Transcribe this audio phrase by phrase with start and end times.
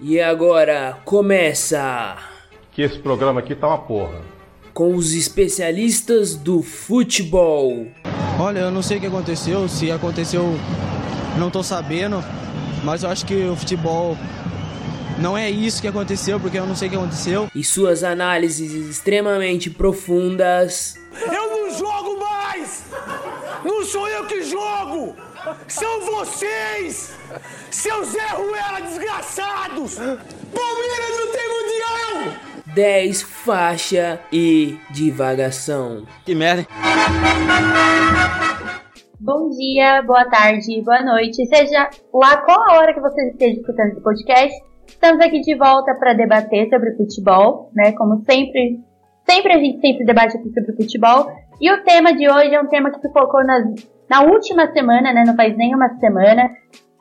[0.00, 2.16] E agora começa
[2.72, 4.20] Que esse programa aqui tá uma porra.
[4.74, 7.86] com os especialistas do futebol.
[8.40, 10.54] Olha, eu não sei o que aconteceu, se aconteceu,
[11.38, 12.24] não tô sabendo,
[12.82, 14.16] mas eu acho que o futebol
[15.18, 17.48] não é isso que aconteceu, porque eu não sei o que aconteceu.
[17.54, 20.98] e suas análises extremamente profundas.
[21.14, 22.84] Eu não jogo mais!
[23.64, 25.14] Não sou eu que jogo!
[25.66, 27.18] São vocês!
[27.70, 29.98] Seus Zé Ruela desgraçados!
[29.98, 32.72] Palmeiras não tem mundial!
[32.74, 36.04] 10 faixa e divagação.
[36.24, 36.68] Que merda, hein?
[39.18, 43.92] Bom dia, boa tarde, boa noite, seja lá qual a hora que você esteja escutando
[43.92, 44.56] esse podcast.
[44.86, 47.92] Estamos aqui de volta para debater sobre futebol, né?
[47.92, 48.80] Como sempre,
[49.28, 51.32] sempre a gente sempre debate aqui sobre futebol.
[51.60, 53.64] E o tema de hoje é um tema que pipocou nas,
[54.08, 55.24] na última semana, né?
[55.26, 56.50] Não faz nem uma semana,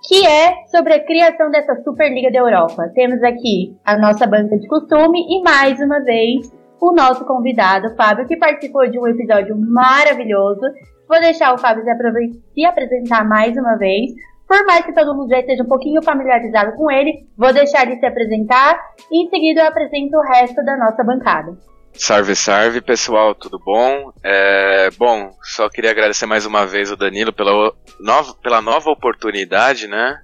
[0.08, 2.90] que é sobre a criação dessa Superliga da Europa.
[2.94, 8.26] Temos aqui a nossa banca de costume e mais uma vez o nosso convidado, Fábio,
[8.26, 10.62] que participou de um episódio maravilhoso.
[11.08, 14.12] Vou deixar o Fábio se apresentar mais uma vez.
[14.48, 18.00] Por mais que todo mundo já esteja um pouquinho familiarizado com ele, vou deixar ele
[18.00, 18.78] se apresentar
[19.12, 21.56] e em seguida eu apresento o resto da nossa bancada.
[21.94, 24.12] Salve, salve, pessoal, tudo bom?
[24.24, 29.88] É, bom, só queria agradecer mais uma vez o Danilo pela, nova, pela nova oportunidade,
[29.88, 30.18] né?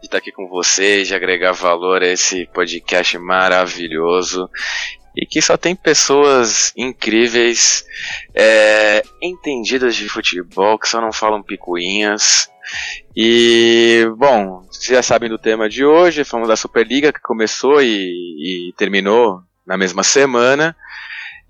[0.00, 4.48] De estar aqui com vocês, de agregar valor a esse podcast maravilhoso.
[5.16, 7.84] E que só tem pessoas incríveis,
[8.34, 12.50] é, entendidas de futebol, que só não falam picuinhas.
[13.16, 18.68] E, bom, vocês já sabem do tema de hoje, falamos da Superliga que começou e,
[18.68, 20.76] e terminou na mesma semana.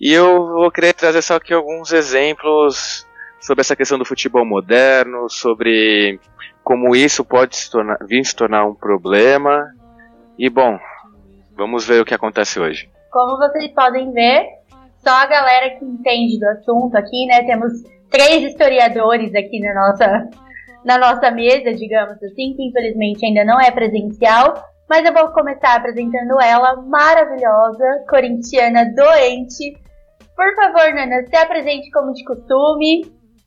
[0.03, 3.07] E eu vou querer trazer só aqui alguns exemplos
[3.41, 6.19] sobre essa questão do futebol moderno, sobre
[6.65, 9.65] como isso pode se tornar, vir se tornar um problema.
[10.37, 10.77] E bom,
[11.57, 12.91] vamos ver o que acontece hoje.
[13.13, 14.45] Como vocês podem ver,
[14.99, 17.45] só a galera que entende do assunto aqui, né?
[17.45, 17.73] Temos
[18.11, 20.31] três historiadores aqui na nossa,
[20.85, 24.53] na nossa mesa, digamos assim, que infelizmente ainda não é presencial.
[24.89, 29.81] Mas eu vou começar apresentando ela, maravilhosa, corintiana doente.
[30.43, 33.03] Por favor, Nana, se apresente como de costume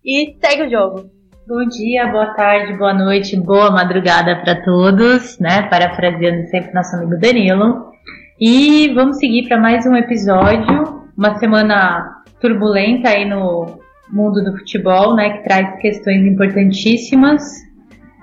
[0.06, 1.10] e segue o jogo.
[1.46, 5.64] Bom dia, boa tarde, boa noite, boa madrugada para todos, né?
[5.64, 7.92] Parafraseando sempre nosso amigo Danilo.
[8.40, 13.78] E vamos seguir para mais um episódio, uma semana turbulenta aí no
[14.10, 15.32] mundo do futebol, né?
[15.32, 17.44] Que traz questões importantíssimas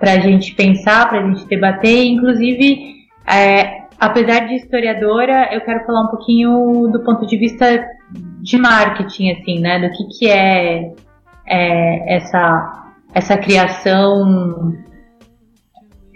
[0.00, 2.06] para a gente pensar, para a gente debater.
[2.06, 2.94] Inclusive,
[3.30, 7.86] é, apesar de historiadora, eu quero falar um pouquinho do ponto de vista
[8.40, 9.78] de marketing, assim, né?
[9.78, 10.92] Do que, que é,
[11.46, 12.78] é essa
[13.14, 14.72] essa criação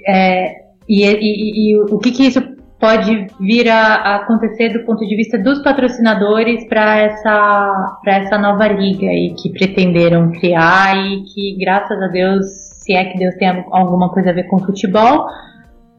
[0.09, 0.47] é,
[0.89, 2.41] e, e- e o que, que isso
[2.81, 9.07] pode vir a, acontecer do ponto de vista dos patrocinadores para essa essa nova liga
[9.07, 12.47] aí que pretenderam criar e que graças a Deus
[12.83, 15.27] se é que Deus tem alguma coisa a ver com futebol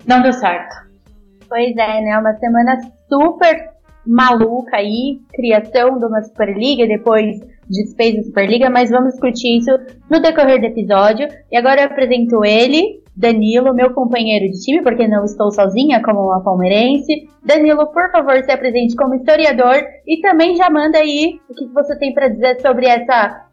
[0.08, 0.87] não deu certo
[1.50, 2.18] Pois é, né?
[2.18, 2.78] Uma semana
[3.08, 7.38] super maluca aí, criação de uma Superliga, depois
[7.70, 9.72] desfez a Superliga, mas vamos discutir isso
[10.10, 11.28] no decorrer do episódio.
[11.52, 16.22] E agora eu apresento ele, Danilo, meu companheiro de time, porque não estou sozinha como
[16.22, 17.28] uma palmeirense.
[17.44, 21.98] Danilo, por favor, se apresente como historiador e também já manda aí o que você
[21.98, 23.46] tem para dizer sobre essa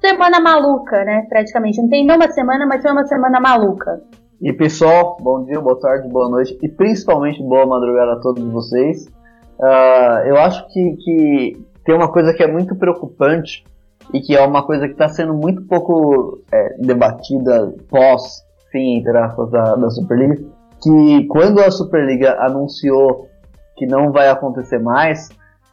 [0.00, 1.24] semana maluca, né?
[1.28, 1.80] Praticamente.
[1.80, 4.02] Não tem nenhuma semana, mas foi uma semana maluca.
[4.40, 9.06] E pessoal, bom dia, boa tarde, boa noite e principalmente boa madrugada a todos vocês.
[9.60, 13.64] Ah, eu acho que, que tem uma coisa que é muito preocupante
[14.12, 19.16] e que é uma coisa que está sendo muito pouco é, debatida pós fim entre
[19.16, 20.36] aspas, da, da Superliga,
[20.82, 23.28] que quando a Superliga anunciou
[23.74, 25.30] que não vai acontecer mais,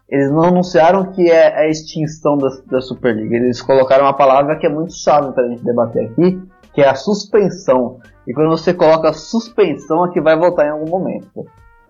[0.10, 3.36] eles não anunciaram que é a extinção da, da Superliga.
[3.36, 6.42] Eles colocaram uma palavra que é muito chave para a gente debater aqui,
[6.74, 8.00] que é a suspensão.
[8.28, 11.46] E quando você coloca suspensão, aqui vai voltar em algum momento.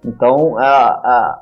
[0.05, 1.41] Então, a, a,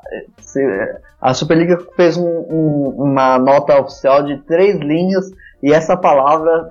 [1.20, 5.30] a Superliga fez um- um- uma nota oficial de três linhas
[5.62, 6.70] e essa palavra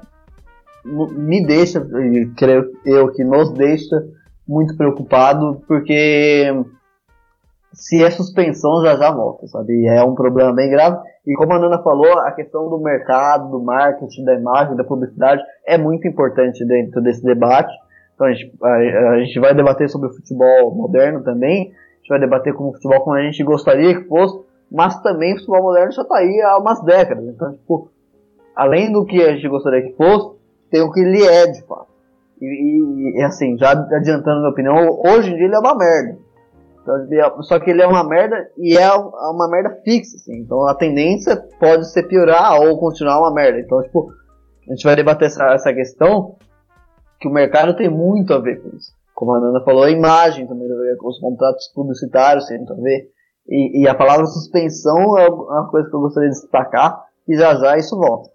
[0.85, 1.85] me deixa,
[2.37, 4.03] creio eu que nos deixa
[4.47, 6.51] muito preocupado, porque
[7.81, 9.73] se é suspensão já já volta, sabe?
[9.73, 10.97] E é um problema bem grave.
[11.25, 15.41] E como a Nana falou, a questão do mercado, do marketing, da imagem, da publicidade
[15.65, 17.73] é muito importante dentro desse debate.
[18.13, 21.71] Então a gente, a, a gente vai debater sobre o futebol moderno também.
[21.71, 24.39] A gente vai debater como o futebol como a gente gostaria que fosse,
[24.71, 27.25] mas também o futebol moderno já está aí há umas décadas.
[27.25, 27.89] Então, tipo,
[28.55, 30.37] além do que a gente gostaria que fosse,
[30.69, 31.89] tem o que ele é de fato.
[32.39, 36.30] E, e, assim, já adiantando minha opinião, hoje em dia ele é uma merda.
[36.81, 40.39] Então, só que ele é uma merda e é uma merda fixa, assim.
[40.39, 43.59] Então a tendência pode ser piorar ou continuar uma merda.
[43.59, 44.11] Então, tipo,
[44.67, 46.37] a gente vai debater essa, essa questão
[47.19, 48.91] que o mercado tem muito a ver com isso.
[49.13, 52.57] Como a Nanda falou, a imagem também tem a ver com os contratos publicitários tem
[52.57, 53.09] muito a ver.
[53.47, 57.55] E, e, a palavra suspensão é uma coisa que eu gostaria de destacar e já
[57.55, 58.29] já isso volta.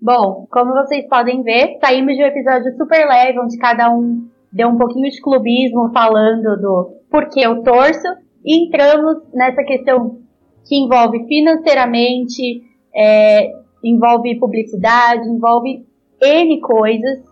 [0.00, 4.68] Bom, como vocês podem ver, saímos de um episódio super leve, onde cada um deu
[4.68, 8.08] um pouquinho de clubismo falando do porquê eu torço,
[8.42, 10.18] e entramos nessa questão
[10.66, 12.62] que envolve financeiramente,
[12.94, 13.52] é,
[13.84, 15.84] envolve publicidade, envolve
[16.22, 17.24] N coisas.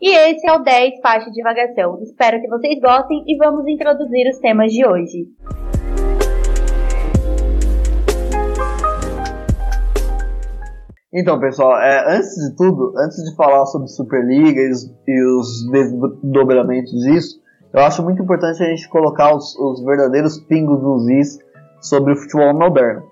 [0.00, 1.98] E esse é o 10 Faixa de Divagação.
[2.02, 5.26] Espero que vocês gostem e vamos introduzir os temas de hoje.
[11.12, 15.70] Então, pessoal, é, antes de tudo, antes de falar sobre Superliga e os, e os
[16.22, 17.40] desdobramentos disso,
[17.72, 21.38] eu acho muito importante a gente colocar os, os verdadeiros pingos nos is
[21.80, 23.02] sobre o futebol moderno.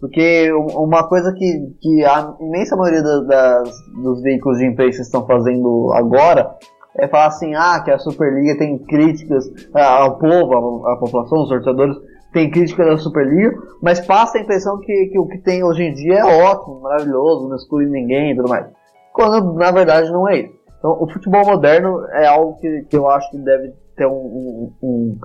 [0.00, 3.70] Porque uma coisa que, que a imensa maioria das,
[4.02, 6.56] dos veículos de imprensa estão fazendo agora
[6.96, 9.44] é falar assim, ah, que a Superliga tem críticas
[9.74, 11.96] ao povo, à, à população, os torcedores
[12.32, 15.94] tem crítica da Superliga, mas passa a impressão que, que o que tem hoje em
[15.94, 18.66] dia é ótimo, maravilhoso, não exclui ninguém e tudo mais.
[19.12, 20.54] Quando na verdade não é isso.
[20.78, 25.18] Então o futebol moderno é algo que, que eu acho que deve ter um, um,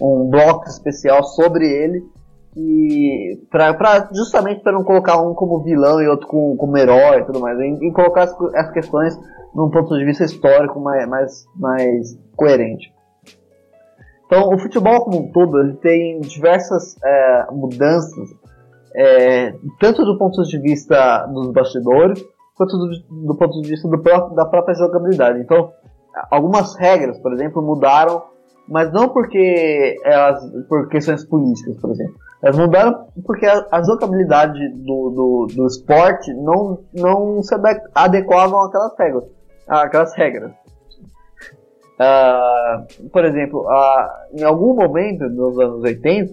[0.00, 2.02] um bloco especial sobre ele
[2.56, 7.20] e pra, pra, justamente para não colocar um como vilão e outro como, como herói
[7.20, 9.16] e tudo mais, e colocar as, as, questões
[9.54, 12.92] num ponto de vista histórico mais, mais, mais coerente.
[14.28, 18.28] Então, o futebol como um todo ele tem diversas é, mudanças,
[18.94, 22.22] é, tanto do ponto de vista dos bastidores,
[22.54, 23.96] quanto do, do ponto de vista do,
[24.34, 25.40] da própria jogabilidade.
[25.40, 25.72] Então,
[26.30, 28.22] algumas regras, por exemplo, mudaram,
[28.68, 30.38] mas não porque elas,
[30.68, 32.14] por questões políticas, por exemplo.
[32.42, 37.54] Elas mudaram porque a, a jogabilidade do, do, do, esporte não, não se
[37.94, 39.24] adequavam àquelas regras.
[39.66, 40.52] Àquelas regras.
[41.98, 46.32] Uh, por exemplo, uh, em algum momento nos anos 80,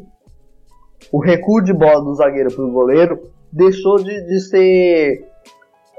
[1.12, 3.20] o recuo de bola do zagueiro para o goleiro
[3.52, 5.26] deixou de, de ser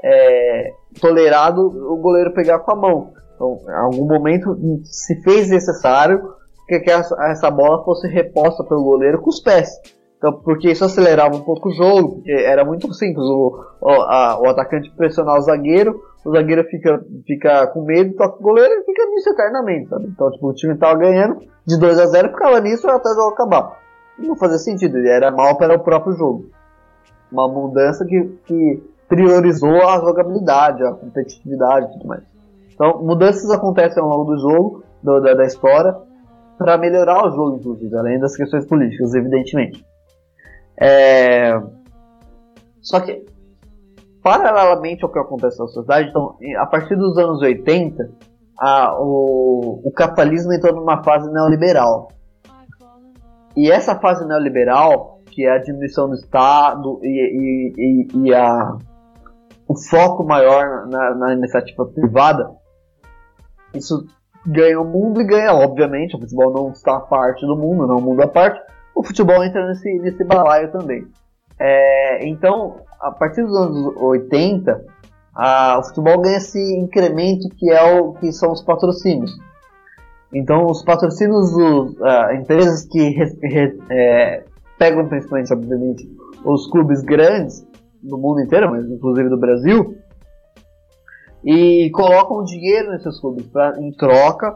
[0.03, 0.71] é,
[1.01, 3.13] tolerado o goleiro pegar com a mão.
[3.35, 6.21] Então, em algum momento se fez necessário
[6.67, 9.69] que, que essa, essa bola fosse reposta pelo goleiro com os pés.
[10.17, 14.39] Então, porque isso acelerava um pouco o jogo, porque era muito simples o, o, a,
[14.41, 18.83] o atacante pressionar o zagueiro, o zagueiro fica, fica com medo, toca o goleiro e
[18.83, 20.07] fica nisso eternamente, sabe?
[20.07, 23.33] Então, tipo, o time tava ganhando de 2 a 0 ficava nisso até o jogo
[23.33, 23.79] acabar.
[24.17, 26.49] Não fazia sentido, ele era mal para o próprio jogo.
[27.31, 32.23] Uma mudança que, que priorizou a jogabilidade, a competitividade e tudo mais.
[32.73, 35.95] Então, mudanças acontecem ao longo do jogo, do, da, da história,
[36.57, 39.85] para melhorar o jogo, inclusive, além das questões políticas, evidentemente.
[40.79, 41.59] É...
[42.81, 43.25] Só que,
[44.27, 48.11] paralelamente ao que acontece na sociedade, então, a partir dos anos 80,
[48.59, 52.09] a, o, o capitalismo entrou numa fase neoliberal.
[53.55, 58.77] E essa fase neoliberal, que é a diminuição do Estado e, e, e, e a,
[59.65, 62.51] o foco maior na, na, iniciativa privada,
[63.73, 64.05] isso
[64.45, 67.97] ganha o mundo e ganha, obviamente, o futebol não está parte do mundo, não é
[67.97, 68.59] um mundo à parte,
[68.93, 71.07] o futebol entra nesse, nesse balaio também.
[71.57, 74.85] É, então, a partir dos anos 80,
[75.35, 79.31] a, o futebol ganha esse incremento que é o que são os patrocínios.
[80.33, 84.43] Então, os patrocínios dos uh, empresas que re, re, é,
[84.77, 86.09] pegam principalmente, obviamente,
[86.43, 87.65] os clubes grandes
[88.03, 89.97] do mundo inteiro, mas inclusive do Brasil,
[91.43, 94.55] e colocam dinheiro nesses clubes pra, em troca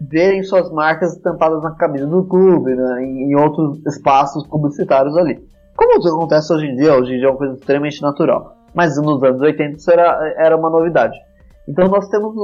[0.00, 5.40] verem suas marcas estampadas na camisa do clube, né, em, outros espaços publicitários ali.
[5.76, 8.56] Como isso acontece hoje em dia, hoje em dia é uma coisa extremamente natural.
[8.74, 11.16] Mas nos anos 80 isso era, era uma novidade.
[11.68, 12.34] Então nós temos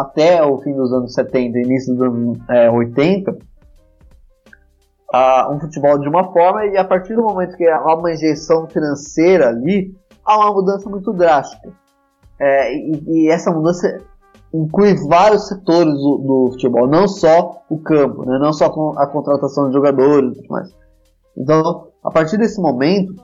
[0.00, 3.36] até o fim dos anos 70 início dos anos é, 80
[5.50, 9.48] um futebol de uma forma e a partir do momento que há uma injeção financeira
[9.48, 11.72] ali, há uma mudança muito drástica.
[12.38, 14.00] É, e, e, essa mudança
[14.52, 18.38] inclui vários setores do, do, futebol, não só o campo, né?
[18.38, 20.68] não só a contratação de jogadores e tudo mais.
[21.36, 23.14] Então, a partir desse momento,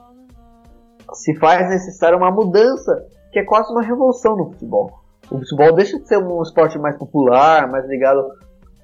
[1.13, 4.91] se faz necessária uma mudança que é quase uma revolução no futebol.
[5.29, 8.25] O futebol deixa de ser um esporte mais popular, mais ligado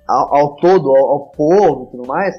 [0.08, 2.36] ao, ao todo, ao, ao, povo e tudo mais,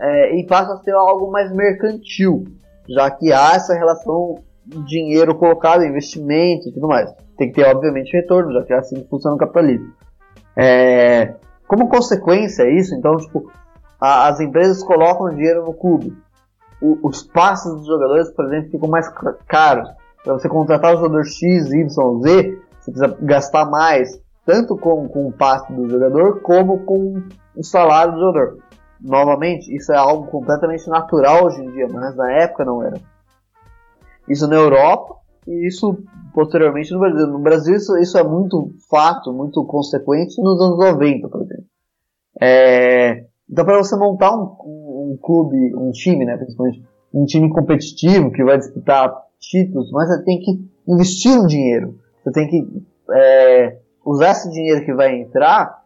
[0.00, 2.44] é, e passa a ser algo mais mercantil,
[2.88, 4.42] já que há essa relação
[4.86, 7.12] dinheiro colocado investimento e tudo mais.
[7.36, 9.92] Tem que ter, obviamente, retorno, já que é assim que funciona o capitalismo.
[10.56, 11.34] É,
[11.66, 13.50] como consequência disso, então, tipo,
[14.00, 16.16] a, as empresas colocam dinheiro no clube.
[16.84, 19.08] O, os passos dos jogadores, por exemplo, ficam mais
[19.46, 19.88] caros.
[20.22, 25.28] Para você contratar o jogador X, Y, Z, você precisa gastar mais, tanto com, com
[25.28, 27.22] o passe do jogador, como com
[27.56, 28.58] o salário do jogador.
[29.00, 33.00] Novamente, isso é algo completamente natural hoje em dia, mas na época não era.
[34.28, 35.98] Isso na Europa e isso
[36.32, 37.26] posteriormente no Brasil.
[37.26, 41.64] No Brasil isso, isso é muito fato, muito consequente nos anos 90, por exemplo.
[42.40, 46.82] É, então para você montar um, um, um, clube, um time, né, principalmente
[47.12, 51.96] um time competitivo que vai disputar títulos, mas você tem que investir um dinheiro.
[52.22, 55.82] Você tem que é, usar esse dinheiro que vai entrar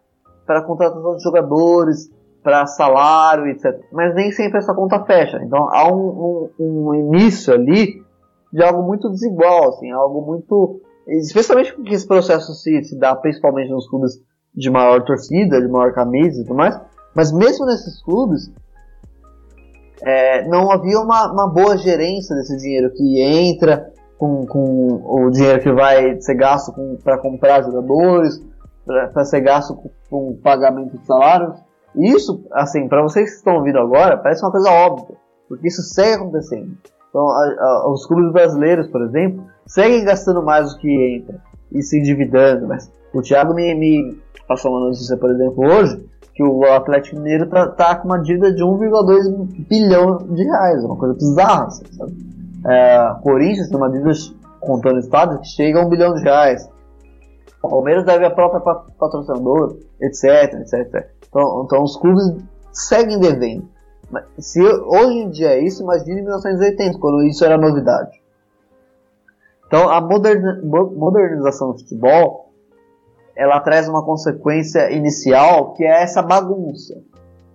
[0.46, 2.10] para contratação de jogadores,
[2.42, 3.78] para salário, etc.
[3.92, 5.38] Mas nem sempre essa conta fecha.
[5.44, 8.02] Então há um, um, um início ali
[8.52, 10.80] de algo muito desigual, assim, algo muito.
[11.06, 14.12] Especialmente porque esse processo se, se dá principalmente nos clubes
[14.54, 16.78] de maior torcida, de maior camisa e tudo mais.
[17.14, 18.50] Mas mesmo nesses clubes,
[20.02, 25.61] é, não havia uma, uma, boa gerência desse dinheiro que entra com, com o dinheiro
[25.61, 28.40] que vai ser gasto para comprar jogadores,
[28.85, 31.57] para ser gasto com, com pagamento de salários.
[31.97, 35.17] Isso, assim, para vocês que estão ouvindo agora, parece uma coisa óbvia,
[35.49, 36.76] porque isso segue acontecendo.
[37.09, 41.40] Então, a, a, os clubes brasileiros, por exemplo, seguem gastando mais do que entra
[41.73, 42.69] e se endividando.
[42.69, 46.05] Mas o Thiago me, me passou uma notícia, por exemplo, hoje,
[46.38, 50.95] que o Atlético Mineiro tá, tá com uma dívida de 1,2 bilhão de reais, uma
[50.95, 52.16] coisa bizarra, assim, sabe?
[52.64, 54.12] É, Corinthians tem uma dívida,
[54.61, 56.71] contando o estado, que chega a 1 bilhão de reais.
[57.61, 61.11] O Palmeiras deve a própria patrocinadora, etc, etc.
[61.28, 62.37] Então, então os clubes
[62.71, 63.68] seguem devendo.
[64.38, 68.12] Se hoje em dia é isso, imagine em 1980, quando isso era novidade.
[69.66, 72.48] Então a modernização do futebol
[73.38, 77.00] ela traz uma consequência inicial que é essa bagunça,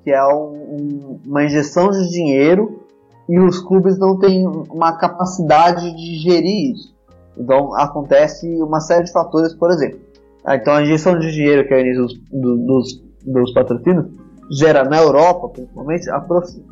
[0.02, 2.84] que é um, um, uma injeção de dinheiro
[3.28, 6.96] e os clubes não têm uma capacidade de gerir isso.
[7.38, 10.00] Então acontece uma série de fatores, por exemplo.
[10.46, 14.08] Ah, então a injeção de dinheiro que é o início dos, dos, dos patrocínios
[14.50, 16.22] gera na Europa, principalmente, a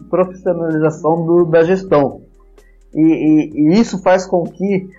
[0.10, 2.22] profissionalização do, da gestão.
[2.94, 4.89] E, e, e, isso faz com que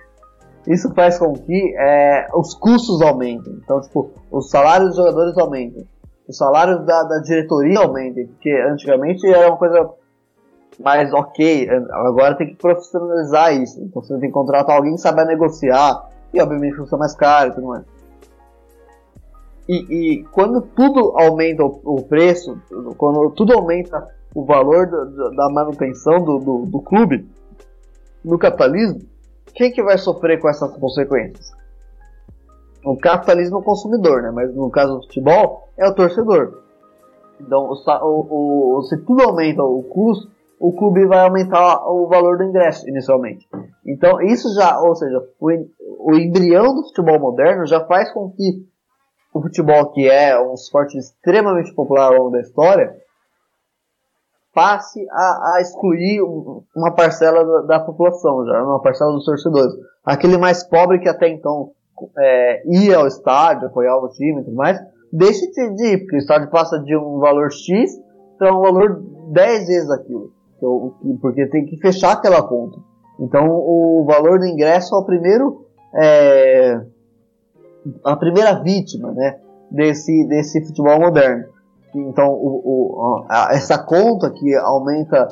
[0.67, 3.59] isso faz com que é, os custos aumentem.
[3.63, 5.87] Então, tipo, os salários dos jogadores aumentem,
[6.27, 9.89] os salários da, da diretoria aumentem, porque antigamente era uma coisa
[10.79, 13.81] mais ok, agora tem que profissionalizar isso.
[13.81, 17.55] Então você tem que contratar alguém que saiba negociar, e obviamente custa mais caro e
[17.55, 17.83] tudo mais.
[19.67, 22.57] E, e quando tudo aumenta o, o, preço,
[22.97, 27.25] quando tudo aumenta o valor da, da manutenção do, do, do, clube
[28.25, 29.01] no capitalismo,
[29.53, 31.51] quem que vai sofrer com essas consequências?
[32.85, 34.31] O capitalismo é o consumidor, né?
[34.31, 36.61] mas no caso do futebol é o torcedor.
[37.39, 42.43] Então, o, o, se tudo aumenta o custo, o clube vai aumentar o valor do
[42.43, 43.47] ingresso inicialmente.
[43.85, 45.49] Então, isso já, ou seja, o,
[46.11, 48.65] o embrião do futebol moderno já faz com que
[49.33, 52.95] o futebol, que é um esporte extremamente popular ao longo da história,
[54.53, 56.21] passe a, a excluir
[56.75, 59.73] uma parcela da, da, população, já uma parcela dos torcedores.
[60.05, 61.71] Aquele mais pobre que até então
[62.17, 64.79] é, ia ao estádio, apoiava o time e tudo mais,
[65.11, 67.99] deixe de ir, porque o estádio passa de um valor X
[68.37, 70.31] para um valor 10 vezes aquilo.
[70.57, 72.77] Então, porque tem que fechar aquela conta.
[73.19, 76.81] Então o valor do ingresso é o primeiro é,
[78.03, 81.52] a primeira vítima né, desse, desse futebol moderno.
[81.95, 85.27] Então, o, o, a, essa conta que aumenta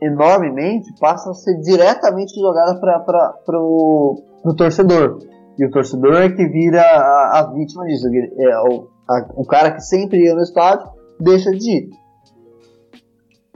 [0.00, 5.18] enormemente passa a ser diretamente jogada para o torcedor.
[5.58, 8.06] E o torcedor é que vira a, a vítima disso.
[8.06, 10.88] É, o, a, o cara que sempre ia no estádio
[11.20, 11.90] deixa de ir.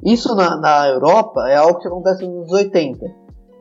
[0.05, 3.07] Isso na, na Europa é algo que acontece nos anos 80.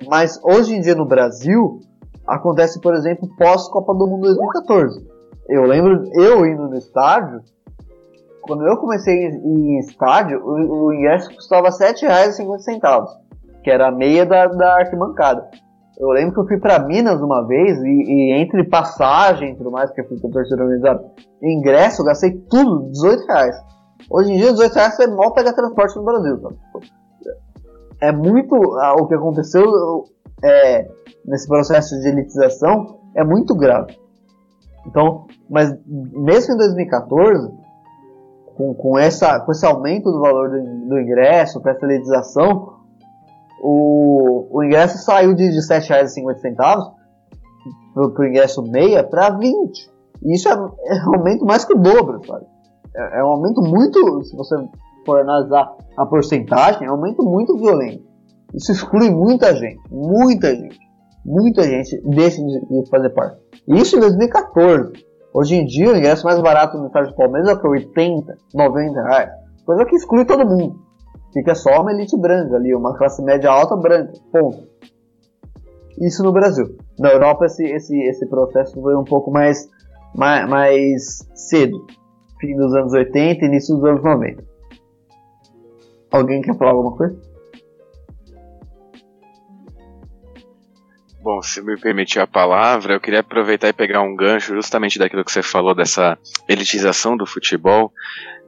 [0.07, 1.79] Mas hoje em dia no Brasil,
[2.25, 5.07] acontece, por exemplo, pós-Copa do Mundo 2014.
[5.47, 7.41] Eu lembro eu indo no estádio,
[8.41, 13.05] quando eu comecei em, em estádio, o, o ingresso custava R$ 7,50,
[13.63, 15.49] que era a meia da, da arquibancada.
[15.97, 19.69] Eu lembro que eu fui para Minas uma vez e, e, entre passagem e tudo
[19.69, 21.03] mais, que eu fui com torcida organizada,
[21.41, 23.55] ingresso, eu gastei tudo, 18 reais.
[24.09, 26.39] Hoje em dia, 18 reais você mal pega transporte no Brasil.
[26.41, 26.57] Sabe?
[28.01, 30.05] É muito ah, o que aconteceu
[30.43, 30.87] é,
[31.25, 33.95] nesse processo de elitização é muito grave.
[34.87, 37.60] Então, mas mesmo em 2014,
[38.55, 42.81] com, com, essa, com esse aumento do valor do, do ingresso, com essa elitização,
[43.61, 46.93] o, o ingresso saiu de, de R$ 7,50
[47.93, 49.91] pro, pro ingresso meia para 20.
[50.23, 52.45] E isso é, é um aumento mais que o dobro, sabe?
[52.95, 54.55] É, é um aumento muito, se você
[55.05, 58.03] for analisar a porcentagem, é um aumento muito violento.
[58.53, 60.79] Isso exclui muita gente, muita gente,
[61.25, 63.37] muita gente deixa de, de fazer parte.
[63.67, 64.91] Isso em 2014.
[65.33, 69.01] Hoje em dia o ingresso mais barato no estádio do Palmeiras é para 80, 90
[69.01, 69.31] reais.
[69.65, 70.79] Coisa que exclui todo mundo.
[71.33, 74.11] Fica só uma elite branca ali, uma classe média alta branca.
[74.31, 74.67] Ponto.
[75.99, 76.75] Isso no Brasil.
[76.99, 79.69] Na Europa esse, esse, esse processo foi um pouco mais,
[80.13, 81.85] mais, mais cedo.
[82.39, 84.43] Fim dos anos 80 e início dos anos 90.
[86.11, 87.30] Alguém quer falar alguma coisa?
[91.23, 95.23] Bom, se me permitir a palavra, eu queria aproveitar e pegar um gancho justamente daquilo
[95.23, 96.17] que você falou dessa
[96.49, 97.93] elitização do futebol.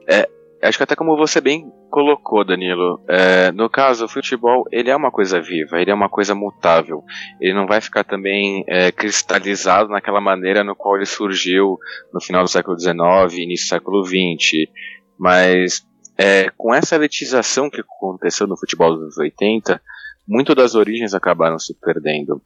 [0.09, 0.27] É,
[0.63, 4.95] acho que até como você bem colocou, Danilo, é, no caso, o futebol ele é
[4.95, 7.03] uma coisa viva, ele é uma coisa mutável.
[7.39, 11.77] Ele não vai ficar também é, cristalizado naquela maneira no qual ele surgiu
[12.11, 12.97] no final do século XIX,
[13.37, 14.67] início do século XX.
[15.15, 15.85] Mas
[16.17, 19.79] é, com essa elitização que aconteceu no futebol dos anos 80,
[20.27, 22.41] muito das origens acabaram se perdendo.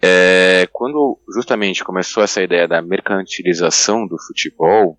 [0.00, 4.98] É, quando justamente começou essa ideia da mercantilização do futebol,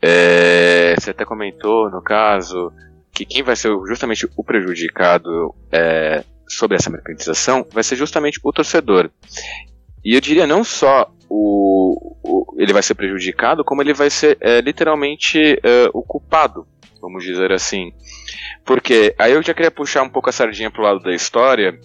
[0.00, 2.72] é, você até comentou, no caso,
[3.12, 8.52] que quem vai ser justamente o prejudicado é, sobre essa mercantilização vai ser justamente o
[8.52, 9.10] torcedor.
[10.04, 14.36] E eu diria não só o, o ele vai ser prejudicado, como ele vai ser
[14.40, 16.66] é, literalmente é, o culpado,
[17.04, 17.92] vamos dizer assim.
[18.64, 21.78] Porque aí eu já queria puxar um pouco a sardinha pro lado da história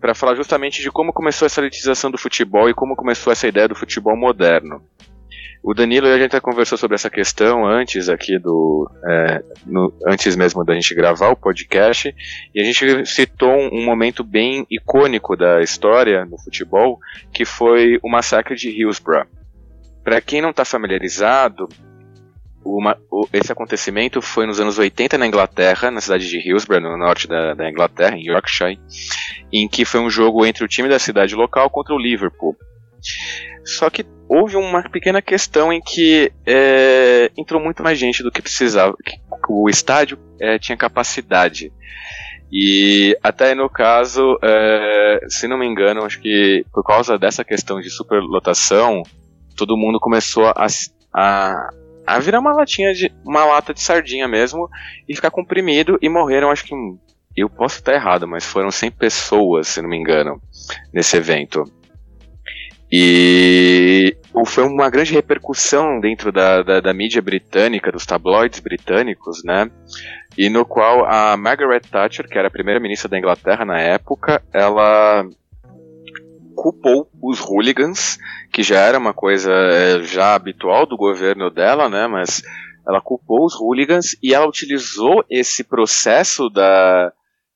[0.00, 3.68] para falar justamente de como começou essa elitização do futebol e como começou essa ideia
[3.68, 4.82] do futebol moderno.
[5.62, 8.88] O Danilo e a gente já conversou sobre essa questão antes aqui do.
[9.04, 12.14] É, no, antes mesmo da gente gravar o podcast,
[12.54, 16.98] e a gente citou um, um momento bem icônico da história no futebol,
[17.32, 19.26] que foi o massacre de Hillsborough.
[20.04, 21.68] Para quem não está familiarizado,
[22.64, 26.96] uma, o, esse acontecimento foi nos anos 80 na Inglaterra, na cidade de Hillsborough, no
[26.96, 28.78] norte da, da Inglaterra, em Yorkshire,
[29.52, 32.56] em que foi um jogo entre o time da cidade local contra o Liverpool.
[33.64, 38.42] Só que houve uma pequena questão em que é, entrou muito mais gente do que
[38.42, 39.18] precisava, que
[39.48, 41.72] o estádio é, tinha capacidade.
[42.50, 47.80] E até no caso, é, se não me engano, acho que por causa dessa questão
[47.80, 49.02] de superlotação,
[49.54, 50.66] todo mundo começou a,
[51.14, 51.70] a,
[52.08, 54.68] a virar uma latinha de uma lata de sardinha mesmo
[55.08, 56.74] e ficar comprimido e morreram, acho que
[57.36, 60.40] eu posso estar errado, mas foram 100 pessoas, se não me engano,
[60.92, 61.64] nesse evento.
[62.90, 64.16] E
[64.46, 69.70] foi uma grande repercussão dentro da, da, da, mídia britânica, dos tabloides britânicos, né?
[70.38, 75.28] E no qual a Margaret Thatcher, que era a primeira-ministra da Inglaterra na época, ela
[76.60, 78.18] culpou os hooligans,
[78.52, 82.08] que já era uma coisa é, já habitual do governo dela, né?
[82.08, 82.42] Mas
[82.86, 87.12] ela culpou os hooligans e ela utilizou esse processo da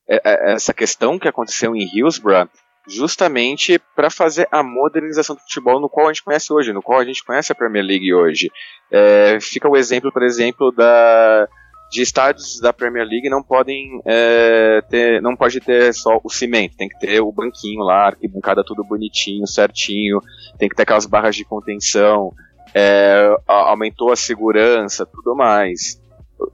[0.07, 2.49] é, é, essa questão que aconteceu em Hillsborough
[2.87, 6.99] justamente para fazer a modernização do futebol no qual a gente conhece hoje, no qual
[6.99, 8.51] a gente conhece a Premier League hoje.
[8.91, 11.47] É, fica o exemplo, por exemplo, da
[11.93, 16.75] de estádios da Premier League não podem é, ter, não pode ter só o cimento,
[16.75, 20.19] tem que ter o banquinho lá, arquibancada tudo bonitinho, certinho,
[20.57, 22.33] tem que ter aquelas barras de contenção,
[22.73, 26.01] é, aumentou a segurança, tudo mais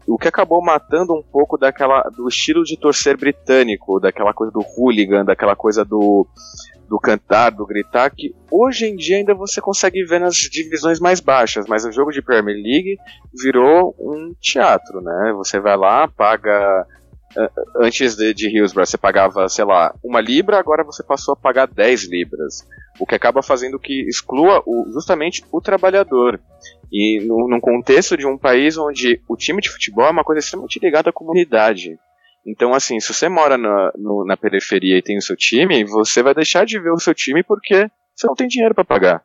[0.08, 4.62] o que acabou matando um pouco daquela do estilo de torcer britânico, daquela coisa do
[4.62, 6.28] hooligan, daquela coisa do
[6.88, 11.20] do cantar, do gritar, que hoje em dia ainda você consegue ver nas divisões mais
[11.20, 12.98] baixas, mas o jogo de Premier League
[13.32, 15.32] virou um teatro, né?
[15.36, 16.88] Você vai lá, paga
[17.76, 21.68] antes de, de Hillsborough você pagava, sei lá, uma libra, agora você passou a pagar
[21.68, 22.68] 10 libras.
[23.00, 26.40] O que acaba fazendo que exclua o, justamente o trabalhador.
[26.92, 30.40] E no, num contexto de um país onde o time de futebol é uma coisa
[30.40, 31.98] extremamente ligada à comunidade.
[32.46, 36.24] Então, assim, se você mora na, no, na periferia e tem o seu time, você
[36.24, 39.24] vai deixar de ver o seu time porque você não tem dinheiro para pagar.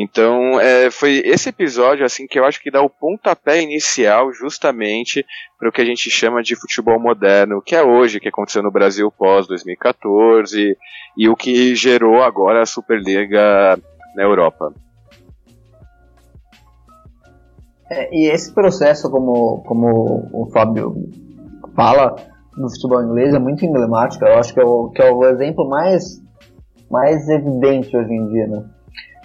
[0.00, 5.26] Então, é, foi esse episódio assim que eu acho que dá o pontapé inicial justamente
[5.58, 8.70] para o que a gente chama de futebol moderno, que é hoje, que aconteceu no
[8.70, 10.76] Brasil pós 2014
[11.16, 13.76] e o que gerou agora a Superliga
[14.14, 14.72] na Europa.
[17.90, 20.94] É, e esse processo, como, como o Fábio
[21.74, 22.14] fala
[22.56, 24.24] no futebol inglês, é muito emblemático.
[24.24, 26.22] Eu acho que é o, que é o exemplo mais,
[26.88, 28.77] mais evidente hoje em dia, né?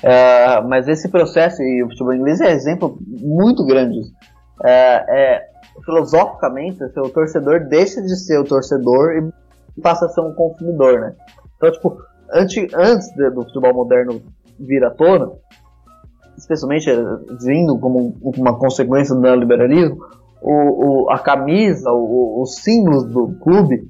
[0.04, 4.00] É, mas esse processo, e o futebol inglês é exemplo muito grande.
[4.64, 5.42] É, é,
[5.86, 9.32] filosoficamente, o torcedor deixa de ser o torcedor
[9.78, 11.16] e passa a ser um consumidor, né?
[11.56, 11.98] Então, tipo,
[12.34, 14.22] antes, antes do futebol moderno
[14.60, 15.32] vir à tona,
[16.38, 16.96] especialmente eh,
[17.42, 19.98] vindo como uma consequência do neoliberalismo,
[20.42, 23.88] o, o, a camisa, o, os símbolos do clube,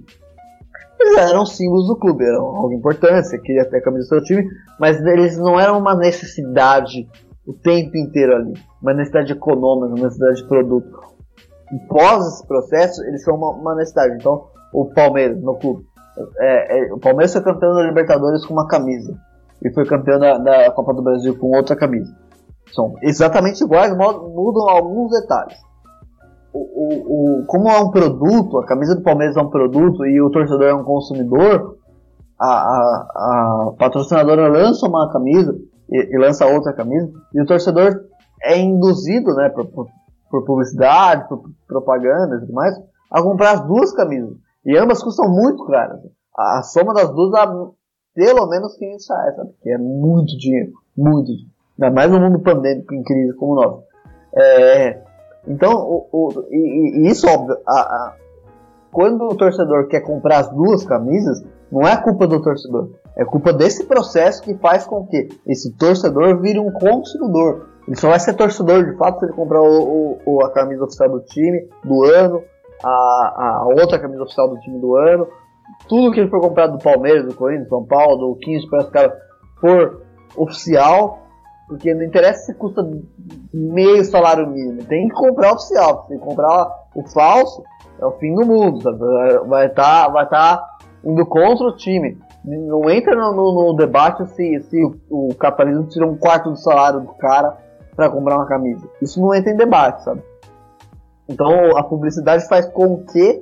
[1.03, 4.23] eles eram símbolos do clube, eram algo importante, você queria ter a camisa do seu
[4.23, 4.47] time,
[4.79, 7.07] mas eles não eram uma necessidade
[7.45, 11.13] o tempo inteiro ali, uma necessidade econômica, uma necessidade de produto.
[11.89, 14.15] Pós esse processo, eles são uma, uma necessidade.
[14.15, 15.85] Então, o Palmeiras no clube,
[16.39, 19.17] é, é, o Palmeiras foi campeão da Libertadores com uma camisa
[19.61, 22.15] e foi campeão da, da Copa do Brasil com outra camisa.
[22.71, 25.57] São exatamente iguais, mudam alguns detalhes.
[26.53, 30.29] O, o, como é um produto, a camisa do Palmeiras é um produto e o
[30.29, 31.77] torcedor é um consumidor,
[32.39, 35.55] a, a, a patrocinadora lança uma camisa
[35.89, 38.01] e, e, lança outra camisa e o torcedor
[38.43, 39.65] é induzido, né, por,
[40.29, 42.75] por, publicidade, por propaganda e tudo mais,
[43.09, 44.35] a comprar as duas camisas.
[44.65, 45.99] E ambas custam muito caras.
[46.37, 47.47] A, a soma das duas dá
[48.13, 49.51] pelo menos 500 reais, sabe?
[49.61, 51.51] Que é muito dinheiro, muito dinheiro.
[51.79, 53.83] Ainda mais no mundo pandêmico em crise como o nosso.
[54.35, 55.01] É,
[55.47, 58.15] então, o, o, e, e, isso, óbvio, a, a,
[58.91, 62.91] quando o torcedor quer comprar as duas camisas, não é culpa do torcedor.
[63.15, 67.69] É culpa desse processo que faz com que esse torcedor vire um consumidor.
[67.87, 71.09] Ele só vai ser torcedor de fato se ele comprar o, o, a camisa oficial
[71.09, 72.41] do time do ano,
[72.83, 75.27] a, a outra camisa oficial do time do ano,
[75.87, 78.79] tudo que ele for comprado do Palmeiras, do Corinthians, do São Paulo, do 15 para
[78.79, 79.13] os caras
[79.59, 80.01] for
[80.35, 81.22] oficial,
[81.67, 82.87] porque não interessa se custa
[83.53, 86.05] meio salário mínimo, tem que comprar oficial.
[86.07, 87.63] Se comprar o falso,
[87.99, 88.97] é o fim do mundo, sabe?
[89.47, 90.63] vai estar tá, vai tá
[91.03, 92.17] indo contra o time.
[92.43, 96.57] Não entra no, no, no debate se, se o, o, capitalismo tira um quarto do
[96.57, 97.57] salário do cara
[97.95, 98.85] para comprar uma camisa.
[99.01, 100.21] Isso não entra em debate, sabe?
[101.29, 103.41] Então a publicidade faz com que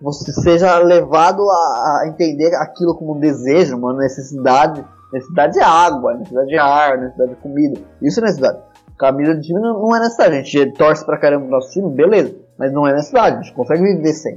[0.00, 6.14] você seja levado a, a entender aquilo como um desejo, uma necessidade Necessidade de água,
[6.14, 7.80] necessidade de ar, necessidade de comida.
[8.02, 8.58] Isso é necessidade.
[8.98, 10.36] Camisa de time não, é necessidade.
[10.36, 12.34] A gente torce pra caramba no nosso time, beleza.
[12.58, 13.36] Mas não é necessidade.
[13.36, 14.36] A gente consegue viver sem.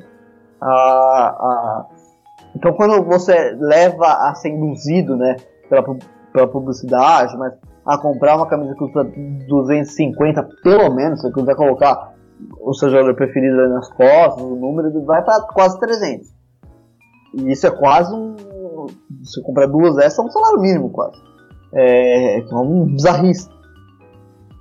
[0.61, 1.85] Ah, ah,
[2.55, 5.35] então quando você leva a ser induzido, né,
[5.67, 5.83] pela,
[6.31, 7.53] pela publicidade, mas
[7.85, 9.03] a comprar uma camisa que custa
[9.47, 12.13] 250 pelo menos, se você quiser colocar
[12.59, 16.27] o seu jogador preferido nas costas, o número, vai para quase 300.
[17.33, 18.35] E isso é quase um,
[19.21, 21.17] você comprar duas dessas é um salário mínimo quase.
[21.73, 23.49] É, é um bizarrice.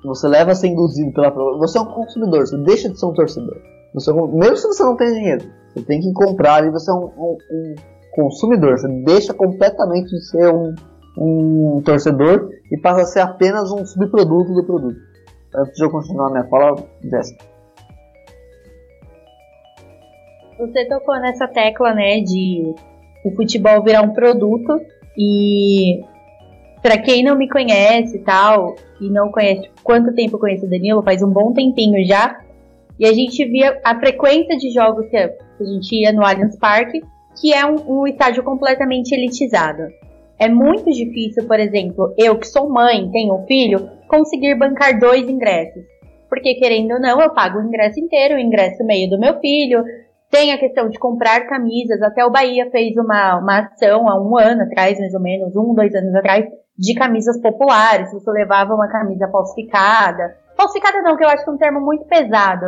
[0.05, 3.13] Você leva a ser induzido pela Você é um consumidor, você deixa de ser um
[3.13, 3.57] torcedor.
[3.93, 7.07] Você, mesmo se você não tem dinheiro, você tem que comprar e você é um,
[7.07, 7.75] um, um
[8.13, 8.79] consumidor.
[8.79, 10.75] Você deixa completamente de ser um,
[11.19, 15.01] um torcedor e passa a ser apenas um subproduto do produto.
[15.55, 17.45] Antes de eu continuar minha fala, Jéssica.
[20.59, 22.75] Você tocou nessa tecla, né, de
[23.25, 24.81] o futebol virar um produto
[25.17, 26.01] e
[26.83, 30.71] para quem não me conhece e tal, e não conhece quanto tempo eu conheço o
[30.71, 32.41] Danilo, faz um bom tempinho já,
[32.99, 35.31] e a gente via a frequência de jogos que a
[35.65, 37.03] gente ia no Allianz Parque,
[37.41, 39.83] que é um, um estádio completamente elitizado.
[40.39, 45.29] É muito difícil, por exemplo, eu que sou mãe, tenho um filho, conseguir bancar dois
[45.29, 45.85] ingressos.
[46.31, 49.85] Porque, querendo ou não, eu pago o ingresso inteiro, o ingresso meio do meu filho,
[50.31, 52.01] tem a questão de comprar camisas.
[52.01, 55.75] Até o Bahia fez uma, uma ação há um ano atrás, mais ou menos, um,
[55.75, 56.47] dois anos atrás,
[56.79, 58.13] de camisas populares.
[58.13, 60.37] Você levava uma camisa falsificada.
[60.57, 62.67] Falsificada não, que eu acho que é um termo muito pesado.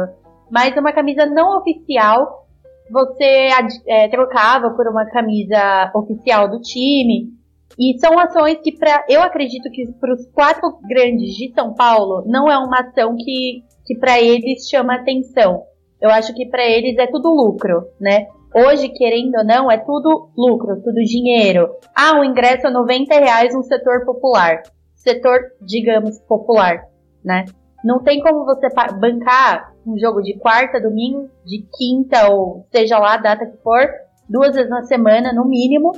[0.51, 2.46] Mas uma camisa não oficial,
[2.90, 3.48] você
[3.87, 7.31] é, trocava por uma camisa oficial do time.
[7.79, 12.25] E são ações que, pra, eu acredito que para os quatro grandes de São Paulo,
[12.27, 15.62] não é uma ação que, que para eles chama atenção
[16.03, 18.27] eu acho que para eles é tudo lucro, né?
[18.53, 21.71] Hoje, querendo ou não, é tudo lucro, tudo dinheiro.
[21.95, 24.62] Ah, o ingresso é 90 reais no setor popular.
[24.97, 26.83] Setor, digamos, popular,
[27.25, 27.45] né?
[27.85, 33.15] Não tem como você bancar um jogo de quarta, domingo, de quinta ou seja lá
[33.15, 33.88] a data que for,
[34.29, 35.93] duas vezes na semana, no mínimo,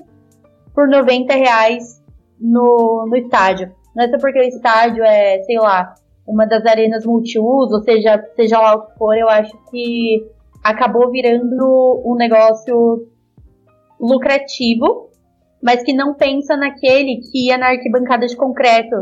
[0.74, 2.02] por 90 reais
[2.38, 3.74] no, no estádio.
[3.96, 5.94] Não é só porque o estádio é, sei lá,
[6.26, 10.26] uma das arenas multiuso, seja, seja lá o que for, eu acho que
[10.62, 13.06] acabou virando um negócio
[14.00, 15.10] lucrativo,
[15.62, 18.96] mas que não pensa naquele que ia na arquibancada de concreto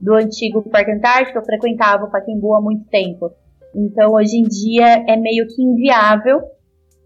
[0.00, 3.30] do antigo Parque Antártico, eu frequentava o Pacaembu há muito tempo.
[3.74, 6.40] Então, hoje em dia, é meio que inviável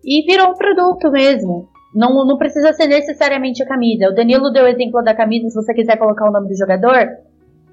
[0.04, 1.68] e virou um produto mesmo.
[1.94, 4.08] Não, não precisa ser necessariamente a camisa.
[4.08, 7.06] O Danilo deu o exemplo da camisa, se você quiser colocar o nome do jogador,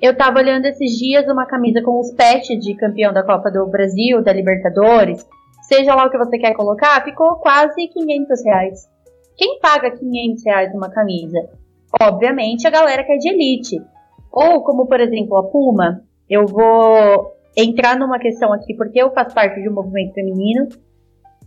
[0.04, 3.66] eu tava olhando esses dias uma camisa com os pets de campeão da Copa do
[3.68, 5.26] Brasil, da Libertadores,
[5.62, 8.90] seja lá o que você quer colocar, ficou quase 500 reais.
[9.38, 11.40] Quem paga 500 reais numa camisa?
[12.02, 13.82] Obviamente a galera que é de elite.
[14.30, 16.02] Ou como, por exemplo, a Puma.
[16.30, 20.68] Eu vou entrar numa questão aqui, porque eu faço parte de um movimento feminino.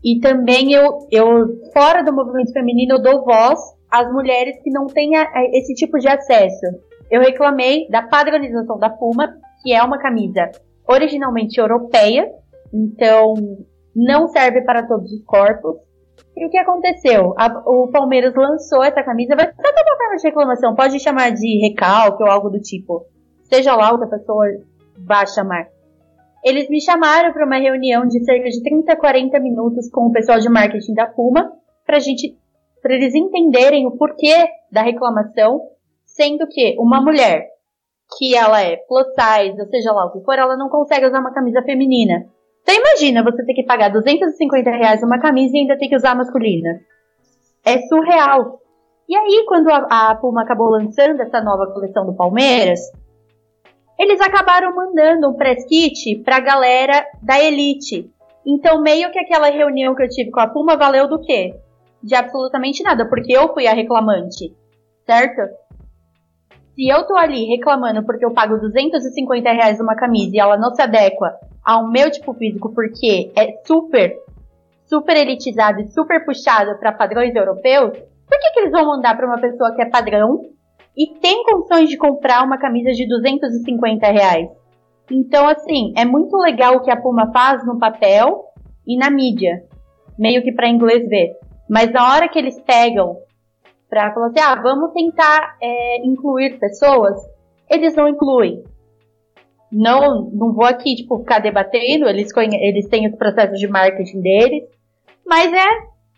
[0.03, 4.87] E também eu, eu fora do movimento feminino, eu dou voz às mulheres que não
[4.87, 5.11] têm
[5.53, 6.66] esse tipo de acesso.
[7.11, 10.51] Eu reclamei da padronização da Puma, que é uma camisa
[10.88, 12.31] originalmente europeia,
[12.73, 13.35] então
[13.95, 15.77] não serve para todos os corpos.
[16.37, 17.35] E o que aconteceu?
[17.38, 21.59] A, o Palmeiras lançou essa camisa, vai ser uma forma de reclamação, pode chamar de
[21.66, 23.07] recalque ou algo do tipo.
[23.45, 24.47] Seja lá o que a pessoa
[25.07, 25.66] vai chamar.
[26.45, 30.38] Eles me chamaram para uma reunião de cerca de 30, 40 minutos com o pessoal
[30.38, 31.51] de marketing da Puma,
[31.85, 32.37] para gente,
[32.83, 35.61] para eles entenderem o porquê da reclamação,
[36.17, 37.47] sendo que uma mulher
[38.19, 41.21] que ela é plus size, ou seja lá o que for, ela não consegue usar
[41.21, 42.27] uma camisa feminina.
[42.63, 46.17] Então imagina você ter que pagar 250 reais uma camisa e ainda ter que usar
[46.17, 46.81] masculina.
[47.65, 48.61] É surreal.
[49.09, 52.81] E aí, quando a, a Puma acabou lançando essa nova coleção do Palmeiras,
[53.99, 58.11] eles acabaram mandando um press kit pra galera da Elite.
[58.45, 61.55] Então, meio que aquela reunião que eu tive com a Puma valeu do quê?
[62.03, 64.53] De absolutamente nada, porque eu fui a reclamante,
[65.05, 65.41] certo?
[66.77, 70.75] Se eu tô ali reclamando porque eu pago 250 reais uma camisa e ela não
[70.75, 71.33] se adequa
[71.65, 74.15] ao meu tipo físico porque é super,
[74.85, 79.27] super elitizado e super puxado para padrões europeus, por que, que eles vão mandar para
[79.27, 80.43] uma pessoa que é padrão
[80.95, 84.51] e tem condições de comprar uma camisa de 250 reais?
[85.11, 88.45] Então, assim, é muito legal o que a Puma faz no papel
[88.87, 89.62] e na mídia,
[90.19, 91.33] meio que para inglês ver.
[91.71, 93.17] Mas na hora que eles pegam
[93.88, 97.16] para falar assim, ah, vamos tentar é, incluir pessoas,
[97.70, 98.64] eles não incluem.
[99.70, 104.64] Não, não vou aqui, tipo, ficar debatendo, eles, eles têm os processos de marketing deles,
[105.27, 105.68] mas é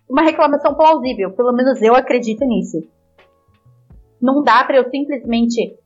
[0.08, 2.82] uma reclamação plausível, pelo menos eu acredito nisso.
[4.20, 5.76] Não dá para eu simplesmente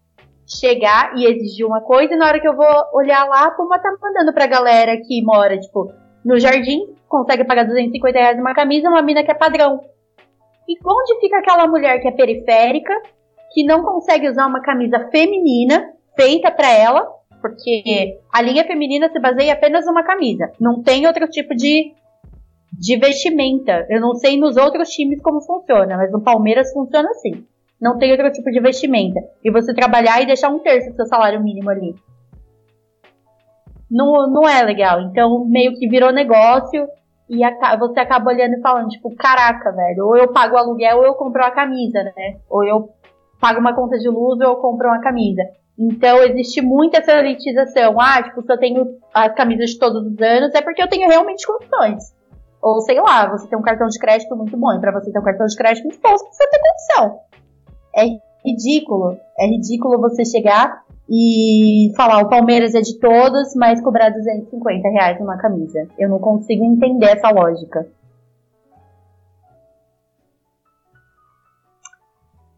[0.47, 3.97] chegar e exigir uma coisa e na hora que eu vou olhar lá, a tá
[4.01, 5.93] mandando pra galera que mora, tipo,
[6.25, 9.81] no jardim, consegue pagar 250 reais uma camisa, uma mina que é padrão.
[10.73, 12.95] E onde fica aquela mulher que é periférica,
[13.53, 17.07] que não consegue usar uma camisa feminina feita para ela,
[17.43, 21.93] porque a linha feminina se baseia apenas numa camisa, não tem outro tipo de,
[22.73, 23.87] de vestimenta.
[23.91, 27.45] Eu não sei nos outros times como funciona, mas no Palmeiras funciona assim.
[27.79, 29.21] Não tem outro tipo de vestimenta.
[29.45, 31.95] E você trabalhar e deixar um terço do seu salário mínimo ali.
[33.91, 35.03] Não, não é legal.
[35.03, 36.89] Então, meio que virou negócio
[37.33, 41.05] e você acaba olhando e falando, tipo, caraca, velho, ou eu pago o aluguel ou
[41.05, 42.37] eu compro uma camisa, né?
[42.51, 42.91] Ou eu
[43.41, 45.43] pago uma conta de luz ou eu compro uma camisa.
[45.79, 47.99] Então existe muita essa elitização.
[47.99, 51.09] Ah, tipo, se eu tenho as camisas de todos os anos, é porque eu tenho
[51.09, 52.15] realmente condições.
[52.61, 55.19] Ou sei lá, você tem um cartão de crédito muito bom, e pra você ter
[55.19, 57.21] um cartão de crédito muito bom, você tem condição.
[57.97, 58.05] É
[58.47, 59.19] ridículo.
[59.39, 65.21] É ridículo você chegar e falar o Palmeiras é de todos, mas cobrar 250 reais
[65.21, 65.87] numa camisa.
[65.99, 67.87] Eu não consigo entender essa lógica.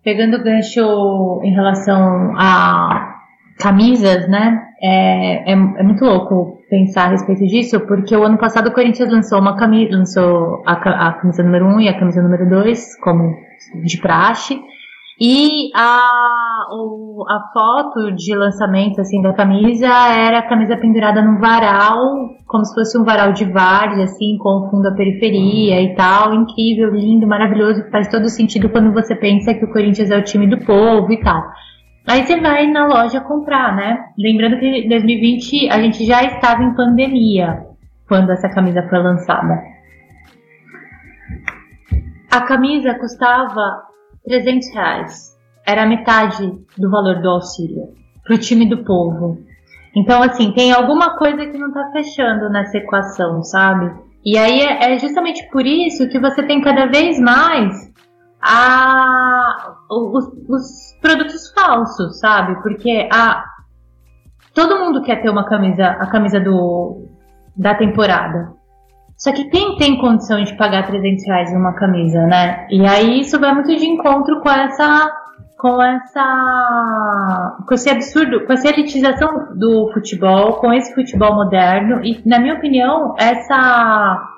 [0.03, 3.15] Pegando o gancho em relação a
[3.59, 4.63] camisas, né?
[4.83, 9.11] É, é, é, muito louco pensar a respeito disso, porque o ano passado o Corinthians
[9.11, 10.73] lançou uma camisa, lançou a,
[11.09, 13.35] a camisa número 1 um e a camisa número 2, como
[13.83, 14.61] de praxe.
[15.21, 21.39] E a, o, a foto de lançamento assim da camisa era a camisa pendurada num
[21.39, 22.01] varal,
[22.47, 26.35] como se fosse um varal de várzea, assim, com fundo à periferia e tal.
[26.35, 30.49] Incrível, lindo, maravilhoso, faz todo sentido quando você pensa que o Corinthians é o time
[30.49, 31.43] do povo e tal.
[32.09, 34.07] Aí você vai na loja comprar, né?
[34.19, 37.67] Lembrando que em 2020 a gente já estava em pandemia
[38.09, 39.63] quando essa camisa foi lançada.
[42.31, 43.94] A camisa custava
[44.25, 45.39] 300 reais.
[45.67, 49.39] Era metade do valor do auxílio para o time do povo.
[49.97, 53.95] Então, assim, tem alguma coisa que não está fechando nessa equação, sabe?
[54.25, 57.93] E aí é, é, justamente por isso que você tem cada vez mais
[58.41, 62.61] a, os, os produtos falsos, sabe?
[62.63, 63.45] Porque a,
[64.55, 67.07] todo mundo quer ter uma camisa, a camisa do,
[67.57, 68.53] da temporada.
[69.25, 72.67] Só que quem tem condição de pagar 300 reais numa camisa, né?
[72.69, 75.11] E aí isso vai muito de encontro com essa
[75.57, 82.21] com essa com esse absurdo, com essa elitização do futebol, com esse futebol moderno e
[82.29, 84.29] na minha opinião essa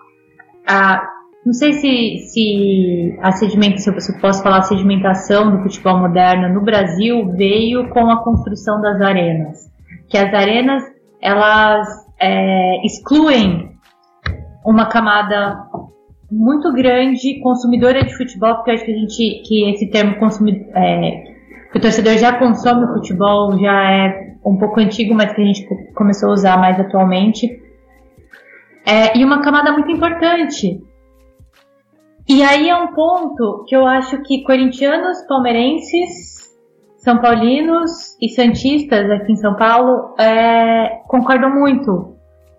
[0.69, 1.03] a,
[1.45, 6.61] não sei se, se a sedimentação, se eu posso falar sedimentação do futebol moderno no
[6.61, 9.69] Brasil veio com a construção das arenas,
[10.09, 10.85] que as arenas
[11.21, 11.89] elas
[12.21, 13.76] é, excluem
[14.67, 15.65] uma camada
[16.31, 20.77] muito grande consumidora de futebol, porque eu acho que a gente que esse termo consumidor,
[20.77, 21.25] é,
[21.71, 25.45] que o torcedor já consome o futebol já é um pouco antigo, mas que a
[25.45, 27.63] gente começou a usar mais atualmente.
[28.85, 30.81] É, e uma camada muito importante.
[32.29, 36.51] E aí é um ponto que eu acho que corintianos, palmeirenses,
[36.97, 42.16] são paulinos e santistas aqui em São Paulo é, concordam muito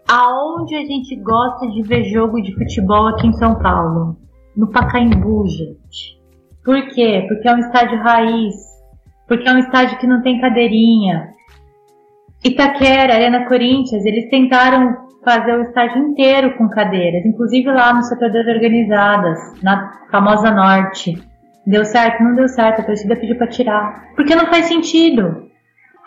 [0.10, 4.16] Aonde a gente gosta de ver jogo de futebol aqui em São Paulo?
[4.56, 6.18] No Pacaembu, gente.
[6.64, 7.26] Por quê?
[7.28, 8.56] Porque é um estádio raiz.
[9.28, 11.30] Porque é um estádio que não tem cadeirinha.
[12.42, 18.32] Itaquera, Arena Corinthians, eles tentaram fazer o estádio inteiro com cadeiras, inclusive lá no setor
[18.32, 21.22] das organizadas, na famosa Norte.
[21.66, 22.24] Deu certo?
[22.24, 24.14] Não deu certo, a torcida pediu para tirar.
[24.16, 25.47] Porque não faz sentido.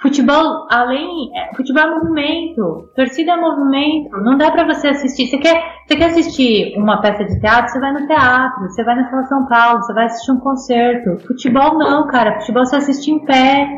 [0.01, 1.31] Futebol, além.
[1.37, 2.91] É, futebol é movimento.
[2.97, 4.11] Torcida é movimento.
[4.23, 5.27] Não dá para você assistir.
[5.27, 7.71] Você quer, você quer assistir uma peça de teatro?
[7.71, 8.63] Você vai no teatro.
[8.63, 9.83] Você vai na Sala São Paulo.
[9.83, 11.19] Você vai assistir um concerto.
[11.27, 12.41] Futebol não, cara.
[12.41, 13.69] Futebol você assiste em pé.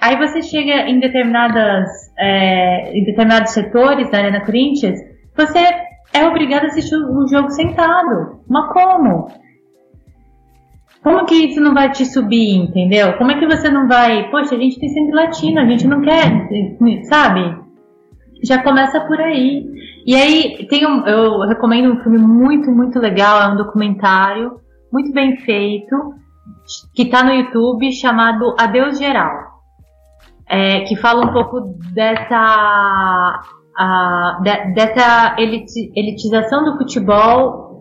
[0.00, 1.88] Aí você chega em determinadas.
[2.18, 4.98] É, em determinados setores da Arena Corinthians.
[5.36, 5.58] Você
[6.12, 8.40] é obrigado a assistir um jogo sentado.
[8.48, 9.28] Mas como?
[11.02, 13.16] Como que isso não vai te subir, entendeu?
[13.18, 14.30] Como é que você não vai.
[14.30, 16.48] Poxa, a gente tem sangue latino, a gente não quer,
[17.04, 17.60] sabe?
[18.44, 19.66] Já começa por aí.
[20.06, 24.62] E aí, tem um, eu recomendo um filme muito, muito legal, é um documentário
[24.92, 26.14] muito bem feito,
[26.94, 29.50] que está no YouTube, chamado Adeus Geral.
[30.46, 31.60] É, que fala um pouco
[31.94, 33.40] dessa,
[33.76, 37.71] a, de, dessa elitização do futebol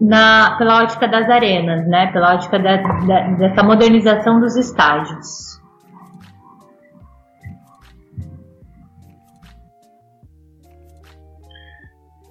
[0.00, 2.06] na, pela ótica das arenas, né?
[2.12, 5.54] Pela ótica de, de, dessa modernização dos estádios.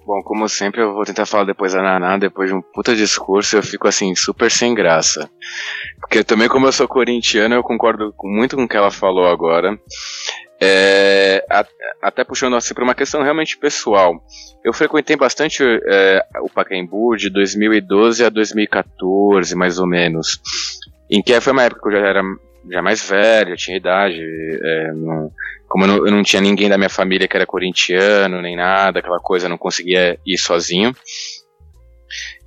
[0.06, 3.56] Bom, como sempre, eu vou tentar falar depois da Naná, depois de um puta discurso,
[3.56, 5.30] eu fico assim, super sem graça.
[5.98, 9.78] Porque também, como eu sou corintiano, eu concordo muito com o que ela falou agora.
[10.66, 11.66] É, a,
[12.02, 14.14] até puxando assim para uma questão realmente pessoal.
[14.64, 20.40] Eu frequentei bastante é, o Pacaembu de 2012 a 2014, mais ou menos.
[21.10, 22.22] Em que foi uma época que eu já era
[22.70, 24.20] já mais velho, tinha idade.
[24.20, 25.30] É, não,
[25.68, 29.00] como eu não, eu não, tinha ninguém da minha família que era corintiano, nem nada,
[29.00, 30.94] aquela coisa, não conseguia ir sozinho.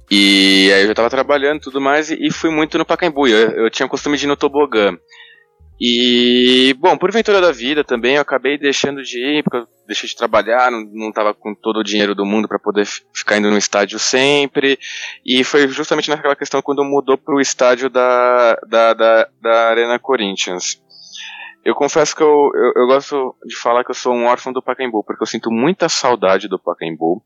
[0.09, 3.27] E aí eu já estava trabalhando e tudo mais, e, e, fui muito no Pacaembu.
[3.27, 4.97] Eu, eu tinha o costume de ir no tobogã.
[5.79, 10.09] E, bom, por ventura da vida também, eu acabei deixando de ir, porque eu deixei
[10.09, 13.51] de trabalhar, não, não tava com todo o dinheiro do mundo para poder ficar indo
[13.51, 14.79] no estádio sempre.
[15.23, 20.81] E foi justamente naquela questão quando mudou pro estádio da, da, da, da Arena Corinthians.
[21.67, 24.61] Eu confesso que eu, eu, eu, gosto de falar que eu sou um órfão do
[24.61, 27.21] Pacaembu, porque eu sinto muita saudade do Pacaembu.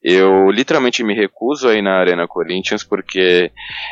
[0.00, 3.50] Eu literalmente me recuso aí na Arena Corinthians, porque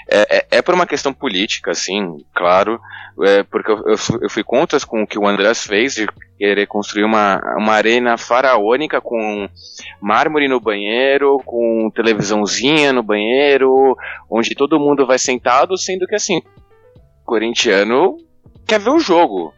[0.08, 2.80] é, é, é por uma questão política, assim, claro,
[3.24, 6.06] é porque eu, eu, eu, fui contra com o que o Andrés fez de
[6.38, 9.48] querer construir uma, uma arena faraônica com
[10.00, 13.96] mármore no banheiro, com televisãozinha no banheiro,
[14.30, 16.40] onde todo mundo vai sentado, sendo que assim,
[17.24, 18.16] corintiano
[18.68, 19.52] quer ver o jogo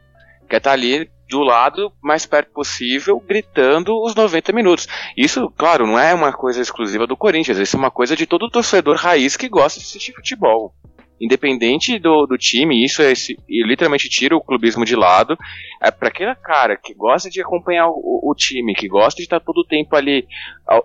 [0.52, 4.86] quer estar tá ali do lado mais perto possível, gritando os 90 minutos.
[5.16, 8.50] Isso, claro, não é uma coisa exclusiva do Corinthians, isso é uma coisa de todo
[8.50, 10.74] torcedor raiz que gosta de assistir futebol.
[11.18, 15.38] Independente do, do time, isso é esse, literalmente tira o clubismo de lado.
[15.80, 19.40] É para aquele cara que gosta de acompanhar o, o, time, que gosta de estar
[19.40, 20.26] todo o tempo ali,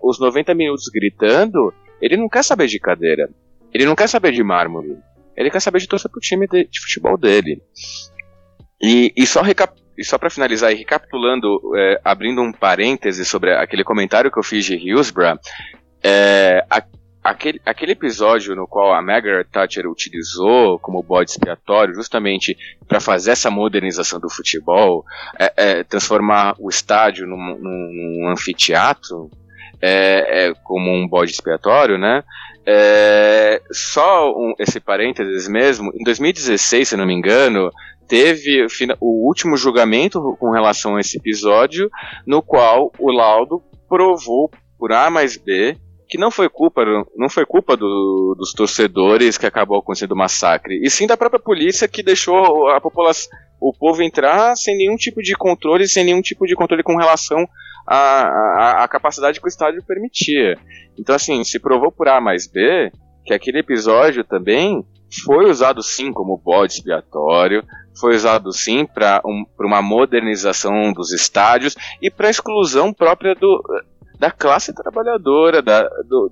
[0.01, 3.29] os 90 minutos gritando, ele não quer saber de cadeira.
[3.73, 4.95] Ele não quer saber de mármore.
[5.35, 7.61] Ele quer saber de torcer pro time de, de futebol dele.
[8.81, 9.41] E, e só,
[9.97, 14.43] e só para finalizar, e recapitulando, é, abrindo um parêntese sobre aquele comentário que eu
[14.43, 15.39] fiz de Hillsborough,
[16.03, 16.83] é, a,
[17.23, 23.31] aquele, aquele episódio no qual a Margaret Thatcher utilizou como bode expiatório justamente para fazer
[23.31, 25.03] essa modernização do futebol,
[25.39, 29.29] é, é, transformar o estádio num, num, num anfiteatro,
[29.81, 32.23] é, é, como um bode expiatório, né?
[32.65, 37.71] É, só um, esse parênteses mesmo, em 2016, se não me engano,
[38.07, 38.65] teve
[38.99, 41.89] o último julgamento com relação a esse episódio,
[42.25, 45.75] no qual o laudo provou por A mais B
[46.09, 46.85] que não foi culpa,
[47.17, 51.39] não foi culpa do, dos torcedores que acabou acontecendo o massacre, e sim da própria
[51.39, 53.29] polícia que deixou a população,
[53.59, 57.45] o povo entrar sem nenhum tipo de controle, sem nenhum tipo de controle com relação
[57.85, 60.57] à, à, à capacidade que o estádio permitia.
[60.97, 62.89] Então, assim, se provou por A mais B
[63.25, 64.85] que aquele episódio também
[65.25, 67.63] foi usado sim como bode expiatório,
[67.99, 73.63] foi usado sim para um, uma modernização dos estádios e para exclusão própria do,
[74.19, 76.31] da classe trabalhadora, da, do,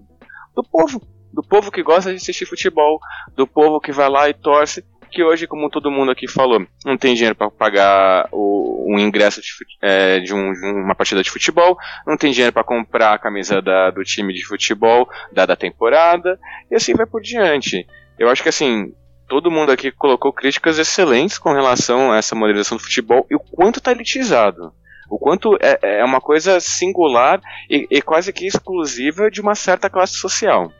[0.55, 1.01] do povo.
[1.34, 2.97] Do povo que gosta de assistir futebol,
[3.36, 4.82] do povo que vai lá e torce
[5.16, 9.41] que hoje, como todo mundo aqui falou, não tem dinheiro para pagar o, um ingresso
[9.41, 9.47] de,
[9.82, 13.61] é, de, um, de, uma partida de futebol, não tem dinheiro para comprar a camisa
[13.61, 16.38] da, do time de futebol da, da temporada,
[16.70, 17.88] e assim vai por diante.
[18.20, 18.93] Eu acho que assim,
[19.28, 23.39] todo mundo aqui colocou críticas excelentes com relação a essa modernização do futebol e o
[23.39, 24.71] quanto está elitizado.
[25.09, 29.89] O quanto é, é uma coisa singular e, e quase que exclusiva de uma certa
[29.89, 30.71] classe social.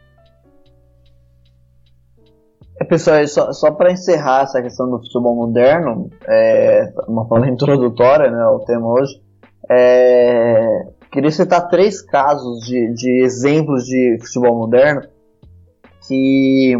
[2.79, 8.29] É, pessoal, só, só para encerrar essa questão do futebol moderno, é, uma fala introdutória
[8.29, 9.21] né, ao tema hoje,
[9.69, 15.01] é, queria citar três casos de, de exemplos de futebol moderno
[16.07, 16.75] que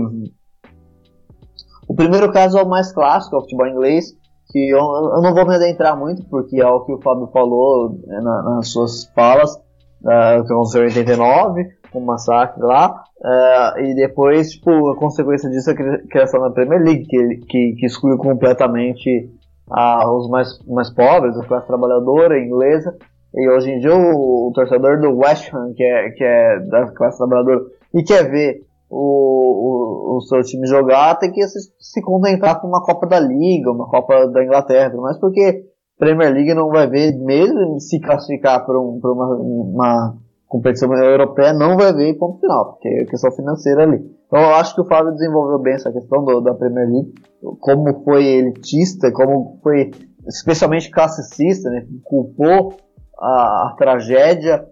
[1.96, 4.14] o primeiro caso é o mais clássico, é o futebol inglês,
[4.52, 7.98] que eu, eu não vou me adentrar muito, porque é o que o Fábio falou
[8.06, 11.64] né, na, nas suas falas, uh, que aconteceu em 89,
[11.96, 16.82] um massacre lá, uh, e depois, tipo, a consequência disso é a criação da Premier
[16.82, 19.30] League, que, que, que exclui completamente
[19.70, 22.94] uh, os mais, mais pobres, a classe trabalhadora inglesa,
[23.34, 26.92] e hoje em dia o, o torcedor do West Ham, que é, que é da
[26.92, 27.62] classe trabalhadora,
[27.94, 32.68] e quer ver o, o, o, seu time jogar, tem que se, se contentar com
[32.68, 35.66] uma Copa da Liga, uma Copa da Inglaterra, mas porque
[35.98, 40.18] Premier League não vai ver, mesmo se classificar para um, uma, uma
[40.48, 43.98] competição europeia, não vai ver ponto final, porque é questão financeira ali.
[44.28, 47.14] Então eu acho que o Fábio desenvolveu bem essa questão do, da Premier League,
[47.60, 49.92] como foi elitista, como foi
[50.28, 52.74] especialmente classicista, né, culpou
[53.20, 54.68] a, a tragédia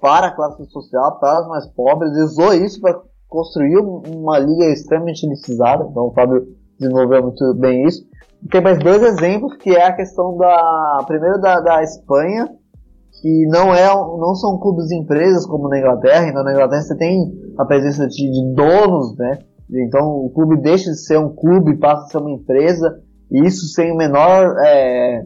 [0.00, 3.00] para a classe social, para os mais pobres, e usou isso para
[3.34, 6.46] construir uma liga extremamente elitizada, então o Fábio
[6.78, 8.06] desenvolveu muito bem isso.
[8.48, 12.48] Tem mais dois exemplos, que é a questão da, primeiro da, da Espanha,
[13.20, 16.96] que não, é, não são clubes de empresas como na Inglaterra, então na Inglaterra você
[16.96, 21.76] tem a presença de, de donos, né, então o clube deixa de ser um clube
[21.78, 23.00] passa a ser uma empresa,
[23.32, 24.54] e isso sem o menor...
[24.64, 25.24] É,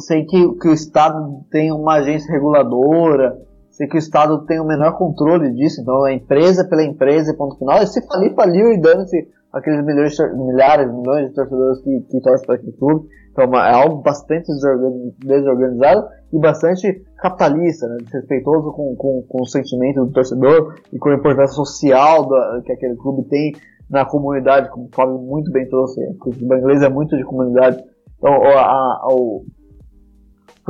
[0.00, 3.38] sei que, que o Estado tem uma agência reguladora,
[3.70, 7.56] sei que o Estado tem o menor controle disso, então é empresa pela empresa ponto
[7.56, 7.82] final.
[7.82, 12.46] E se falir, faliu e dane-se aqueles milhões, milhares, milhões de torcedores que, que torcem
[12.46, 13.08] para aquele clube.
[13.32, 14.46] Então é algo bastante
[15.18, 17.98] desorganizado e bastante capitalista, né?
[18.02, 22.28] desrespeitoso com, com, com o sentimento do torcedor e com a importância social
[22.64, 23.52] que aquele clube tem
[23.88, 26.00] na comunidade, como o Fábio muito bem trouxe.
[26.00, 27.82] O futebol inglês é muito de comunidade.
[28.18, 29.44] Então, a, a, o,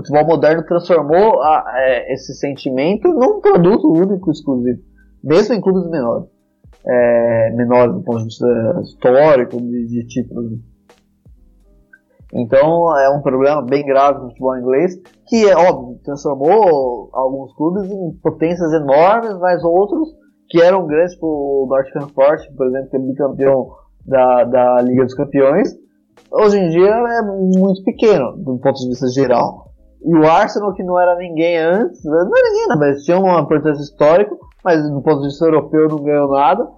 [0.00, 4.80] futebol moderno transformou a, é, esse sentimento num produto único exclusivo,
[5.22, 6.28] mesmo em clubes menores.
[6.86, 8.46] É, menores do ponto de vista
[8.82, 10.58] histórico, de, de títulos.
[12.32, 14.94] Então é um problema bem grave no futebol inglês,
[15.26, 20.08] que é óbvio, transformou alguns clubes em potências enormes, mas outros
[20.48, 23.68] que eram grandes, tipo o Nottingham Forest, por exemplo, que é bicampeão
[24.06, 25.68] da, da Liga dos Campeões,
[26.32, 29.69] hoje em dia é muito pequeno, do ponto de vista geral.
[30.02, 33.82] E o Arsenal, que não era ninguém antes, não era ninguém, mas tinha uma importância
[33.82, 34.34] histórica,
[34.64, 36.68] mas do ponto de vista europeu não ganhou nada.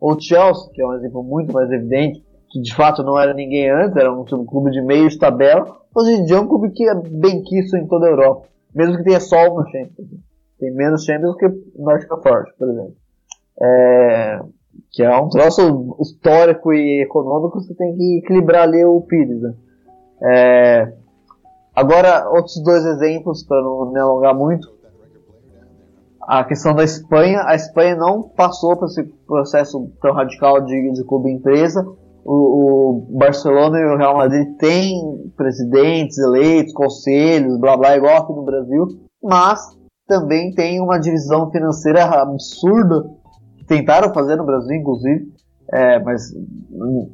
[0.00, 3.70] O Chelsea, que é um exemplo muito mais evidente, que de fato não era ninguém
[3.70, 5.64] antes, era um clube de meio de tabela,
[5.94, 8.96] hoje em dia é um clube que é bem quisto em toda a Europa, mesmo
[8.96, 10.08] que tenha só uma Champions.
[10.58, 12.94] Tem menos Champions que o Nottingham Forest, por exemplo.
[13.60, 14.40] É,
[14.90, 19.40] que é um troço histórico e econômico, você tem que equilibrar ali o Pires.
[19.40, 19.54] Né?
[20.22, 20.92] É,
[21.74, 24.68] Agora, outros dois exemplos, para não me alongar muito.
[26.20, 27.42] A questão da Espanha.
[27.46, 31.84] A Espanha não passou por esse processo tão radical de, de clube empresa.
[32.24, 38.32] O, o, Barcelona e o Real Madrid têm presidentes eleitos, conselhos, blá blá, igual aqui
[38.32, 38.86] no Brasil,
[39.20, 39.60] mas
[40.06, 43.10] também tem uma divisão financeira absurda
[43.66, 45.32] tentaram fazer no Brasil, inclusive,
[45.72, 46.32] é, mas
[46.70, 47.10] hum,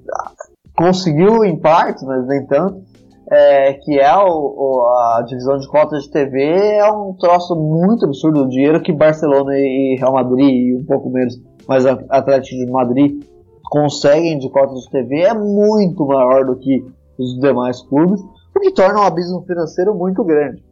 [0.76, 2.82] conseguiu em parte, mas nem tanto
[3.30, 8.06] é, que é o, o, a divisão de cotas de TV, é um troço muito
[8.06, 8.42] absurdo.
[8.42, 13.22] O dinheiro que Barcelona e Real Madrid, e um pouco menos, mas Atlético de Madrid
[13.64, 16.82] conseguem de cotas de TV é muito maior do que
[17.18, 18.20] os demais clubes,
[18.56, 20.64] o que torna um abismo financeiro muito grande,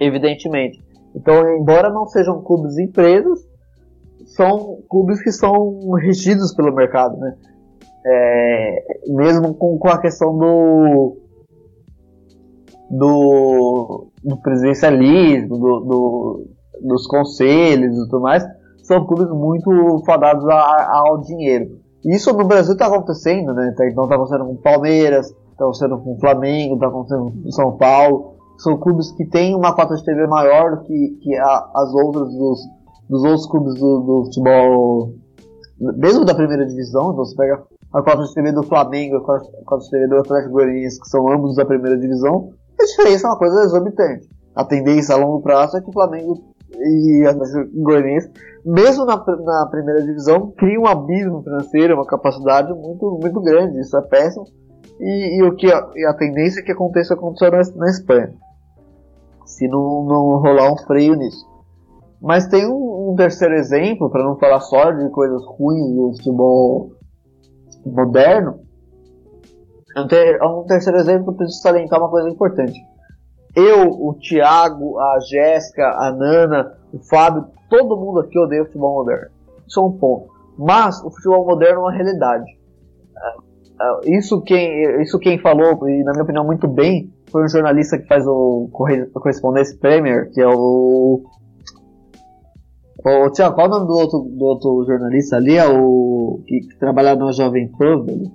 [0.00, 0.80] evidentemente.
[1.16, 3.40] Então, embora não sejam clubes empresas,
[4.26, 7.34] são clubes que são regidos pelo mercado, né?
[8.08, 11.25] É, mesmo com, com a questão do
[12.90, 16.46] do, do presidencialismo, do, do,
[16.82, 18.44] dos conselhos e tudo mais,
[18.82, 21.80] são clubes muito fadados a, ao dinheiro.
[22.04, 23.70] Isso no Brasil está acontecendo, né?
[23.72, 28.36] Então está acontecendo com Palmeiras, está acontecendo com Flamengo, está acontecendo com São Paulo.
[28.58, 32.28] São clubes que têm uma cota de TV maior do que, que a, as outras
[32.28, 32.60] dos,
[33.08, 35.12] dos outros clubes do, do futebol,
[35.78, 37.62] mesmo da primeira divisão, então você pega
[37.92, 41.28] a cota de TV do Flamengo, a cota de TV do Atlético Goianiense, que são
[41.30, 42.50] ambos da primeira divisão,
[42.82, 44.28] a diferença é uma coisa exorbitante.
[44.54, 48.30] A tendência a longo prazo é que o Flamengo e Atlético Goianiense,
[48.64, 53.96] mesmo na, na primeira divisão, criam um abismo financeiro, uma capacidade muito, muito grande, isso
[53.96, 54.44] é péssimo.
[54.98, 58.32] E, e o que a, a, tendência é que aconteça acontecer na, na Espanha.
[59.44, 61.46] Se não, não rolar um freio nisso.
[62.20, 66.92] Mas tem um, um terceiro exemplo, para não falar só de coisas ruins do futebol
[67.84, 68.65] moderno.
[69.96, 72.78] Um, ter, um terceiro exemplo, eu preciso salientar uma coisa importante.
[73.54, 78.96] Eu, o Thiago, a Jéssica, a Nana, o Fábio, todo mundo aqui odeia o futebol
[78.96, 79.30] moderno.
[79.66, 80.28] Isso é um ponto.
[80.58, 82.44] Mas o futebol moderno é uma realidade.
[83.16, 87.48] É, é, isso quem, isso quem falou, e na minha opinião muito bem, foi um
[87.48, 88.68] jornalista que faz o
[89.14, 91.22] Correspondência Premier, que é o
[93.04, 95.56] Ô, Tiago, qual é o nome do outro, do outro jornalista ali?
[95.56, 98.32] É o que, que trabalha na Jovem Pan, velho?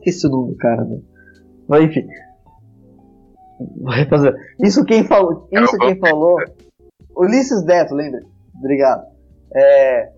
[0.00, 1.04] Esqueci o nome do cara, velho.
[1.68, 2.06] Mas enfim.
[4.60, 5.48] Isso quem falou.
[5.52, 6.36] Isso quem falou.
[7.16, 8.22] Ulisses Neto, lembra?
[8.58, 9.04] Obrigado.
[9.54, 10.10] É.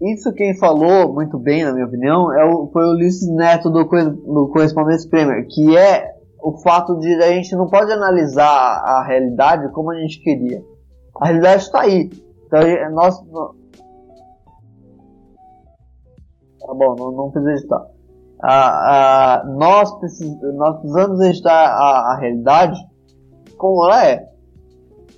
[0.00, 3.84] Isso quem falou muito bem, na minha opinião, é o, foi o Ulisses Neto do,
[3.84, 9.72] do Correspondência Premier, que é o fato de a gente não pode analisar a realidade
[9.72, 10.62] como a gente queria.
[11.20, 12.10] A realidade está aí.
[12.46, 12.60] Então,
[12.92, 13.20] nós.
[16.66, 17.86] Tá bom, não, não precisa editar.
[18.42, 22.76] Ah, ah, nós, precis, nós precisamos editar a, a, realidade
[23.56, 24.28] como ela é.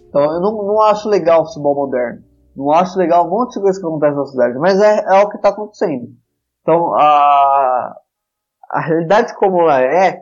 [0.09, 2.22] Então, eu não, não acho legal o futebol moderno.
[2.55, 5.28] Não acho legal um monte de coisa que acontece na cidade, mas é, é o
[5.30, 6.09] que está acontecendo.
[6.61, 7.96] Então, a,
[8.70, 10.20] a realidade como ela é,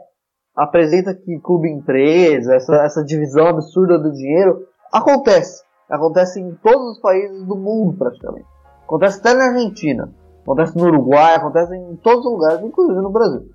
[0.54, 5.64] apresenta que clube empresa, essa, essa divisão absurda do dinheiro, acontece.
[5.90, 8.46] Acontece em todos os países do mundo, praticamente.
[8.84, 10.12] Acontece até na Argentina.
[10.46, 13.50] Acontece no Uruguai, acontece em todos os lugares, inclusive no Brasil.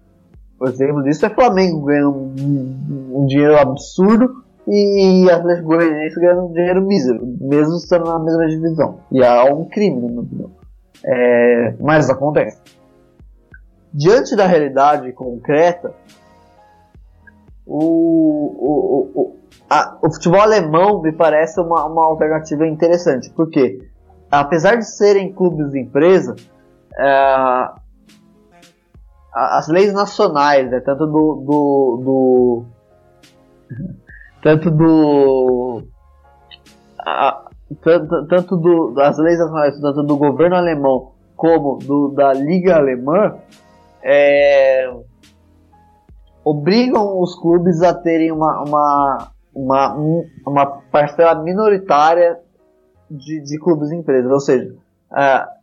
[0.60, 6.52] Por exemplo disso é Flamengo ganhando um, um, dinheiro absurdo e Atlético Goianiense ganhando um
[6.52, 9.00] dinheiro mísero, mesmo estando na mesma divisão.
[9.10, 10.52] E é um crime, na minha opinião.
[11.06, 12.62] É, mas acontece.
[13.94, 15.94] Diante da realidade concreta,
[17.66, 19.36] o, o, o,
[19.70, 23.80] a, o futebol alemão me parece uma, uma alternativa interessante, porque
[24.30, 26.36] apesar de serem clubes de empresa,
[29.34, 32.66] as leis nacionais, né, tanto do, do, do
[34.44, 35.84] tanto do
[37.00, 37.50] a,
[37.82, 43.36] tanto, tanto do, das leis nacionais, tanto do governo alemão como do, da liga alemã,
[44.04, 44.94] é,
[46.44, 52.38] obrigam os clubes a terem uma, uma, uma, um, uma parcela minoritária
[53.10, 54.32] de, de clubes e empresas.
[54.32, 54.76] Ou seja,
[55.12, 55.61] uh,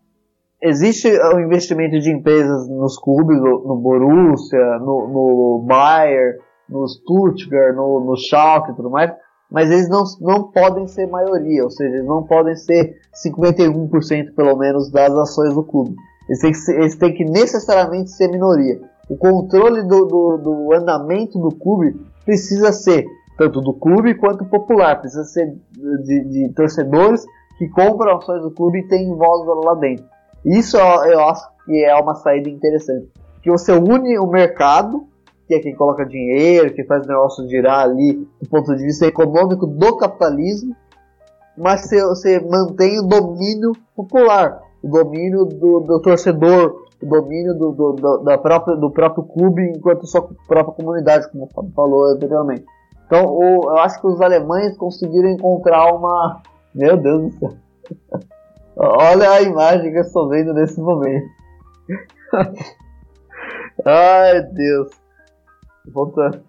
[0.63, 6.39] existe o investimento de empresas nos clubes, no, Borussia, no, no Bayern,
[6.69, 9.13] no Stuttgart, no, no Schalke e tudo mais,
[9.51, 14.57] mas eles não, não podem ser maioria, ou seja, eles não podem ser 51% pelo
[14.57, 15.95] menos das ações do clube.
[16.29, 18.79] Eles têm que, ser, eles têm que necessariamente ser minoria
[19.09, 23.07] o controle do, do, do, andamento do clube precisa ser
[23.39, 25.57] tanto do clube quanto popular, precisa ser
[26.05, 27.25] de, de torcedores
[27.57, 30.05] que compram ações do clube e têm voz lá dentro.
[30.45, 33.09] Isso eu acho que é uma saída interessante,
[33.43, 35.07] que você une o mercado,
[35.47, 39.07] que é quem coloca dinheiro, que faz o negócio girar ali do ponto de vista
[39.07, 40.75] econômico do capitalismo,
[41.57, 47.73] mas você, você mantém o domínio popular, o domínio do, do torcedor, o domínio do,
[47.73, 52.05] do, do, da própria, do próprio clube enquanto sua própria comunidade, como o Fábio falou
[52.13, 52.65] anteriormente.
[53.07, 56.43] Então, eu acho que os alemães conseguiram encontrar uma.
[56.75, 57.51] Meu Deus do céu!
[58.79, 61.29] Olha a imagem que eu estou vendo nesse momento.
[63.85, 64.91] Ai, Deus!
[65.93, 66.43] Voltando.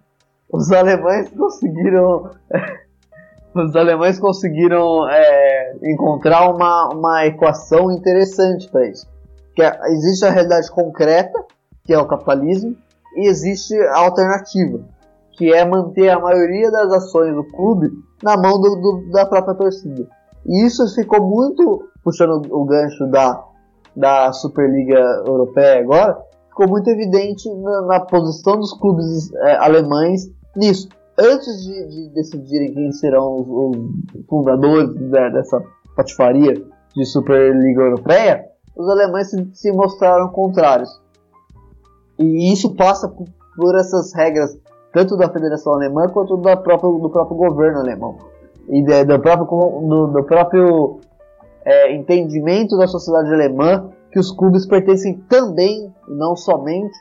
[0.52, 2.30] Os alemães conseguiram.
[3.54, 9.10] os alemães conseguiram é, encontrar uma, uma equação interessante para isso
[9.54, 11.44] que é, existe a realidade concreta,
[11.84, 12.74] que é o capitalismo,
[13.16, 14.80] e existe a alternativa,
[15.32, 17.90] que é manter a maioria das ações do clube
[18.22, 20.06] na mão do, do, da própria torcida.
[20.46, 23.44] E isso ficou muito, puxando o gancho da,
[23.94, 30.88] da Superliga Europeia agora, ficou muito evidente na, na posição dos clubes é, alemães nisso.
[31.18, 33.76] Antes de, de, decidirem quem serão os,
[34.14, 35.62] os fundadores né, dessa
[35.94, 36.54] patifaria
[36.94, 38.46] de Superliga Europeia,
[38.76, 40.88] os alemães se, se mostraram contrários.
[42.18, 43.26] E isso passa por,
[43.56, 44.58] por essas regras
[44.92, 48.16] tanto da Federação Alemã quanto da própria, do próprio governo alemão
[48.68, 51.00] e de, do próprio, do, do próprio
[51.64, 56.96] é, entendimento da sociedade alemã que os clubes pertencem também, não somente,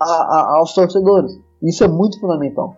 [0.00, 1.32] a, a, aos torcedores.
[1.62, 2.76] Isso é muito fundamental.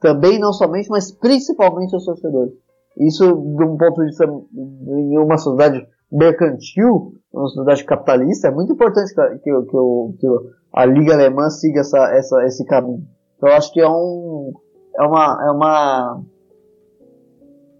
[0.00, 2.52] Também, não somente, mas principalmente aos torcedores.
[2.98, 8.72] Isso, de um ponto de vista, em uma sociedade mercantil, uma sociedade capitalista, é muito
[8.72, 10.26] importante que, que, que, que
[10.72, 13.02] a Liga Alemã siga essa, essa, esse caminho.
[13.40, 14.52] Eu acho que é um,
[14.98, 16.22] é uma, é uma,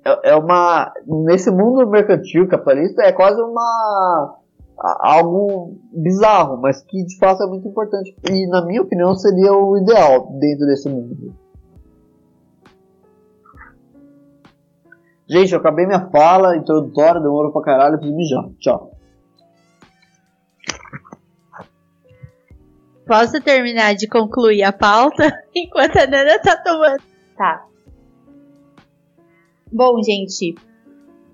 [0.04, 4.36] é, é uma, nesse mundo mercantil capitalista, é quase uma,
[5.00, 8.14] algo bizarro, mas que de fato é muito importante.
[8.28, 11.34] E na minha opinião seria o ideal dentro desse mundo.
[15.28, 18.44] Gente, eu acabei minha fala introdutória, demorou pra caralho, preciso mijar.
[18.58, 18.92] Tchau.
[23.06, 27.02] Posso terminar de concluir a pauta enquanto a Nana tá tomando?
[27.36, 27.64] Tá.
[29.72, 30.54] Bom, gente,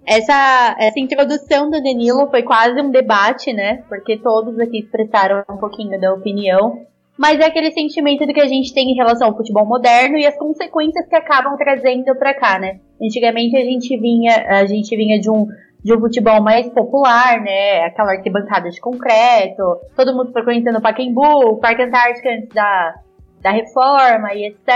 [0.06, 3.82] essa, essa introdução do Danilo foi quase um debate, né?
[3.88, 6.86] Porque todos aqui expressaram um pouquinho da opinião.
[7.18, 10.24] Mas é aquele sentimento do que a gente tem em relação ao futebol moderno e
[10.24, 12.78] as consequências que acabam trazendo para cá, né?
[13.02, 15.48] Antigamente a gente vinha, a gente vinha de um,
[15.84, 17.80] de um futebol mais popular, né?
[17.86, 19.62] Aquela arquibancada de concreto,
[19.96, 22.94] todo mundo frequentando o Pacaembu, o Parque Antártica antes da,
[23.40, 24.66] da reforma e etc.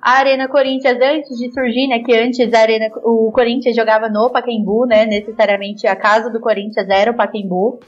[0.00, 4.30] A Arena Corinthians, antes de surgir, né, que antes a Arena, o Corinthians jogava no
[4.30, 7.80] Pacaembu, né, necessariamente a casa do Corinthians era o Pacaembu,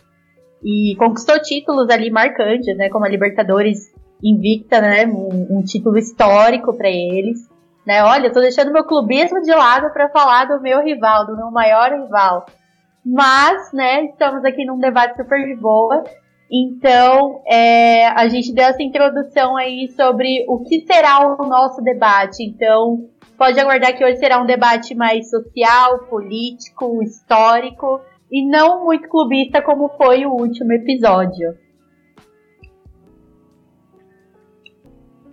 [0.64, 3.92] e conquistou títulos ali marcantes, né, como a Libertadores
[4.22, 7.38] invicta, né, um, um título histórico para eles.
[7.86, 11.36] Né, olha, eu tô deixando meu clubismo de lado para falar do meu rival, do
[11.36, 12.46] meu maior rival.
[13.04, 16.02] Mas, né, estamos aqui num debate super de boa.
[16.50, 22.44] Então, é, a gente deu essa introdução aí sobre o que será o nosso debate.
[22.44, 29.08] Então, pode aguardar que hoje será um debate mais social, político, histórico e não muito
[29.08, 31.56] clubista como foi o último episódio.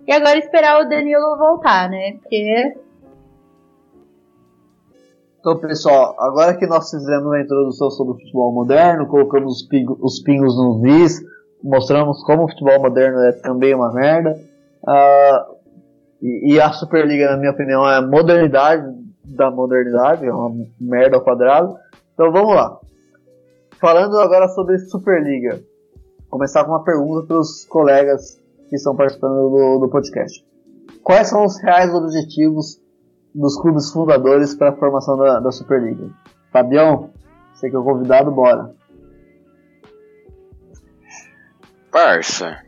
[0.06, 2.18] E agora esperar o Danilo voltar, né?
[2.20, 2.74] Porque
[5.44, 9.98] então, pessoal, agora que nós fizemos a introdução sobre o futebol moderno, colocamos os, pingos,
[10.00, 11.22] os pingos nos
[11.62, 14.40] mostramos como o futebol moderno é também uma merda,
[14.84, 15.54] uh,
[16.22, 18.90] e, e, a Superliga, na minha opinião, é a modernidade
[19.22, 21.76] da modernidade, é uma merda ao quadrado.
[22.14, 22.80] Então, vamos lá.
[23.78, 25.60] Falando agora sobre Superliga,
[26.30, 28.40] começar com uma pergunta para os colegas
[28.70, 30.42] que estão participando do, do podcast.
[31.02, 32.82] Quais são os reais objetivos
[33.34, 36.08] dos clubes fundadores para a formação da, da Superliga.
[36.52, 37.10] Fabião,
[37.52, 38.74] você que é o convidado, bora.
[41.90, 42.58] Parça,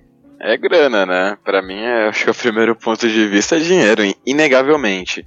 [0.40, 1.38] é grana, né?
[1.44, 5.26] Para mim, é, acho que o primeiro ponto de vista é dinheiro, inegavelmente.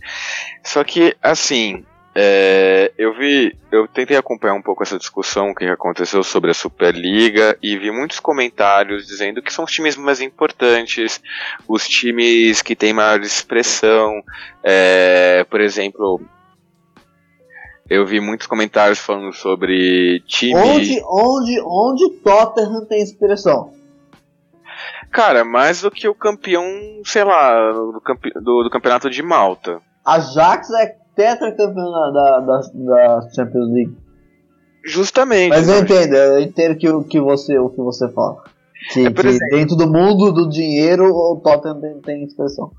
[0.63, 1.85] Só que, assim,
[2.21, 7.57] é, eu vi, eu tentei acompanhar um pouco essa discussão que aconteceu sobre a Superliga
[7.63, 11.21] e vi muitos comentários dizendo que são os times mais importantes,
[11.65, 14.21] os times que têm maior expressão.
[14.61, 16.19] É, por exemplo,
[17.89, 20.61] eu vi muitos comentários falando sobre times.
[20.61, 23.73] Onde, onde, onde Tottenham tem expressão?
[25.09, 26.65] Cara, mais do que o campeão,
[27.05, 29.81] sei lá, do, campe, do, do campeonato de Malta.
[30.03, 33.97] Ajax é tetracampeão da, da, da Champions League.
[34.85, 35.49] Justamente.
[35.49, 38.41] Mas eu entendo, eu entendo que, o, que você, o que você fala.
[38.93, 42.71] Que, é, que dentro do mundo do dinheiro o Tottenham tem, tem expressão.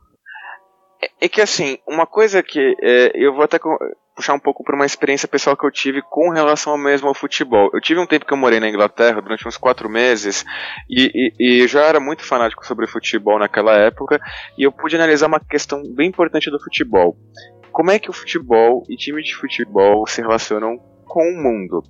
[1.03, 3.59] É, é, que assim, uma coisa que é, eu vou até
[4.17, 7.15] puxar um pouco para uma experiência pessoal que eu tive com relação ao mesmo ao
[7.15, 7.69] futebol.
[7.75, 10.47] Eu tive um tempo que eu morei na Inglaterra durante uns quatro meses
[10.89, 14.19] e, e, e já era muito fanático sobre futebol naquela época
[14.57, 17.15] e eu pude analisar uma questão bem importante do futebol
[17.73, 21.83] como é que o futebol e times de futebol se relacionam com o mundo.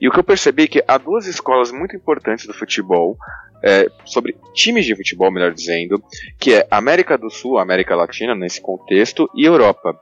[0.00, 3.16] E o que eu percebi é que há duas escolas muito importantes do futebol,
[3.64, 6.02] é, sobre times de futebol, melhor dizendo,
[6.38, 9.98] que é América do Sul, América Latina nesse contexto, e Europa.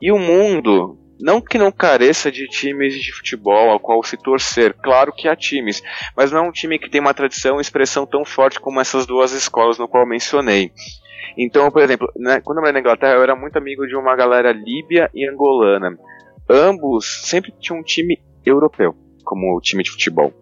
[0.00, 4.74] E o mundo, não que não careça de times de futebol ao qual se torcer,
[4.74, 5.82] claro que há times,
[6.16, 9.06] mas não é um time que tem uma tradição e expressão tão forte como essas
[9.06, 10.72] duas escolas no qual mencionei.
[11.36, 14.16] Então, por exemplo, né, quando eu morei na Inglaterra, eu era muito amigo de uma
[14.16, 15.96] galera líbia e angolana.
[16.48, 18.94] Ambos sempre tinham um time europeu
[19.24, 20.32] como time de futebol.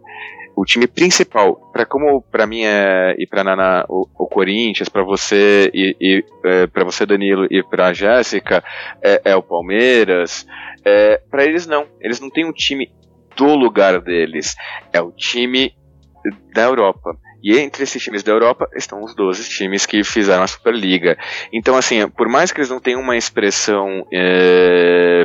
[0.59, 5.05] O time principal, para como para mim é e para Nana o, o Corinthians, para
[5.05, 8.65] você e, e é, para você Danilo e para Jéssica
[9.01, 10.45] é, é, o Palmeiras.
[10.85, 12.91] É, para eles não, eles não têm um time
[13.37, 14.57] do lugar deles,
[14.93, 15.77] é o time
[16.53, 17.17] da Europa.
[17.41, 21.17] E entre esses times da Europa estão os 12 times que fizeram a Superliga.
[21.53, 25.23] Então, assim, por mais que eles não tenham uma expressão é,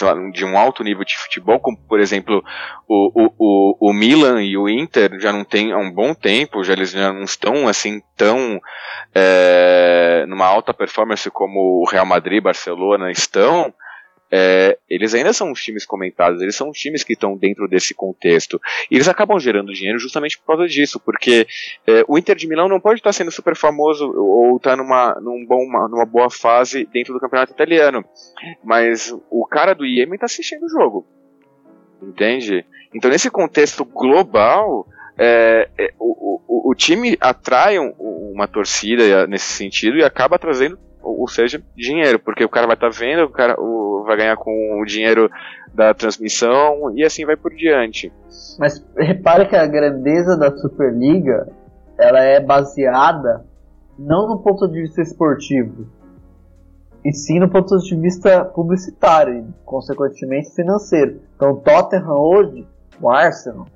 [0.00, 2.44] lá, de um alto nível de futebol, como por exemplo
[2.88, 6.72] o, o, o, Milan e o Inter já não tem há um bom tempo, já
[6.72, 8.60] eles já não estão assim tão
[9.14, 13.72] é, numa alta performance como o Real Madrid, Barcelona estão
[14.34, 17.92] é, eles ainda são os times comentados, eles são os times que estão dentro desse
[17.92, 18.58] contexto.
[18.90, 21.46] E eles acabam gerando dinheiro justamente por causa disso, porque
[21.86, 25.44] é, o Inter de Milão não pode estar sendo super famoso ou estar numa, num
[25.90, 28.02] numa boa fase dentro do campeonato italiano.
[28.64, 31.06] Mas o cara do Iêmen está assistindo o jogo.
[32.02, 32.64] Entende?
[32.94, 34.86] Então, nesse contexto global,
[35.18, 40.78] é, é, o, o, o, time atrai um, uma torcida nesse sentido e acaba trazendo
[41.02, 44.36] ou seja, dinheiro, porque o cara vai estar tá vendo, o cara o, vai ganhar
[44.36, 45.30] com o dinheiro
[45.74, 48.12] da transmissão e assim vai por diante.
[48.58, 51.48] Mas repare que a grandeza da Superliga
[51.98, 53.44] ela é baseada
[53.98, 55.86] não no ponto de vista esportivo,
[57.04, 61.20] e sim no ponto de vista publicitário e, consequentemente, financeiro.
[61.34, 62.66] Então, Tottenham hoje,
[63.00, 63.66] o Arsenal,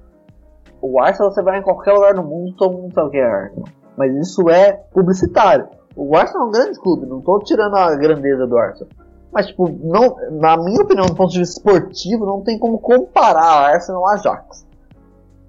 [0.81, 3.25] o Arsenal você vai em qualquer lugar no mundo, todo mundo sabe o que é
[3.25, 3.69] Arsenal.
[3.97, 5.69] Mas isso é publicitário.
[5.97, 8.93] O Arsenal é um grande clube, não estou tirando a grandeza do Arsenal.
[9.37, 13.43] Mas, tipo, não, na minha opinião, do ponto de vista esportivo, não tem como comparar
[13.43, 14.67] a Arsenal ao Ajax.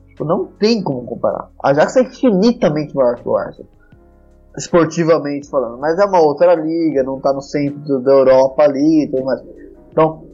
[0.10, 1.50] Tipo, não tem como comparar.
[1.64, 3.72] A Ajax é infinitamente maior que o Arsenal.
[4.58, 5.78] Esportivamente falando.
[5.78, 9.42] Mas é uma outra liga, não está no centro da Europa ali e tudo mais.
[9.90, 10.26] Então,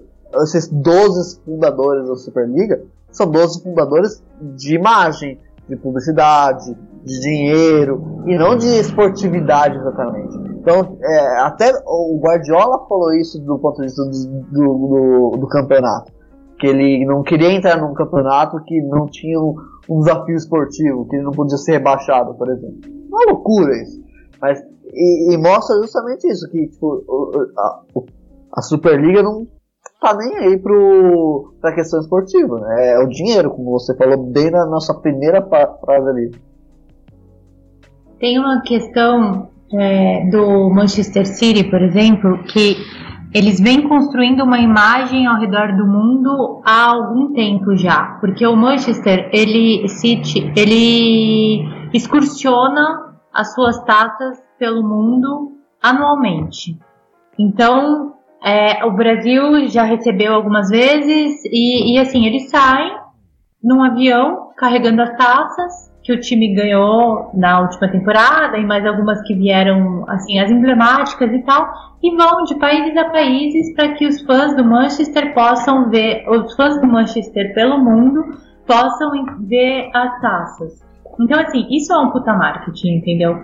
[0.41, 5.39] esses 12 fundadores da Superliga são 12 fundadores de imagem,
[5.69, 6.75] de publicidade,
[7.05, 10.37] de dinheiro e não de esportividade exatamente.
[10.59, 14.11] Então, é, até o Guardiola falou isso do ponto de vista do,
[14.51, 16.11] do, do, do, campeonato.
[16.57, 19.55] Que ele não queria entrar num campeonato que não tinha um,
[19.89, 22.79] um, desafio esportivo, que ele não podia ser rebaixado, por exemplo.
[23.09, 24.01] Uma loucura isso.
[24.41, 24.61] Mas,
[24.93, 27.03] e, e mostra justamente isso, que tipo,
[27.57, 27.79] a,
[28.57, 29.45] a Superliga não
[29.99, 32.91] tá nem aí pro, pra questão esportiva, né?
[32.91, 36.31] É o dinheiro, como você falou bem na nossa primeira frase ali.
[38.19, 42.77] Tem uma questão é, do Manchester City, por exemplo, que
[43.33, 48.55] eles vêm construindo uma imagem ao redor do mundo há algum tempo já, porque o
[48.55, 56.77] Manchester ele City ele excursiona as suas taças pelo mundo anualmente.
[57.37, 62.95] Então é, o Brasil já recebeu algumas vezes e, e assim, eles saem
[63.63, 69.21] num avião carregando as taças que o time ganhou na última temporada e mais algumas
[69.21, 71.71] que vieram, assim, as emblemáticas e tal,
[72.03, 76.55] e vão de países a países para que os fãs do Manchester possam ver, os
[76.55, 78.37] fãs do Manchester pelo mundo
[78.67, 79.11] possam
[79.47, 80.83] ver as taças.
[81.19, 83.43] Então, assim, isso é um puta marketing, entendeu?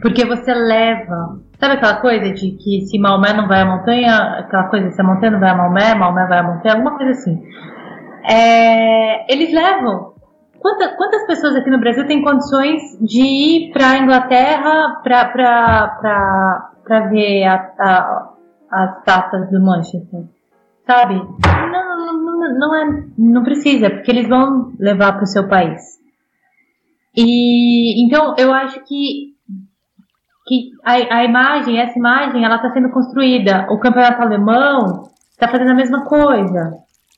[0.00, 4.64] Porque você leva Sabe aquela coisa de que se Maomé não vai à montanha, aquela
[4.64, 7.42] coisa, se a montanha não vai a Maomé, Maomé vai à montanha, alguma coisa assim.
[8.28, 10.13] É, eles levam.
[10.64, 17.44] Quanta, quantas pessoas aqui no Brasil têm condições de ir para a Inglaterra para ver
[17.44, 18.32] a, a,
[18.72, 20.22] as taças do Manchester?
[20.86, 21.16] Sabe?
[21.16, 25.82] Não, não, não, não, é, não precisa, porque eles vão levar para o seu país.
[27.14, 29.34] E então eu acho que
[30.46, 33.66] que a, a imagem, essa imagem, ela está sendo construída.
[33.68, 36.72] O campeonato alemão está fazendo a mesma coisa,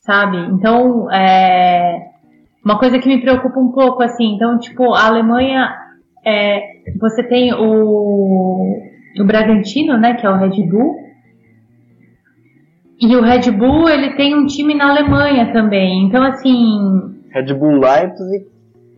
[0.04, 0.36] sabe?
[0.36, 2.15] Então, é
[2.66, 4.34] uma coisa que me preocupa um pouco, assim.
[4.34, 5.72] Então, tipo, a Alemanha,
[6.26, 6.60] é,
[7.00, 8.82] você tem o,
[9.20, 10.96] o Bragantino, né, que é o Red Bull.
[13.00, 16.06] E o Red Bull, ele tem um time na Alemanha também.
[16.06, 17.14] Então, assim.
[17.30, 18.46] Red Bull Leipzig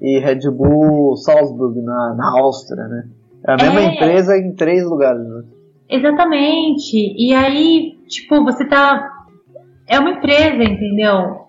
[0.01, 3.05] e Red Bull Salzburg na, na Áustria, né?
[3.47, 3.85] É a mesma é...
[3.85, 5.43] empresa em três lugares, né?
[5.91, 6.97] Exatamente.
[6.97, 9.11] E aí, tipo, você tá.
[9.87, 11.48] É uma empresa, entendeu?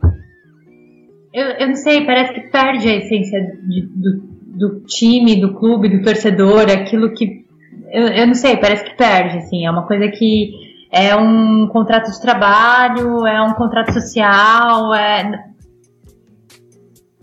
[1.33, 4.21] Eu, eu não sei, parece que perde a essência de, do,
[4.57, 7.45] do time, do clube, do torcedor, aquilo que.
[7.91, 9.65] Eu, eu não sei, parece que perde, assim.
[9.65, 10.51] É uma coisa que
[10.91, 15.49] é um contrato de trabalho, é um contrato social, é,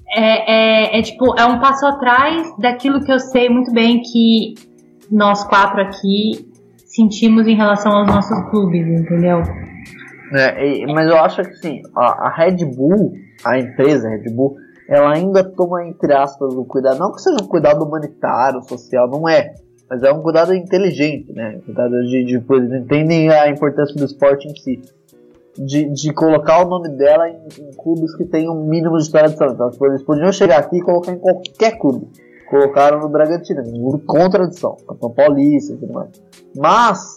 [0.08, 0.52] é,
[0.94, 4.54] é, é, tipo, é um passo atrás daquilo que eu sei muito bem que
[5.10, 6.48] nós quatro aqui
[6.86, 9.42] sentimos em relação aos nossos clubes, entendeu?
[10.32, 13.12] É, mas eu acho que sim, a, a, Red Bull,
[13.44, 14.56] a empresa Red Bull,
[14.88, 19.28] ela ainda toma, entre aspas, o cuidado, não que seja um cuidado humanitário, social, não
[19.28, 19.54] é,
[19.88, 21.60] mas é um cuidado inteligente, né?
[21.64, 24.80] Cuidado de, de, de entendem a importância do esporte em si
[25.58, 29.48] de, de colocar o nome dela em, em clubes que tem um mínimo de tradição.
[29.48, 32.08] Então, eles podiam chegar aqui e colocar em qualquer clube.
[32.48, 33.62] colocaram no Bragantino,
[34.06, 36.10] contradição, campeão paulista e tudo mais.
[36.56, 37.15] Mas,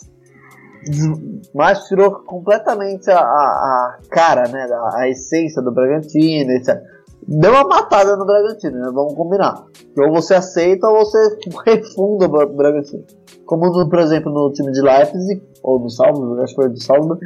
[1.53, 6.82] mas tirou completamente a, a, a cara, né, a, a, essência do Bragantino, etc.
[7.27, 9.65] Deu uma matada no Bragantino, né, vamos combinar.
[9.97, 11.17] Ou você aceita ou você
[11.65, 13.03] refunda o Bragantino.
[13.45, 16.82] Como, no, por exemplo, no time de Leipzig, ou do Salvo, acho que foi do
[16.82, 17.17] Salvo,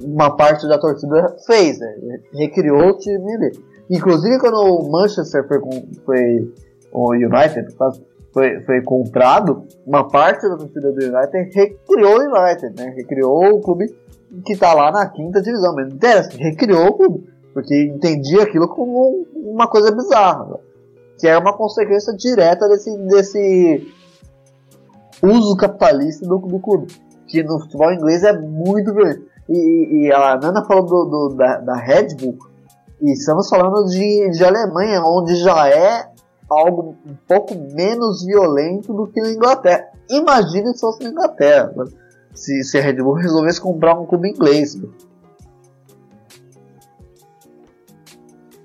[0.00, 3.52] uma parte da torcida fez, né, recriou o time dele.
[3.90, 5.60] Inclusive quando o Manchester foi,
[6.04, 6.52] foi
[6.92, 7.74] o United
[8.34, 12.92] foi, foi comprado, uma parte da torcida do United recriou o United, né?
[12.96, 13.86] Recriou o clube
[14.44, 15.72] que está lá na quinta divisão.
[15.72, 20.58] Mas não interessa, recriou o clube, porque entendia aquilo como uma coisa bizarra,
[21.16, 23.94] que é uma consequência direta desse, desse
[25.22, 26.88] uso capitalista do, do clube,
[27.28, 29.22] que no futebol inglês é muito grande.
[29.48, 32.36] E, e a Nana falou do, do da, da Red Bull,
[33.00, 36.13] e estamos falando de, de Alemanha, onde já é
[36.50, 39.86] algo um pouco menos violento do que na Inglaterra.
[40.10, 41.84] Imagine se fosse na Inglaterra, né?
[42.34, 44.76] se, se a Red Bull resolvesse comprar um clube inglês.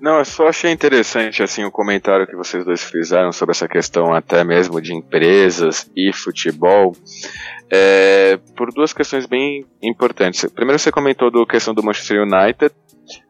[0.00, 4.14] Não, eu só achei interessante assim o comentário que vocês dois fizeram sobre essa questão
[4.14, 6.96] até mesmo de empresas e futebol,
[7.70, 10.50] é, por duas questões bem importantes.
[10.50, 12.74] Primeiro você comentou da questão do Manchester United,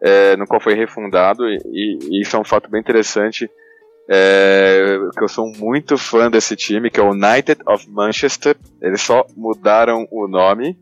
[0.01, 3.51] é, no qual foi refundado, e, e, isso é um fato bem interessante,
[4.13, 8.57] é, que eu sou muito fã desse time, que é o United of Manchester.
[8.83, 10.77] Eles só mudaram o nome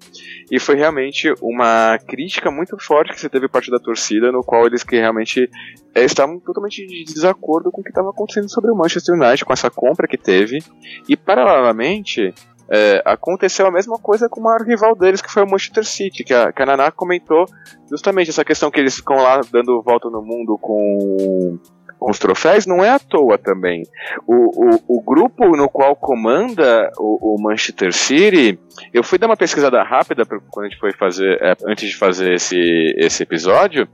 [0.51, 4.67] e foi realmente uma crítica muito forte que você teve parte da torcida, no qual
[4.67, 5.51] eles que realmente
[5.95, 9.53] é, estavam totalmente de desacordo com o que estava acontecendo sobre o Manchester United, com
[9.53, 10.61] essa compra que teve.
[11.07, 12.33] E paralelamente,
[12.71, 16.25] é, aconteceu a mesma coisa com o maior rival deles, que foi o Manchester City,
[16.25, 17.45] que a, que a Naná comentou
[17.91, 21.59] justamente essa questão que eles ficam lá dando volta no mundo com,
[21.99, 23.83] com os troféus, não é à toa também.
[24.27, 28.59] O, o, o grupo no qual comanda o, o, Manchester City,
[28.95, 32.35] eu fui dar uma pesquisada rápida quando a gente foi fazer, é, antes de fazer
[32.35, 33.89] esse, esse episódio.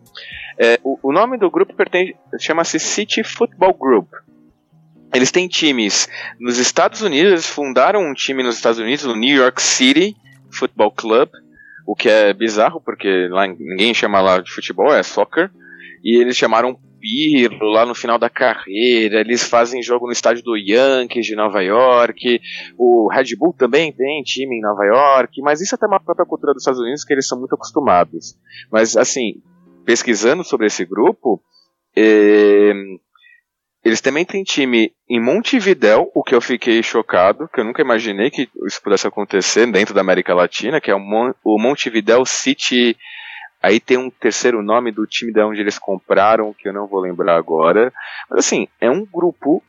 [0.59, 1.75] É, o, o nome do grupo
[2.39, 4.09] chama-se City Football Group.
[5.15, 9.37] Eles têm times nos Estados Unidos, eles fundaram um time nos Estados Unidos, o New
[9.37, 10.17] York City
[10.51, 11.29] Football Club,
[11.87, 15.51] o que é bizarro, porque lá ninguém chama lá de futebol, é soccer.
[16.03, 20.57] E eles chamaram Pirlo lá no final da carreira, eles fazem jogo no estádio do
[20.57, 22.41] Yankees de Nova York,
[22.79, 26.25] o Red Bull também tem time em Nova York, mas isso é até uma própria
[26.25, 28.35] cultura dos Estados Unidos que eles são muito acostumados.
[28.73, 29.43] Mas assim,
[29.85, 31.43] pesquisando sobre esse grupo,
[31.95, 32.73] eh,
[33.85, 38.31] eles também têm time em Montevidéu, o que eu fiquei chocado, que eu nunca imaginei
[38.31, 42.97] que isso pudesse acontecer dentro da América Latina, que é o Montevidéu City.
[43.65, 47.01] Aí tem um terceiro nome do time de onde eles compraram, que eu não vou
[47.01, 47.91] lembrar agora.
[48.29, 49.63] Mas assim, é um grupo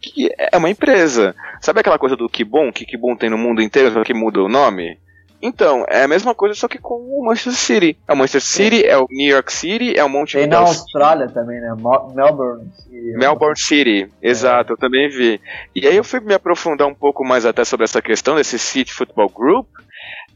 [0.00, 1.32] que é uma empresa.
[1.60, 4.12] Sabe aquela coisa do que bom, que que bom tem no mundo inteiro, só que
[4.12, 4.98] muda o nome?
[5.40, 7.96] Então, é a mesma coisa, só que com o Manchester City.
[8.08, 10.58] É o Manchester City, é, é o New York City, é o Monte Tem na
[10.58, 11.72] Austrália também, né?
[12.12, 13.12] Melbourne City.
[13.16, 14.28] Melbourne City, é.
[14.28, 15.40] exato, eu também vi.
[15.72, 18.92] E aí eu fui me aprofundar um pouco mais até sobre essa questão desse City
[18.92, 19.68] Football Group.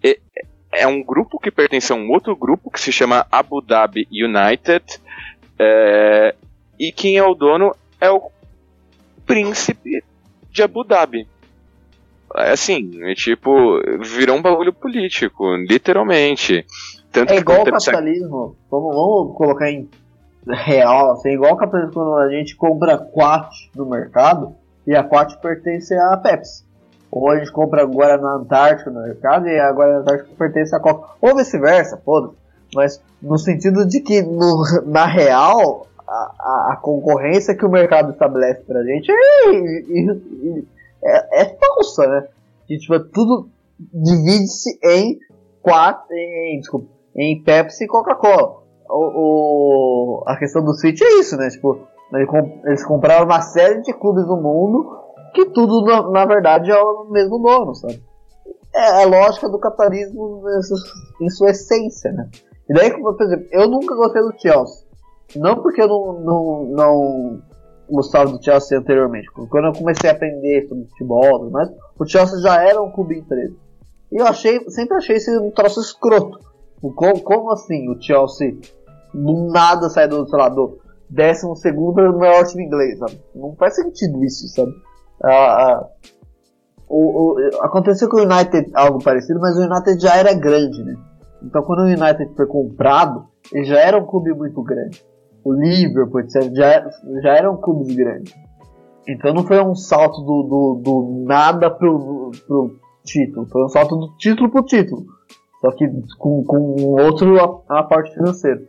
[0.03, 0.21] E,
[0.75, 5.01] é um grupo que pertence a um outro grupo que se chama Abu Dhabi United.
[5.59, 6.35] É,
[6.79, 8.31] e quem é o dono é o
[9.25, 10.03] príncipe
[10.51, 11.27] de Abu Dhabi.
[12.37, 16.67] É assim, é tipo, virou um bagulho político, literalmente.
[17.13, 19.89] Tanto é igual o capitalismo, vamos, vamos colocar em
[20.49, 24.57] real, assim, igual o capitalismo quando a gente compra Quat no mercado
[24.87, 26.64] e a Quat pertence à Pepsi.
[27.15, 30.81] Ou a gente compra agora na Antártica no mercado e agora na Antártica pertence à
[30.81, 31.11] Coca.
[31.21, 32.33] Ou vice-versa, foda
[32.75, 38.63] Mas no sentido de que no, na real a, a, concorrência que o mercado estabelece
[38.63, 39.49] pra gente é,
[41.05, 42.27] é, é falsa, né?
[42.67, 43.49] Que tipo, tudo
[43.79, 45.21] divide-se em
[45.63, 48.65] quatro, em, desculpa, em Pepsi e Coca-Cola.
[48.91, 51.49] O, o, a questão do City é isso, né?
[51.49, 51.87] Tipo,
[52.65, 55.04] eles compraram uma série de clubes no mundo
[55.35, 58.01] que tudo, na, na verdade, é o mesmo dono, sabe?
[58.75, 60.43] É a lógica do capitalismo
[61.21, 62.29] em sua essência, né?
[62.69, 64.87] E daí, por exemplo, eu nunca gostei do Chelsea.
[65.37, 67.43] Não porque eu não, não, não
[67.91, 69.31] gostava do Chelsea anteriormente.
[69.31, 73.55] Quando eu comecei a aprender sobre futebol, mas o Chelsea já era um clube empresa.
[74.11, 76.39] E eu achei, sempre achei esse um troço escroto.
[76.81, 78.57] Como, como assim o Chelsea
[79.13, 80.79] do nada sai do, sei lá, do
[81.11, 83.21] 12 segundo maior time inglês, sabe?
[83.35, 84.73] Não faz sentido isso, sabe?
[85.23, 85.87] Ah,
[86.89, 90.95] o, o, aconteceu com o United algo parecido, mas o United já era grande, né?
[91.43, 95.05] Então quando o United foi comprado, ele já era um clube muito grande
[95.45, 96.91] o Liverpool, etc., já,
[97.23, 98.35] já eram clubes grandes.
[99.07, 103.95] Então não foi um salto do, do, do nada pro, pro título, foi um salto
[103.97, 105.05] do título pro título.
[105.61, 105.87] Só que
[106.19, 107.39] com, com outro
[107.69, 108.63] a, a parte financeira.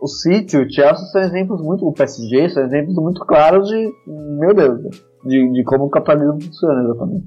[0.00, 1.86] O City, o Chelsea são exemplos muito.
[1.86, 3.92] O PSG são exemplos muito claros de.
[4.06, 4.80] Meu Deus,
[5.24, 7.26] de, de como o capitalismo funciona exatamente.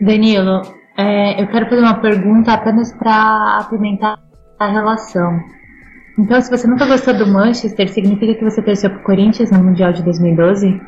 [0.00, 0.62] Danilo,
[0.96, 4.18] é, eu quero fazer uma pergunta apenas para apimentar
[4.58, 5.38] a relação.
[6.18, 9.92] Então, se você nunca gostou do Manchester, significa que você torceu pro Corinthians no Mundial
[9.92, 10.80] de 2012?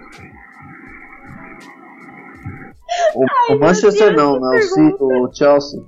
[3.14, 5.80] O, Ai, o Manchester não, não, o, o Chelsea.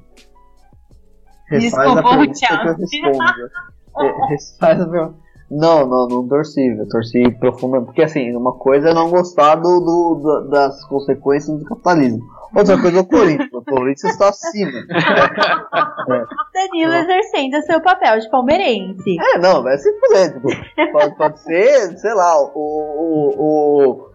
[1.49, 4.29] Refaz a pergunta que eu respondo.
[4.29, 5.25] Refaz a pergunta.
[5.51, 7.87] Não, não, não torci, eu torci profundamente.
[7.87, 12.23] Porque assim, uma coisa é não gostar do, do, das consequências do capitalismo.
[12.57, 13.51] Outra coisa é o Corinthians.
[13.53, 14.73] O Corinthians está acima.
[16.07, 16.23] É.
[16.53, 17.01] Danilo é.
[17.01, 19.17] exercendo seu papel de palmeirense.
[19.19, 20.35] É, não, vai se fuder.
[20.35, 24.14] Tipo, pode, pode ser, sei lá, o, o, o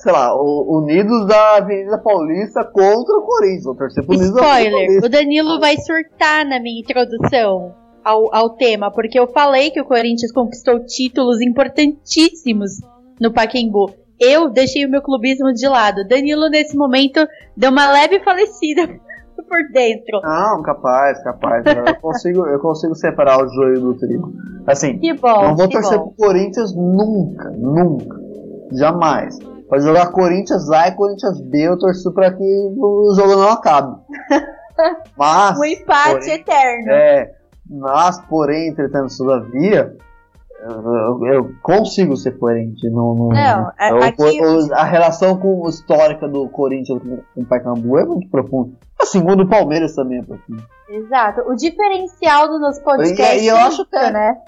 [0.00, 3.64] sei lá, o Unidos da Avenida Paulista contra o Corinthians.
[3.64, 8.90] Vou torcer pro Unidos Spoiler, o Danilo vai surtar na minha introdução ao, ao tema,
[8.90, 12.80] porque eu falei que o Corinthians conquistou títulos importantíssimos
[13.20, 13.92] no Pacaembu.
[14.18, 16.06] Eu deixei o meu clubismo de lado.
[16.08, 17.26] Danilo, nesse momento,
[17.56, 18.86] deu uma leve falecida
[19.48, 20.20] por dentro.
[20.22, 21.64] Não, capaz, capaz.
[21.66, 24.32] Eu consigo, eu consigo separar o joio do trigo.
[24.66, 26.08] Assim, que bom, não vou torcer bom.
[26.08, 28.18] pro Corinthians nunca, nunca.
[28.72, 29.38] Jamais.
[29.70, 33.96] Pode jogar Corinthians A e Corinthians B, eu torço pra que o jogo não acabe.
[35.16, 35.56] Mas.
[35.56, 36.90] um empate porém, eterno.
[36.90, 37.34] É,
[37.68, 39.94] mas, porém, entretanto, todavia,
[40.62, 42.88] eu, eu, consigo ser coerente.
[42.90, 44.72] Não, não, não é, eu, aqui...
[44.72, 48.72] a relação com histórica do Corinthians com, o Pacaembu é muito profunda.
[49.00, 50.64] Assim, o do Palmeiras também é profundo.
[50.88, 51.42] Exato.
[51.42, 54.42] O diferencial do nosso podcast e, e eu acho que é, né?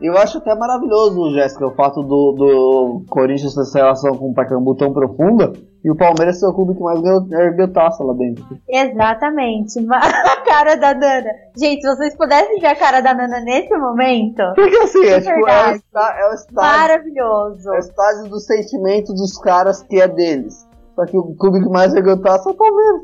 [0.00, 4.34] Eu acho até maravilhoso, Jéssica, o fato do, do Corinthians ter essa relação com o
[4.34, 5.52] Pacaembu tão profunda
[5.84, 7.00] e o Palmeiras ser o clube que mais
[7.32, 8.44] ergueu taça lá dentro.
[8.68, 9.78] Exatamente.
[9.90, 11.30] A cara da Nana.
[11.56, 14.42] Gente, se vocês pudessem ver a cara da Nana nesse momento.
[14.54, 16.54] Porque assim, é, tipo, é, o, é o estádio.
[16.54, 17.68] Maravilhoso.
[17.68, 20.66] É o estádio do sentimento dos caras que é deles.
[20.94, 23.02] Só que o clube que mais ergueu taça é o Palmeiras.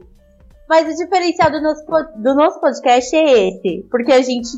[0.69, 1.85] Mas o diferencial do nosso,
[2.17, 3.87] do nosso podcast é esse.
[3.91, 4.49] Porque a gente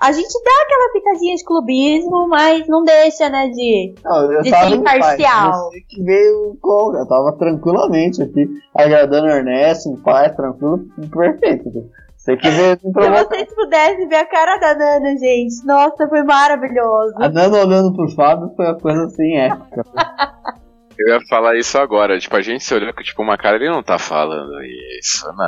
[0.00, 4.50] a gente dá aquela pitadinha de clubismo, mas não deixa, né, de, não, eu de
[4.50, 5.70] ser imparcial.
[5.70, 6.96] Você que veio com.
[6.96, 11.90] Eu tava tranquilamente aqui, agradando o Ernesto, o pai, tranquilo, perfeito.
[12.16, 17.14] Você que veio Se vocês pudessem ver a cara da Nana, gente, nossa, foi maravilhoso.
[17.16, 19.82] A Nana olhando pro Fábio foi uma coisa assim épica.
[21.00, 23.70] Eu ia falar isso agora, tipo, a gente se olhou com tipo, uma cara, ele
[23.70, 24.52] não tá falando
[25.00, 25.46] isso, não.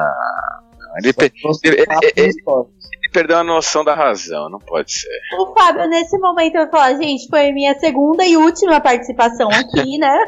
[1.03, 1.33] Ele, ele,
[1.65, 2.33] ele, ele,
[3.11, 5.21] perdeu a noção da razão, não pode ser.
[5.39, 9.99] O Fábio, nesse momento, eu vou falar, gente, foi minha segunda e última participação aqui,
[10.01, 10.19] né?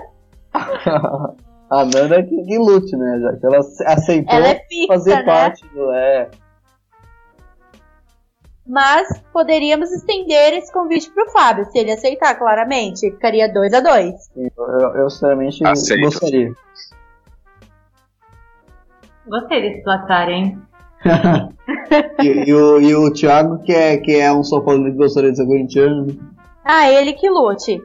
[1.70, 3.18] a Nanda é que, que lute, né?
[3.20, 5.22] Já que ela aceitou ela é fixa, fazer né?
[5.22, 5.92] parte do.
[5.92, 6.30] É.
[8.66, 13.10] Mas poderíamos estender esse convite pro Fábio, se ele aceitar, claramente.
[13.10, 16.02] Ficaria 2 a 2 eu, eu, eu sinceramente Aceito.
[16.02, 16.52] gostaria.
[19.26, 20.60] Gostei desse placar, hein?
[22.22, 25.30] e, e, o, e o Thiago, que é, que é um São Paulo que gostaria
[25.30, 26.06] de ser corintiano.
[26.06, 26.14] né?
[26.64, 27.82] Ah, ele que lute.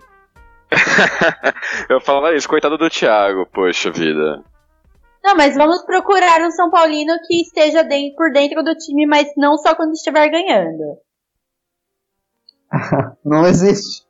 [1.89, 4.43] eu falo isso, coitado do Thiago, poxa vida.
[5.24, 9.28] Não, mas vamos procurar um São Paulino que esteja dentro, por dentro do time, mas
[9.36, 10.97] não só quando estiver ganhando.
[13.24, 14.07] Não existe.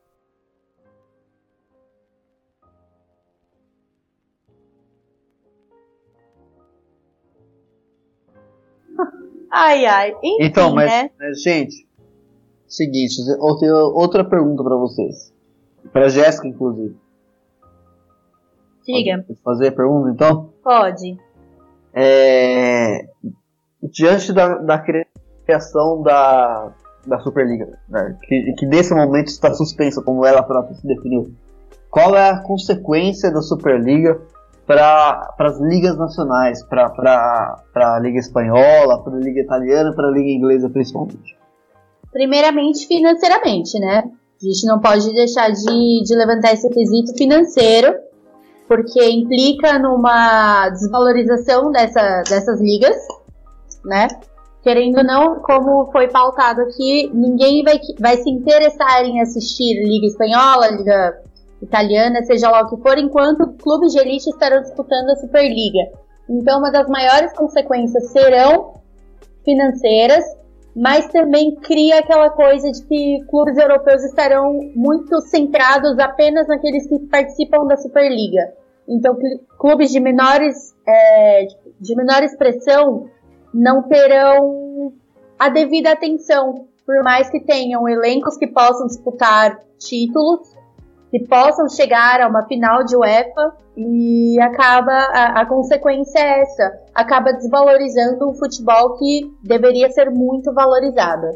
[9.51, 10.11] Ai, ai.
[10.23, 11.09] Enfim, Então, mas, né?
[11.19, 11.87] mas, gente,
[12.67, 15.33] seguinte, eu tenho outra pergunta pra vocês.
[15.91, 16.95] Pra Jéssica, inclusive.
[18.85, 19.23] Diga.
[19.27, 20.49] Pode fazer a pergunta, então?
[20.63, 21.17] Pode.
[21.93, 23.07] É,
[23.83, 24.83] diante da, da
[25.45, 26.73] criação da,
[27.05, 31.33] da Superliga, né, que, que nesse momento está suspensa, como ela própria se definiu,
[31.89, 34.21] qual é a consequência da Superliga
[34.67, 40.29] para as ligas nacionais, para a Liga Espanhola, para a Liga Italiana, para a Liga
[40.29, 41.37] Inglesa principalmente?
[42.11, 44.03] Primeiramente, financeiramente, né?
[44.41, 47.95] A gente não pode deixar de, de levantar esse quesito financeiro,
[48.67, 52.97] porque implica numa desvalorização dessa, dessas ligas,
[53.85, 54.07] né?
[54.61, 60.07] Querendo ou não, como foi pautado aqui, ninguém vai, vai se interessar em assistir Liga
[60.07, 61.21] Espanhola, Liga
[61.61, 65.91] Italiana, seja lá o que for, enquanto clubes de elite estarão disputando a Superliga.
[66.29, 68.73] Então, uma das maiores consequências serão
[69.43, 70.23] financeiras
[70.79, 76.99] mas também cria aquela coisa de que clubes europeus estarão muito centrados apenas naqueles que
[77.07, 78.53] participam da Superliga.
[78.87, 79.17] Então,
[79.57, 81.47] clubes de menores é,
[81.81, 83.09] de menor expressão
[83.51, 84.93] não terão
[85.39, 90.55] a devida atenção, por mais que tenham elencos que possam disputar títulos,
[91.11, 96.79] que possam chegar a uma final de UEFA e acaba a, a consequência é essa,
[96.93, 101.27] acaba desvalorizando um futebol que deveria ser muito valorizado.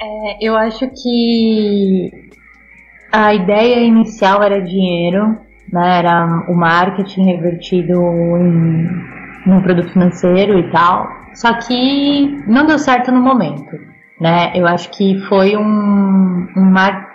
[0.00, 2.10] É, eu acho que
[3.12, 5.38] a ideia inicial era dinheiro,
[5.72, 5.98] né?
[5.98, 8.88] Era o marketing revertido em,
[9.46, 11.08] em um produto financeiro e tal.
[11.34, 13.78] Só que não deu certo no momento,
[14.20, 14.52] né?
[14.54, 17.13] Eu acho que foi um, um mar...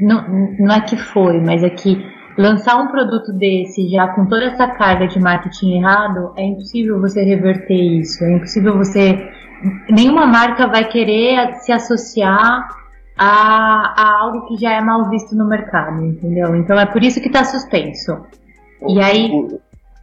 [0.00, 1.96] não, não é que foi, mas é que
[2.36, 7.22] lançar um produto desse já com toda essa carga de marketing errado, é impossível você
[7.22, 8.24] reverter isso.
[8.24, 9.18] É impossível você.
[9.90, 12.68] Nenhuma marca vai querer se associar
[13.16, 16.56] a, a algo que já é mal visto no mercado, entendeu?
[16.56, 18.18] Então é por isso que está suspenso.
[18.80, 19.30] O, e aí.
[19.30, 19.60] O,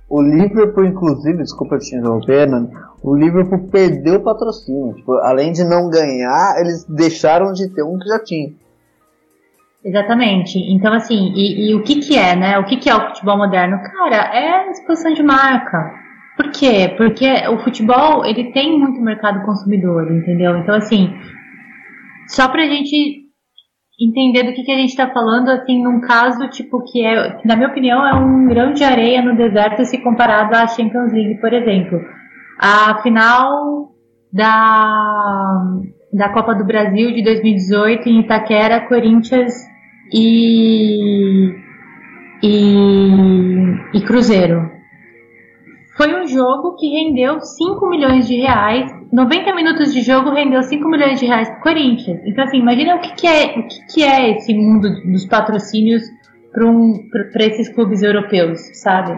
[0.10, 2.68] o Liverpool, inclusive, desculpa te interromper, né?
[3.02, 4.94] o Liverpool perdeu o patrocínio.
[4.94, 8.54] Tipo, além de não ganhar, eles deixaram de ter um que já tinha.
[9.88, 10.60] Exatamente.
[10.60, 12.60] Então, assim, e, e, o que que é, né?
[12.60, 13.80] O que que é o futebol moderno?
[13.82, 15.94] Cara, é exposição de marca.
[16.36, 16.94] Por quê?
[16.98, 20.58] Porque o futebol, ele tem muito mercado consumidor, entendeu?
[20.58, 21.16] Então, assim,
[22.28, 23.28] só pra gente
[24.00, 27.48] entender do que, que a gente tá falando, assim, num caso, tipo, que é, que
[27.48, 31.40] na minha opinião, é um grão de areia no deserto se comparado à Champions League,
[31.40, 31.98] por exemplo.
[32.60, 33.94] A final
[34.34, 35.64] da,
[36.14, 39.54] da Copa do Brasil de 2018 em Itaquera, Corinthians
[40.12, 41.54] e,
[42.44, 44.78] e, e Cruzeiro.
[45.98, 48.92] Foi um jogo que rendeu 5 milhões de reais.
[49.12, 52.22] 90 minutos de jogo rendeu 5 milhões de reais para Corinthians.
[52.24, 56.04] Então, assim, imagina o que, que é, o que, que é esse mundo dos patrocínios
[56.52, 56.94] para um,
[57.40, 59.18] esses clubes europeus, sabe?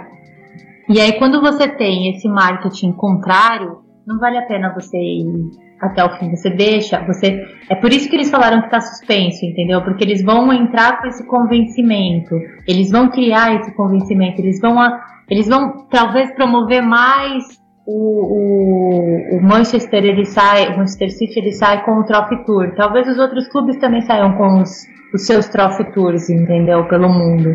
[0.88, 3.80] E aí, quando você tem esse marketing contrário,
[4.10, 6.36] não vale a pena você ir até o fim.
[6.36, 7.46] Você deixa, você.
[7.70, 9.84] É por isso que eles falaram que está suspenso, entendeu?
[9.84, 12.36] Porque eles vão entrar com esse convencimento,
[12.68, 15.00] eles vão criar esse convencimento, eles vão a
[15.30, 17.44] eles vão talvez promover mais
[17.86, 22.74] o, o, o, Manchester ele sai, o Manchester City ele sai com o Trophy Tour.
[22.76, 26.88] Talvez os outros clubes também saiam com os, os seus Trophy Tours, entendeu?
[26.88, 27.50] Pelo mundo.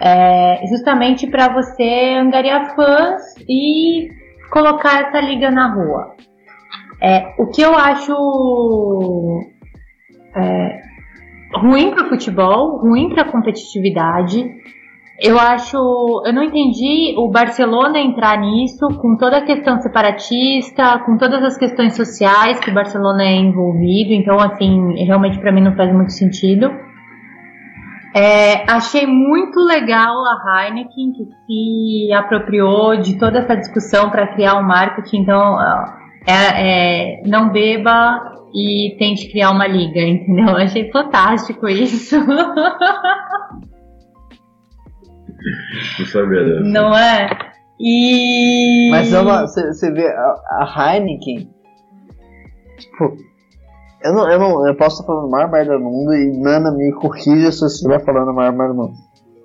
[0.00, 4.08] É, justamente para você angariar fãs e
[4.54, 6.14] colocar essa liga na rua.
[7.02, 8.14] É, o que eu acho
[10.34, 10.80] é,
[11.56, 14.48] ruim para o futebol, ruim para a competitividade,
[15.20, 15.76] eu acho.
[16.24, 21.58] Eu não entendi o Barcelona entrar nisso, com toda a questão separatista, com todas as
[21.58, 24.12] questões sociais que o Barcelona é envolvido.
[24.12, 26.70] Então, assim, realmente para mim não faz muito sentido.
[28.14, 34.54] É, achei muito legal a Heineken, que se apropriou de toda essa discussão para criar
[34.56, 35.22] um marketing.
[35.22, 35.58] Então,
[36.24, 40.56] é, é, não beba e tente criar uma liga, entendeu?
[40.56, 42.16] Achei fantástico isso.
[45.98, 46.60] Não sabia dessa.
[46.60, 47.28] Não é?
[47.80, 48.90] E.
[48.92, 51.50] Mas você vê, a, a Heineken.
[52.78, 53.16] Tipo,
[54.04, 54.66] eu não, eu não.
[54.66, 57.68] Eu posso estar falando a maior merda do mundo e Nana me corrija se eu
[57.68, 58.94] estiver falando a maior merda do mundo.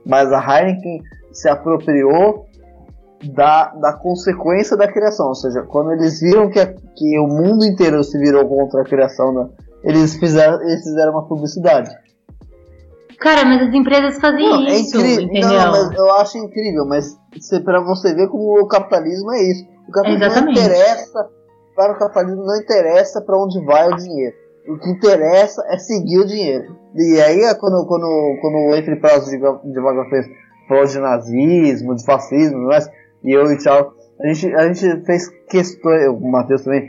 [0.06, 1.02] Mas a Heineken
[1.32, 2.46] se apropriou
[3.34, 5.28] da, da consequência da criação.
[5.28, 8.86] Ou seja, quando eles viram que, a, que o mundo inteiro se virou contra a
[8.86, 9.50] criação, da,
[9.82, 11.90] eles, fizeram, eles fizeram uma publicidade.
[13.20, 15.50] Cara, mas as empresas fazem não, é isso, é entendeu?
[15.50, 17.18] Não, mas eu acho incrível, mas
[17.64, 19.66] para você ver como o capitalismo é isso.
[19.88, 20.60] O capitalismo Exatamente.
[20.60, 21.30] não interessa,
[21.76, 24.49] para o capitalismo não interessa para onde vai o dinheiro.
[24.70, 26.78] O que interessa é seguir o dinheiro.
[26.96, 30.28] E aí, é quando, quando, quando o Entre Prazo de, de Vaga fez,
[30.68, 32.88] falou de nazismo, de fascismo, mas,
[33.24, 36.88] e eu e o Thiago, a gente, a gente fez questões, o Matheus também,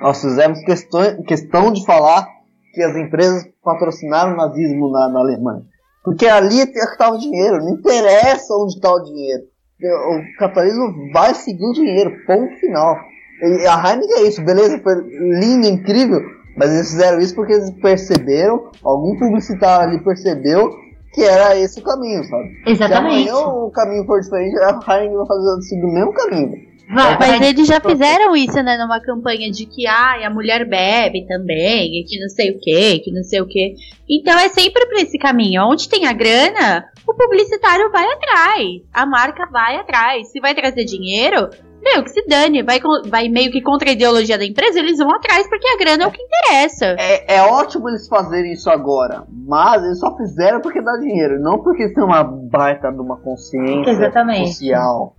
[0.00, 2.26] nós fizemos questões, questão de falar
[2.72, 5.62] que as empresas patrocinaram o nazismo na, na Alemanha.
[6.02, 9.42] Porque ali é que estava o dinheiro, não interessa onde está o dinheiro.
[9.82, 12.96] O capitalismo vai seguir o dinheiro, ponto final.
[13.42, 16.20] E a Heineken é isso, beleza, foi lindo, incrível,
[16.56, 20.70] mas eles fizeram isso porque eles perceberam, algum publicitário ali percebeu
[21.12, 22.50] que era esse o caminho, sabe?
[22.66, 23.24] Exatamente.
[23.24, 26.74] Se amanhã o caminho for diferente, a Heineken vai fazer seguir o mesmo caminho.
[26.92, 31.26] Vai, mas eles já fizeram isso, né, numa campanha de que ah, a mulher bebe
[31.26, 33.74] também, e que não sei o que, que não sei o que.
[34.08, 35.62] Então é sempre por esse caminho.
[35.64, 40.30] Onde tem a grana, o publicitário vai atrás, a marca vai atrás.
[40.30, 41.48] Se vai trazer dinheiro,
[41.84, 45.14] meu, que se dane, vai, vai meio que contra a ideologia da empresa, eles vão
[45.14, 46.96] atrás porque a grana é o que interessa.
[46.98, 51.62] É, é ótimo eles fazerem isso agora, mas eles só fizeram porque dá dinheiro, não
[51.62, 54.48] porque eles têm uma baita de uma consciência Exatamente.
[54.48, 55.14] social.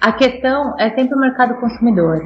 [0.00, 2.20] A questão é sempre o mercado consumidor.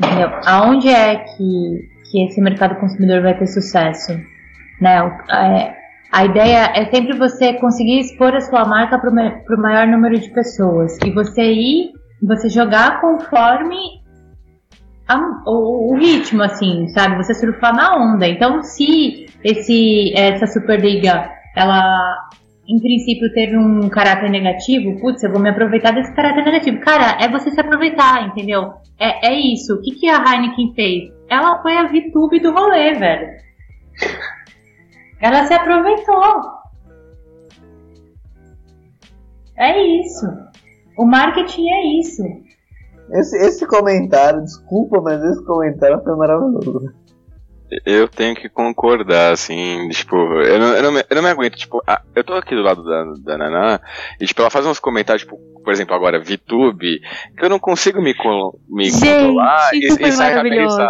[0.00, 0.28] Entendeu?
[0.44, 4.12] Aonde é que, que esse mercado consumidor vai ter sucesso?
[4.80, 4.98] Né?
[5.30, 5.74] É,
[6.10, 10.30] a ideia é sempre você conseguir expor a sua marca para o maior número de
[10.30, 10.96] pessoas.
[11.04, 11.92] E você ir,
[12.26, 13.76] você jogar conforme
[15.08, 17.16] a- o, o ritmo, assim, sabe?
[17.16, 18.26] Você surfar na onda.
[18.26, 22.18] Então, se esse, essa Superliga, ela
[22.66, 26.80] em princípio teve um caráter negativo, putz, eu vou me aproveitar desse caráter negativo.
[26.80, 28.72] Cara, é você se aproveitar, entendeu?
[28.98, 29.74] É, é isso.
[29.74, 31.12] O que, que a Heineken fez?
[31.28, 33.28] Ela foi a VTube do rolê, velho.
[35.20, 36.54] Ela se aproveitou.
[39.56, 40.26] É isso.
[40.96, 42.22] O marketing é isso.
[43.10, 46.92] Esse, esse comentário, desculpa, mas esse comentário foi maravilhoso.
[47.84, 51.56] Eu tenho que concordar, assim, tipo, eu não, eu não, me, eu não me aguento,
[51.56, 53.80] tipo, ah, eu tô aqui do lado da, da Naná,
[54.20, 57.00] e tipo, ela faz uns comentários, tipo, por exemplo, agora, VTube,
[57.36, 58.14] que eu não consigo me,
[58.68, 60.82] me Gente, controlar e, isso foi e sair com a maravilhoso.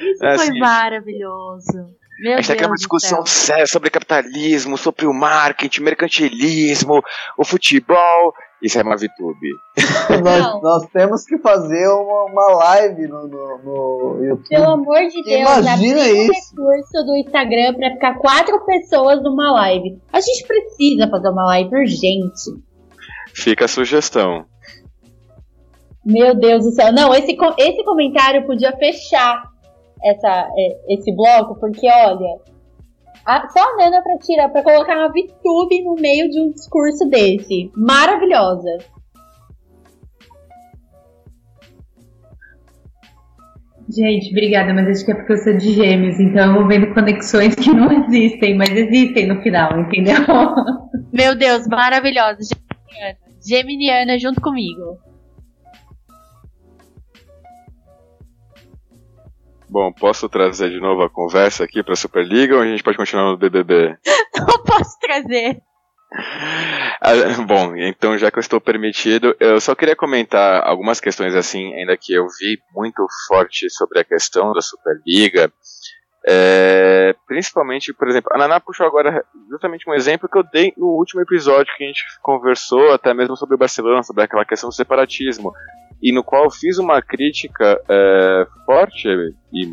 [0.00, 1.86] Isso É, foi assim, maravilhoso.
[2.20, 7.00] Meu A gente tá aqui Deus uma discussão séria sobre capitalismo, sobre o marketing, mercantilismo,
[7.36, 8.34] o futebol.
[8.60, 9.48] Isso é uma VTube.
[10.24, 10.60] Nós, Não.
[10.60, 14.48] nós temos que fazer uma, uma live no, no, no YouTube.
[14.48, 15.98] Pelo amor de Deus, Imagina abrir um
[16.32, 16.50] isso.
[16.56, 20.00] recurso do Instagram pra ficar quatro pessoas numa live.
[20.12, 22.50] A gente precisa fazer uma live urgente.
[23.32, 24.44] Fica a sugestão.
[26.04, 26.92] Meu Deus do céu.
[26.92, 29.40] Não, esse, esse comentário podia fechar
[30.04, 32.38] essa, é, esse bloco, porque olha.
[33.26, 37.08] a- só a Nana pra tirar, pra colocar uma VTube no meio de um discurso
[37.08, 37.70] desse.
[37.76, 38.78] Maravilhosa.
[43.90, 46.92] Gente, obrigada, mas acho que é porque eu sou de gêmeos, então eu vou vendo
[46.92, 50.14] conexões que não existem, mas existem no final, entendeu?
[51.10, 52.38] Meu Deus, maravilhosa.
[52.42, 53.18] Geminiana.
[53.42, 54.98] Geminiana junto comigo.
[59.70, 63.24] Bom, posso trazer de novo a conversa aqui pra Superliga ou a gente pode continuar
[63.24, 63.96] no BBB?
[64.36, 65.60] Não posso trazer.
[67.02, 67.12] Ah,
[67.46, 71.96] Bom, então já que eu estou permitido, eu só queria comentar algumas questões assim, ainda
[71.98, 75.52] que eu vi muito forte sobre a questão da Superliga.
[76.26, 80.88] É, principalmente, por exemplo, a Naná puxou agora justamente um exemplo que eu dei no
[80.88, 84.74] último episódio que a gente conversou, até mesmo sobre o Barcelona, sobre aquela questão do
[84.74, 85.52] separatismo,
[86.02, 89.08] e no qual fiz uma crítica é, forte
[89.52, 89.66] e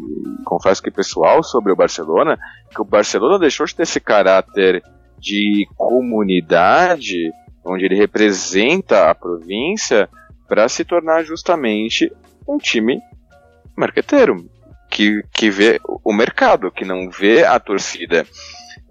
[0.44, 2.38] confesso que pessoal sobre o Barcelona,
[2.74, 4.84] que o Barcelona deixou de ter esse caráter
[5.20, 7.32] de comunidade,
[7.64, 10.10] onde ele representa a província,
[10.48, 12.12] para se tornar justamente
[12.48, 13.00] um time
[13.76, 14.38] marqueteiro,
[14.90, 18.26] que, que vê o mercado, que não vê a torcida.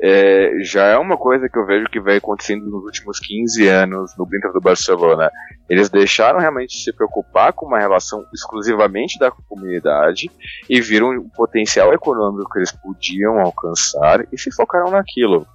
[0.01, 4.13] É, já é uma coisa que eu vejo que vem acontecendo nos últimos 15 anos
[4.19, 5.31] no Inter do Barcelona.
[5.69, 10.31] Eles deixaram realmente se preocupar com uma relação exclusivamente da comunidade
[10.69, 15.47] e viram o potencial econômico que eles podiam alcançar e se focaram naquilo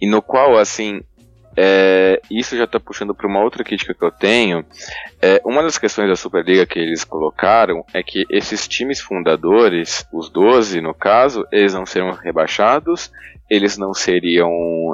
[0.00, 1.02] e no qual, assim,
[1.56, 4.64] é, isso já está puxando para uma outra crítica que eu tenho.
[5.20, 10.30] É, uma das questões da Superliga que eles colocaram é que esses times fundadores, os
[10.30, 13.10] 12 no caso, eles não seriam rebaixados,
[13.50, 14.50] eles não seriam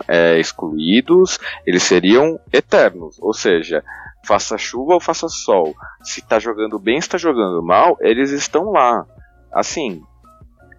[0.09, 3.19] é, excluídos, eles seriam eternos.
[3.21, 3.83] Ou seja,
[4.25, 5.75] faça chuva ou faça sol.
[6.03, 9.07] Se está jogando bem, está jogando mal, eles estão lá.
[9.53, 10.03] Assim,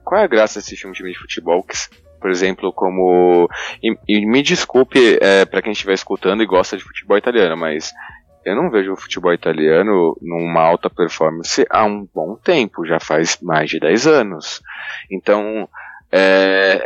[0.03, 1.75] qual é a graça de assistir um time de futebol que
[2.25, 3.47] por exemplo, como.
[3.83, 7.93] E, e me desculpe é, para quem estiver escutando e gosta de futebol italiano, mas
[8.43, 13.37] eu não vejo o futebol italiano numa alta performance há um bom tempo, já faz
[13.43, 14.59] mais de 10 anos.
[15.11, 15.69] Então,
[16.11, 16.83] é,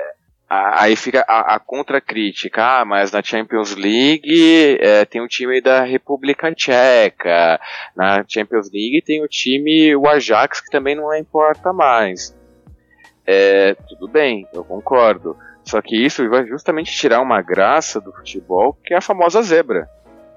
[0.49, 5.85] aí fica a, a contracrítica, ah, mas na Champions League é, tem o time da
[5.85, 7.61] República Tcheca,
[7.95, 12.37] na Champions League tem o time, o Ajax, que também não importa mais.
[13.31, 15.37] É, tudo bem, eu concordo.
[15.63, 19.87] Só que isso vai justamente tirar uma graça do futebol, que é a famosa zebra.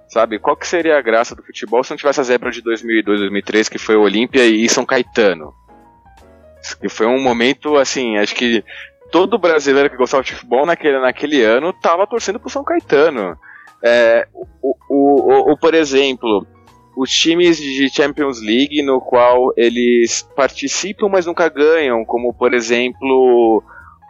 [0.09, 0.39] Sabe?
[0.39, 3.69] Qual que seria a graça do futebol se não tivesse a zebra de 2002, 2003,
[3.71, 5.55] que foi Olímpia e São Caetano?
[6.79, 8.63] Que foi um momento, assim, acho que
[9.11, 13.39] todo brasileiro que gostava de futebol naquele, naquele ano tava torcendo pro São Caetano.
[13.83, 16.47] É, o, o, o, o- por exemplo,
[16.97, 23.63] os times de Champions League no qual eles participam, mas nunca ganham, como por exemplo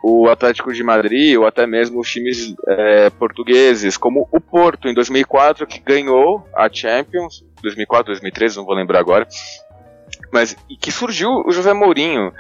[0.03, 4.95] o Atlético de Madrid ou até mesmo os times é, portugueses, como o Porto em
[4.95, 9.29] 2004 que ganhou a Champions, 2004, 2013, não vou lembrar agora,
[10.33, 12.33] mas que surgiu o José Mourinho.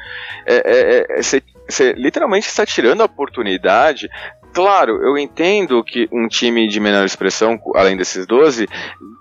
[0.46, 4.08] É, é, é literalmente está tirando a oportunidade.
[4.52, 8.68] Claro, eu entendo que um time de menor expressão, além desses 12,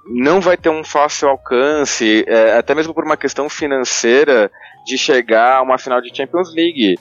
[0.08, 4.52] não vai ter um fácil alcance, é, até mesmo por uma questão financeira,
[4.86, 6.98] de chegar a uma final de Champions League.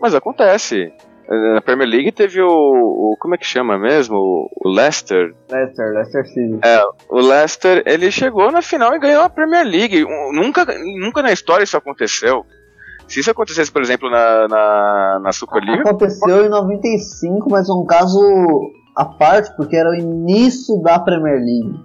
[0.00, 0.92] Mas acontece.
[1.28, 4.16] Na Premier League teve o, o, Como é que chama mesmo?
[4.16, 5.34] O Leicester.
[5.50, 6.58] Leicester, Leicester City.
[6.62, 10.04] É, o Leicester, ele chegou na final e ganhou a Premier League.
[10.32, 10.66] Nunca,
[11.00, 12.44] nunca na história isso aconteceu.
[13.08, 15.82] Se isso acontecesse, por exemplo, na, na, na Superliga.
[15.82, 18.20] Aconteceu em 95, mas um caso
[18.96, 21.78] à parte, porque era o início da Premier League.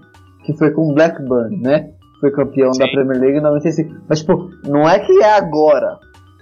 [0.46, 1.91] Que foi com o Blackburn, né?
[2.20, 2.80] Foi campeão Sim.
[2.80, 3.96] da Premier League em 95.
[4.08, 6.00] Mas, tipo, não é que é agora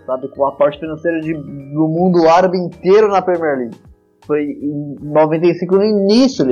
[0.08, 0.30] sabe?
[0.30, 3.78] Com a parte financeira de, do mundo árabe inteiro na Premier League.
[4.26, 6.46] Foi em 95 no início,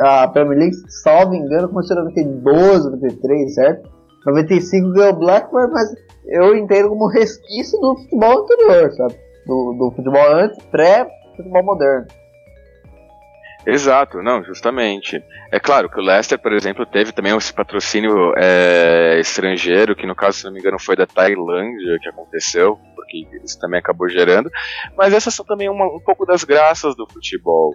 [0.00, 3.90] a Premier League, salvo engano, começou em 92, 93, certo?
[4.26, 5.94] 95 ganhou Blackburn, mas
[6.26, 9.14] eu entendo como resquício do futebol anterior, sabe?
[9.46, 12.06] Do, do futebol antes, pré-futebol moderno.
[13.66, 15.22] Exato, não, justamente.
[15.50, 20.14] É claro que o Leicester, por exemplo, teve também esse patrocínio é, estrangeiro, que no
[20.14, 24.50] caso, se não me engano, foi da Tailândia que aconteceu, porque isso também acabou gerando.
[24.96, 27.74] Mas essas são também uma, um pouco das graças do futebol.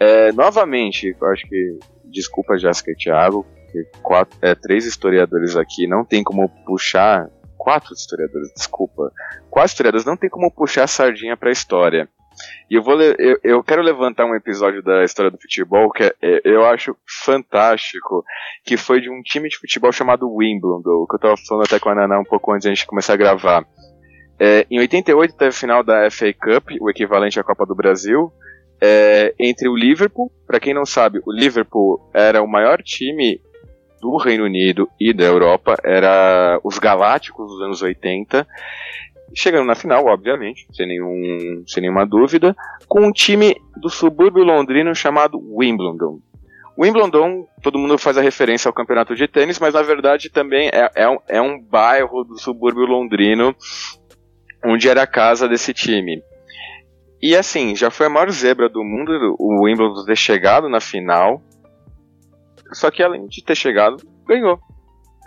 [0.00, 3.44] É, novamente, acho que, desculpa, Jéssica e Thiago,
[3.84, 7.28] que quatro, é, três historiadores aqui não tem como puxar.
[7.56, 9.10] Quatro historiadores, desculpa.
[9.50, 12.08] Quatro historiadores não tem como puxar a sardinha para a história.
[12.70, 16.14] E eu, vou, eu, eu quero levantar um episódio da história do futebol que é,
[16.20, 18.24] é, eu acho fantástico,
[18.64, 21.88] que foi de um time de futebol chamado Wimbledon, que eu estava falando até com
[21.88, 23.64] a Naná um pouco antes de a gente começar a gravar.
[24.38, 28.30] É, em 88 teve a final da FA Cup, o equivalente à Copa do Brasil,
[28.82, 33.40] é, entre o Liverpool, para quem não sabe, o Liverpool era o maior time
[34.00, 38.46] do Reino Unido e da Europa, era os Galácticos dos anos 80,
[39.34, 42.54] chegando na final, obviamente, sem, nenhum, sem nenhuma dúvida,
[42.88, 46.20] com um time do subúrbio londrino chamado Wimbledon.
[46.78, 50.90] Wimbledon, todo mundo faz a referência ao campeonato de tênis, mas na verdade também é,
[50.94, 53.56] é, um, é um bairro do subúrbio londrino
[54.64, 56.22] onde era a casa desse time.
[57.22, 61.42] E assim, já foi a maior zebra do mundo o Wimbledon ter chegado na final.
[62.72, 64.60] Só que além de ter chegado, ganhou.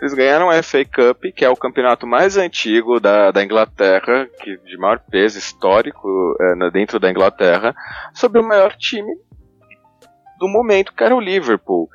[0.00, 4.56] Eles ganharam a FA Cup, que é o campeonato mais antigo da, da Inglaterra, que
[4.58, 6.08] de maior peso histórico
[6.40, 7.74] é, dentro da Inglaterra,
[8.14, 9.14] sobre o maior time
[10.38, 11.88] do momento, que era o Liverpool.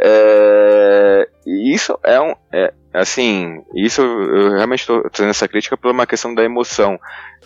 [0.00, 2.34] É, e isso é um.
[2.50, 6.98] É, assim, isso eu realmente estou fazendo essa crítica por uma questão da emoção.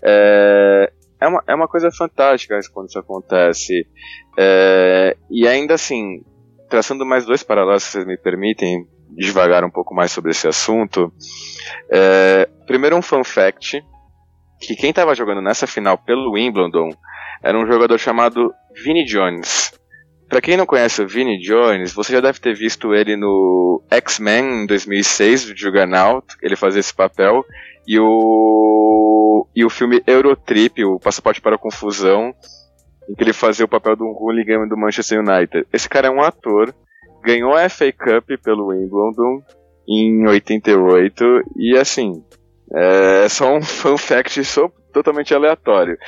[0.03, 3.89] É, é, uma, é uma coisa fantástica quando isso acontece.
[4.39, 6.23] É, e ainda assim,
[6.69, 11.13] traçando mais dois paralelos, se vocês me permitem, devagar um pouco mais sobre esse assunto.
[11.91, 13.83] É, primeiro um fun fact,
[14.61, 16.91] que quem estava jogando nessa final pelo Wimbledon
[17.43, 19.73] era um jogador chamado Vinnie Jones.
[20.29, 24.63] Para quem não conhece o Vinnie Jones, você já deve ter visto ele no X-Men
[24.63, 27.45] em 2006, do Juggernaut, ele fazia esse papel,
[27.87, 32.35] e o e o filme Eurotrip, o Passaporte para a Confusão,
[33.09, 35.67] em que ele fazia o papel de um hooligan do Manchester United.
[35.73, 36.75] Esse cara é um ator
[37.27, 39.43] ganhou a FA Cup pelo Wimbledon
[39.89, 41.25] em 88
[41.57, 42.23] e assim
[42.73, 44.41] é só um fun fact
[44.93, 45.99] totalmente aleatório.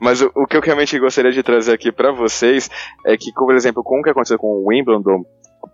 [0.00, 2.68] Mas o, o, que eu realmente gostaria de trazer aqui para vocês
[3.06, 5.24] é que, por exemplo, com o que aconteceu com o Wimbledon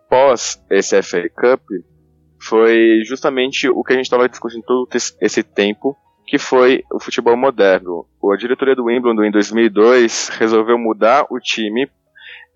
[0.09, 1.63] pós esse FA Cup,
[2.43, 4.89] foi justamente o que a gente estava discutindo todo
[5.21, 5.97] esse tempo,
[6.31, 8.07] que foi o futebol moderno.
[8.33, 11.91] A diretoria do Wimbledon em 2002 resolveu mudar o time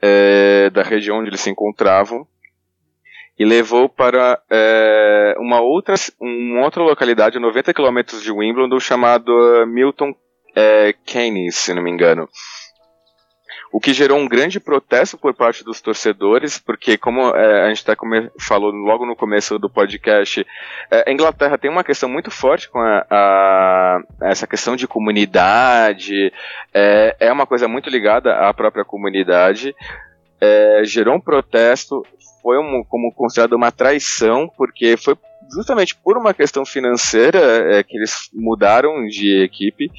[0.00, 2.24] é, da região onde eles se encontravam
[3.36, 9.32] e levou para é, uma, outra, uma outra localidade, a 90 quilômetros de Wimbledon, chamado
[9.56, 10.14] eh, Milton
[10.54, 12.28] é, Keynes, se não me engano.
[13.74, 17.84] O que gerou um grande protesto por parte dos torcedores, porque, como é, a gente
[17.84, 17.96] tá
[18.38, 20.46] falou logo no começo do podcast,
[20.88, 26.32] é, a Inglaterra tem uma questão muito forte com a, a essa questão de comunidade,
[26.72, 29.74] é, é, uma coisa muito ligada à própria comunidade.
[30.84, 32.06] gerou um protesto,
[32.40, 35.16] foi um, como considerado uma traição, porque foi
[35.52, 39.90] justamente por uma questão financeira é, que eles mudaram de equipe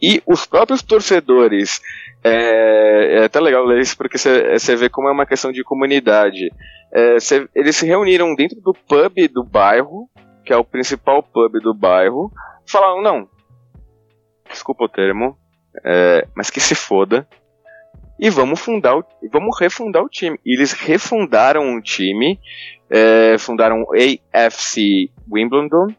[0.00, 1.80] e os próprios torcedores
[2.22, 6.50] é, é até legal ler isso porque você vê como é uma questão de comunidade
[6.92, 10.08] é, cê, eles se reuniram dentro do pub do bairro
[10.44, 12.30] que é o principal pub do bairro
[12.66, 13.28] falaram não
[14.48, 15.36] desculpa o termo
[15.84, 17.26] é, mas que se foda.
[18.18, 20.38] E vamos fundar o, vamos refundar o time.
[20.44, 22.38] E eles refundaram um time,
[22.90, 25.94] é, fundaram o AFC Wimbledon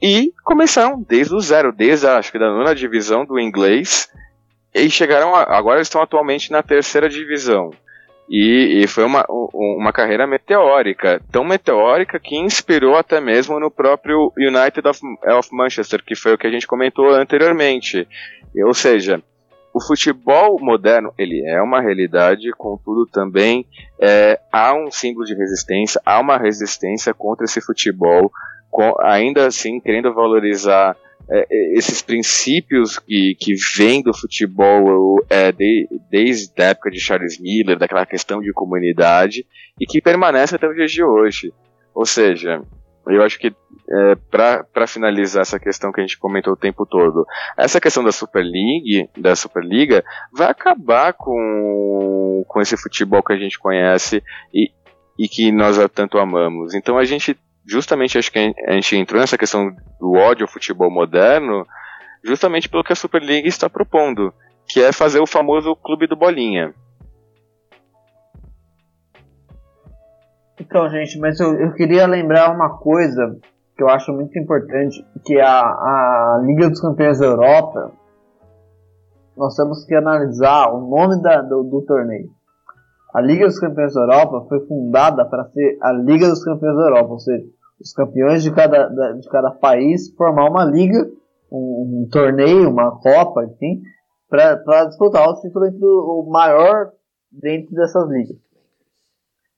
[0.00, 4.08] e começaram desde o zero, desde acho que da nona divisão do inglês.
[4.74, 7.70] E chegaram a, agora estão atualmente na terceira divisão.
[8.28, 14.32] E, e, foi uma, uma carreira meteórica, tão meteórica que inspirou até mesmo no próprio
[14.36, 15.00] United of,
[15.38, 18.06] of Manchester, que foi o que a gente comentou anteriormente.
[18.64, 19.22] Ou seja,
[19.76, 23.66] o futebol moderno ele é uma realidade, contudo também
[24.00, 28.32] é, há um símbolo de resistência, há uma resistência contra esse futebol,
[28.70, 30.96] com, ainda assim querendo valorizar
[31.30, 36.98] é, é, esses princípios que, que vêm do futebol é, de, desde a época de
[36.98, 39.44] Charles Miller, daquela questão de comunidade,
[39.78, 41.52] e que permanece até os dias de hoje.
[41.94, 42.62] Ou seja,
[43.06, 47.24] eu acho que é, para finalizar essa questão que a gente comentou o tempo todo,
[47.56, 53.38] essa questão da Super League, da Superliga, vai acabar com, com esse futebol que a
[53.38, 54.22] gente conhece
[54.52, 54.72] e,
[55.18, 56.74] e que nós tanto amamos.
[56.74, 60.90] Então a gente justamente acho que a gente entrou nessa questão do ódio ao futebol
[60.90, 61.66] moderno,
[62.24, 64.32] justamente pelo que a Superliga está propondo,
[64.68, 66.74] que é fazer o famoso clube do bolinha.
[70.58, 73.38] Então, gente, mas eu, eu queria lembrar uma coisa
[73.76, 77.92] que eu acho muito importante, que a, a Liga dos Campeões da Europa,
[79.36, 82.30] nós temos que analisar o nome da, do, do torneio.
[83.14, 86.82] A Liga dos Campeões da Europa foi fundada para ser a Liga dos Campeões da
[86.84, 87.44] Europa, ou seja,
[87.78, 91.06] os campeões de cada, de cada país formar uma liga,
[91.52, 93.82] um, um torneio, uma copa, enfim,
[94.28, 96.92] para disputar o título entre o, o maior
[97.30, 98.45] dentro dessas ligas.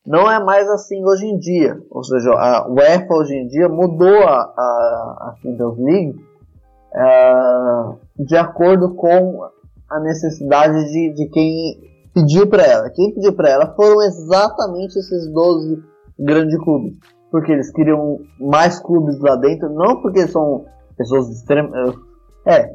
[0.09, 4.23] Não é mais assim hoje em dia, ou seja, a UEFA hoje em dia mudou
[4.23, 6.19] a, a, a Champions League
[6.95, 9.43] uh, de acordo com
[9.91, 11.79] a necessidade de, de quem
[12.15, 12.91] pediu para ela.
[12.91, 15.83] Quem pediu para ela foram exatamente esses 12
[16.19, 16.97] grandes clubes
[17.31, 20.65] porque eles queriam mais clubes lá dentro, não porque são
[20.97, 21.99] pessoas extremamente.
[22.47, 22.71] É,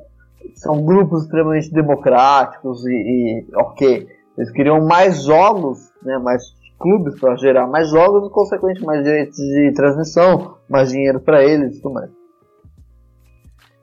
[0.56, 4.08] são grupos extremamente democráticos e, e, ok.
[4.38, 6.44] Eles queriam mais jogos, né, mais
[6.84, 11.78] clubes para gerar mais jogos e, consequentemente, mais direitos de transmissão, mais dinheiro para eles
[11.78, 12.12] e tudo mais.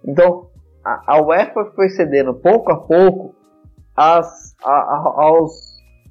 [0.06, 0.48] Então,
[0.85, 3.35] a, a UEFA foi cedendo pouco a pouco
[3.97, 5.52] as, a, a, aos,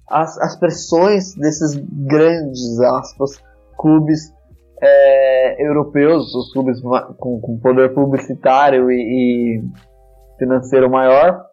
[0.10, 3.40] as, as pressões desses grandes aspas,
[3.78, 4.34] clubes
[4.82, 9.64] é, europeus, os clubes com, com poder publicitário e, e,
[10.40, 11.49] financeiro maior.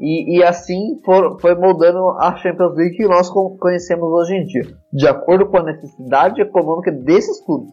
[0.00, 4.62] E, e assim for, foi moldando a Champions League que nós conhecemos hoje em dia,
[4.90, 7.70] de acordo com a necessidade econômica desses clubes.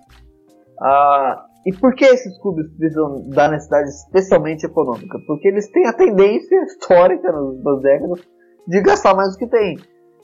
[0.81, 5.17] Ah, e por que esses clubes precisam da necessidade especialmente econômica?
[5.25, 8.19] Porque eles têm a tendência histórica nas últimas décadas
[8.67, 9.77] de gastar mais do que têm.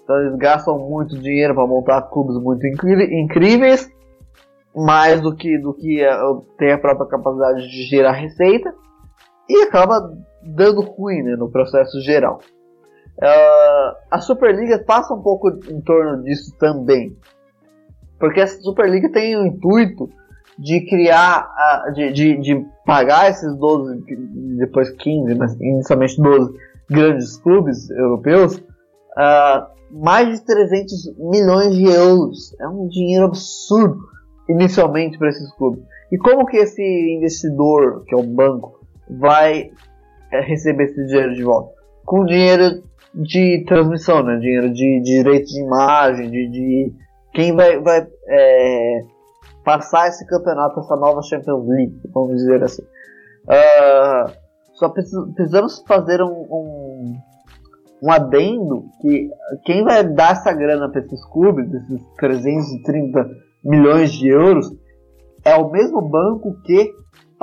[0.03, 3.89] Então eles gastam muito dinheiro para montar clubes muito incríveis,
[4.75, 6.11] mais do que, do que é,
[6.57, 8.73] tem a própria capacidade de gerar receita,
[9.53, 10.11] e acaba
[10.41, 12.39] dando ruim né, no processo geral.
[13.17, 17.15] Uh, a Superliga passa um pouco em torno disso também,
[18.19, 20.09] porque a Superliga tem o intuito
[20.57, 24.03] de criar, uh, de, de, de, pagar esses 12,
[24.57, 26.53] depois 15, mas inicialmente 12
[26.89, 32.55] grandes clubes europeus, uh, mais de 300 milhões de euros.
[32.59, 33.99] É um dinheiro absurdo
[34.49, 35.83] inicialmente para esses clubes.
[36.11, 36.81] E como que esse
[37.15, 39.71] investidor, que é o banco, vai
[40.31, 41.73] é, receber esse dinheiro de volta?
[42.05, 44.37] Com dinheiro de transmissão, né?
[44.37, 46.93] dinheiro de, de direito de imagem, de, de
[47.33, 49.01] quem vai, vai é,
[49.63, 52.83] passar esse campeonato, essa nova Champions League, vamos dizer assim.
[53.43, 54.31] Uh,
[54.73, 57.13] só precisamos fazer um, um
[58.03, 59.29] um adendo que
[59.63, 63.29] quem vai dar essa grana para esses clubes, esses 330
[63.63, 64.67] milhões de euros,
[65.45, 66.91] é o mesmo banco que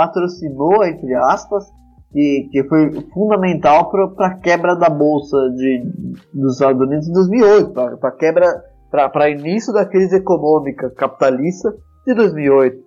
[0.00, 1.70] patrocinou, entre aspas,
[2.14, 5.84] e que foi fundamental para a quebra da bolsa de,
[6.32, 11.70] dos Estados Unidos em 2008, para quebra, para início da crise econômica capitalista
[12.06, 12.82] de 2008.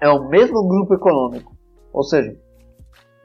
[0.00, 1.52] É o mesmo grupo econômico,
[1.92, 2.34] ou seja,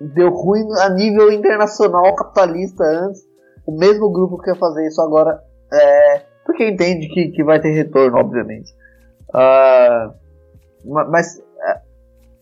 [0.01, 3.21] deu ruim a nível internacional capitalista antes.
[3.65, 5.41] O mesmo grupo que quer fazer isso agora
[5.73, 6.21] é.
[6.45, 8.73] Porque entende que, que vai ter retorno, obviamente.
[9.29, 10.13] Uh,
[10.85, 11.41] mas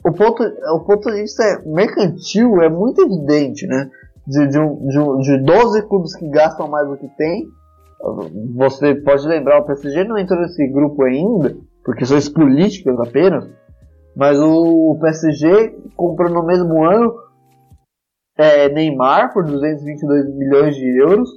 [0.05, 3.89] o, ponto, o ponto de vista mercantil é muito evidente, né?
[4.27, 7.47] De, de, um, de, um, de 12 clubes que gastam mais do que tem.
[8.55, 13.49] Você pode lembrar, o PSG não entrou nesse grupo ainda, por questões políticas apenas.
[14.15, 17.13] Mas o PSG comprou no mesmo ano
[18.37, 21.29] é, Neymar por 222 milhões de euros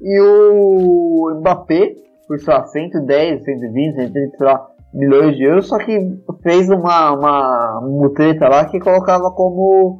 [0.00, 1.94] e o Mbappé
[2.26, 7.12] por sei lá, 110, 120, 130 sei lá, milhões de euros, só que fez uma,
[7.12, 9.98] uma mutreta lá que colocava como,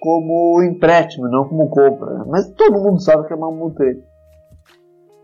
[0.00, 2.24] como empréstimo, não como compra.
[2.26, 4.02] Mas todo mundo sabe que é uma mutreta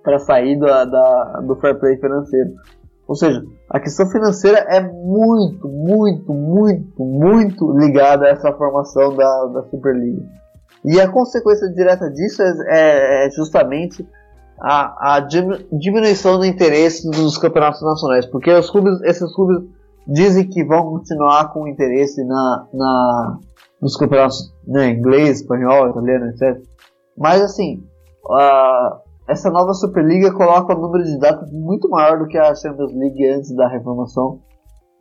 [0.02, 2.50] para sair da, da, do fair play financeiro.
[3.06, 9.46] Ou seja, a questão financeira é muito, muito, muito, muito ligada a essa formação da,
[9.46, 10.22] da Superliga.
[10.84, 14.06] E a consequência direta disso é, é, é justamente
[14.60, 19.64] a, a diminuição do interesse dos campeonatos nacionais, porque os clubes, esses clubes
[20.06, 23.38] dizem que vão continuar com interesse na, na
[23.80, 26.60] nos campeonatos né, inglês, espanhol, italiano, etc.
[27.16, 27.82] Mas assim,
[29.26, 33.26] essa nova Superliga coloca um número de datas muito maior do que a Champions League
[33.26, 34.40] antes da reformação.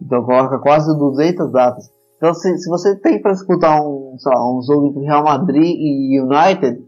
[0.01, 1.91] Então coloca quase 200 datas.
[2.15, 6.21] Então se, se você tem para disputar um, lá, um jogo entre Real Madrid e
[6.21, 6.81] United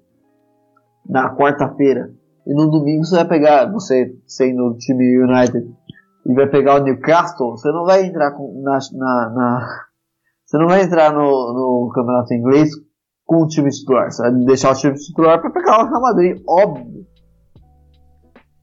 [1.05, 5.67] na quarta-feira e no domingo você vai pegar, você sendo o time United,
[6.25, 9.67] e vai pegar o Newcastle, você não vai entrar com, na, na, na,
[10.45, 12.69] Você não vai entrar no, no campeonato inglês
[13.25, 14.11] com o time titular.
[14.11, 17.05] Você vai deixar o time titular para pegar o Real Madrid, óbvio.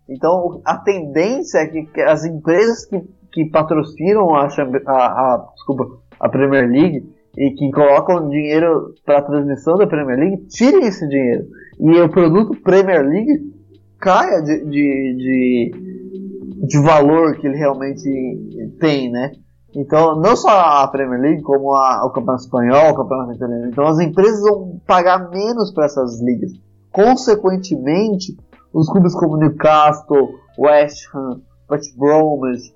[0.08, 3.00] Então a tendência é que as empresas que,
[3.32, 5.84] que patrocinam a, a, a, desculpa,
[6.18, 11.06] a Premier League e que colocam dinheiro para a transmissão da Premier League tirem esse
[11.08, 11.44] dinheiro.
[11.78, 13.57] E o produto Premier League
[14.00, 19.32] caia de, de, de, de, valor que ele realmente tem, né?
[19.74, 23.66] Então, não só a Premier League, como a, o Campeonato Espanhol, o Campeonato Italiano.
[23.66, 26.50] Então, as empresas vão pagar menos para essas ligas.
[26.90, 28.36] Consequentemente,
[28.72, 32.74] os clubes como Newcastle, West Ham, West Bromwich,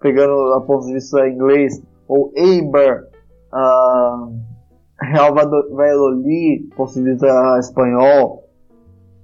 [0.00, 3.02] pegando a ponto de vista inglês, ou Eibar,
[3.52, 4.32] uh,
[5.00, 8.47] Real Valladolid, ponto de vista espanhol,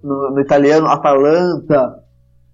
[0.05, 1.99] no, no italiano Atalanta,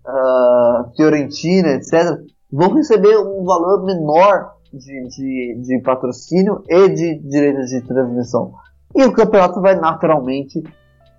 [0.07, 2.17] uh, Fiorentina, etc.,
[2.51, 8.53] vão receber um valor menor de, de, de patrocínio e de direitos de transmissão.
[8.95, 10.63] E o campeonato vai naturalmente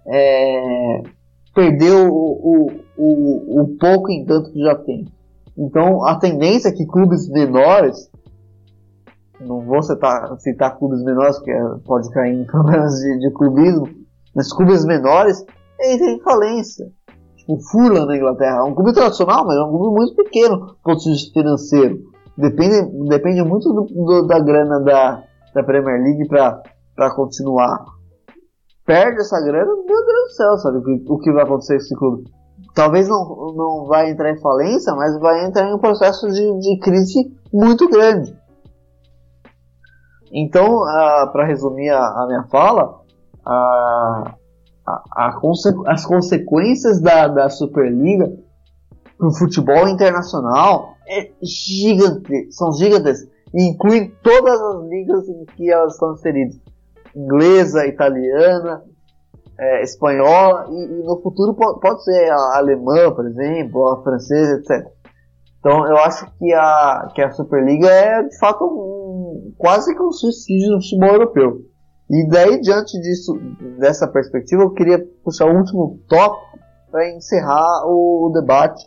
[0.08, 1.04] é,
[1.54, 5.06] perder o, o, o, o pouco encanto que já tem.
[5.58, 8.10] Então a tendência é que clubes menores,
[9.40, 11.54] não vou citar, citar clubes menores, porque
[11.86, 13.88] pode cair em problemas de, de clubismo,
[14.34, 15.46] mas clubes menores
[15.84, 16.86] entra em falência.
[17.38, 20.58] Tipo, o Fulham na Inglaterra é um clube tradicional, mas é um clube muito pequeno
[20.58, 22.00] do ponto de vista financeiro.
[22.38, 27.84] Depende, depende muito do, do, da grana da, da Premier League para continuar.
[28.86, 31.80] Perde essa grana, meu Deus do céu, sabe o que, o que vai acontecer com
[31.80, 32.24] esse clube?
[32.74, 36.80] Talvez não, não vai entrar em falência, mas vai entrar em um processo de, de
[36.80, 38.36] crise muito grande.
[40.34, 43.02] Então, uh, para resumir a, a, minha fala,
[43.46, 44.41] uh,
[44.86, 48.32] a, a conse as consequências da, da Superliga
[49.18, 55.72] para o futebol internacional é gigante, são gigantes e incluem todas as ligas em que
[55.72, 56.60] elas estão inseridas:
[57.16, 58.84] inglesa, italiana,
[59.60, 64.58] é, espanhola e, e, no futuro pode, pode ser a alemã, por exemplo, a francesa,
[64.58, 64.88] etc.
[65.60, 70.12] Então eu acho que a, que a Superliga é de fato um, quase que um
[70.12, 71.71] suicídio no futebol europeu.
[72.12, 73.40] E daí, diante disso,
[73.80, 76.60] dessa perspectiva, eu queria puxar o último tópico
[76.92, 78.86] para encerrar o, debate.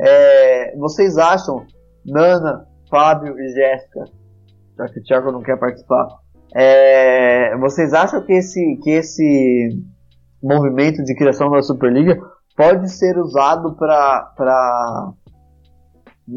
[0.00, 1.66] É, vocês acham,
[2.02, 4.04] Nana, Fábio e Jéssica,
[4.78, 6.08] já que o Thiago não quer participar,
[6.54, 9.68] é, vocês acham que esse, que esse
[10.42, 12.18] movimento de criação da Superliga
[12.56, 15.12] pode ser usado para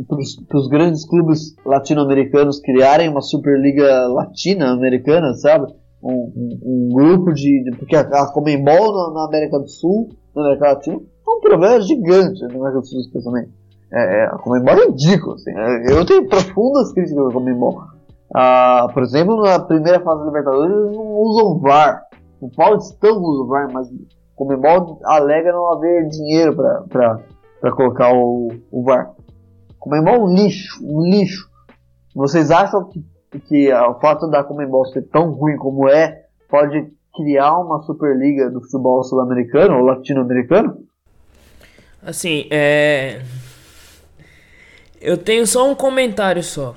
[0.03, 5.73] para os grandes clubes latino-americanos criarem uma Superliga Latina-Americana, sabe?
[6.03, 7.77] Um, um, um, grupo de, de.
[7.77, 11.81] Porque a, a Comembol na, na, América do Sul, na América Latina, é um problema
[11.81, 13.49] gigante na América do Sul, especialmente.
[13.91, 15.35] É, é, a Comembol é ridícula.
[15.35, 17.81] Assim, é, eu tenho profundas críticas à Comembol.
[18.35, 22.03] Ah, por exemplo, na primeira fase da Libertadores, eles não usam VAR.
[22.41, 24.05] O Paulistão usa o VAR, mas o
[24.35, 29.14] Comembol alega não haver dinheiro para colocar o, o VAR.
[29.85, 31.47] Comembol é um lixo, um lixo.
[32.15, 33.05] Vocês acham que,
[33.47, 38.61] que o fato da Comembol ser tão ruim como é pode criar uma Superliga do
[38.61, 40.75] futebol sul-americano ou latino-americano?
[42.01, 43.21] Assim, é.
[44.99, 46.73] Eu tenho só um comentário só.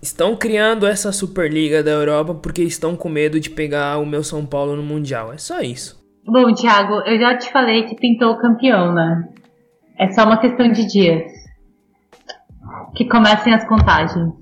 [0.00, 4.46] Estão criando essa Superliga da Europa porque estão com medo de pegar o meu São
[4.46, 5.32] Paulo no Mundial.
[5.32, 5.98] É só isso.
[6.24, 9.28] Bom, Thiago, eu já te falei que pintou o campeão, né?
[9.98, 11.37] É só uma questão de dias
[12.98, 14.34] que comecem as contagens.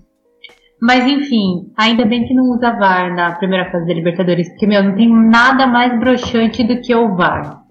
[0.81, 4.83] Mas enfim, ainda bem que não usa VAR na primeira fase da Libertadores, porque, meu,
[4.83, 7.63] não tem nada mais broxante do que o VAR.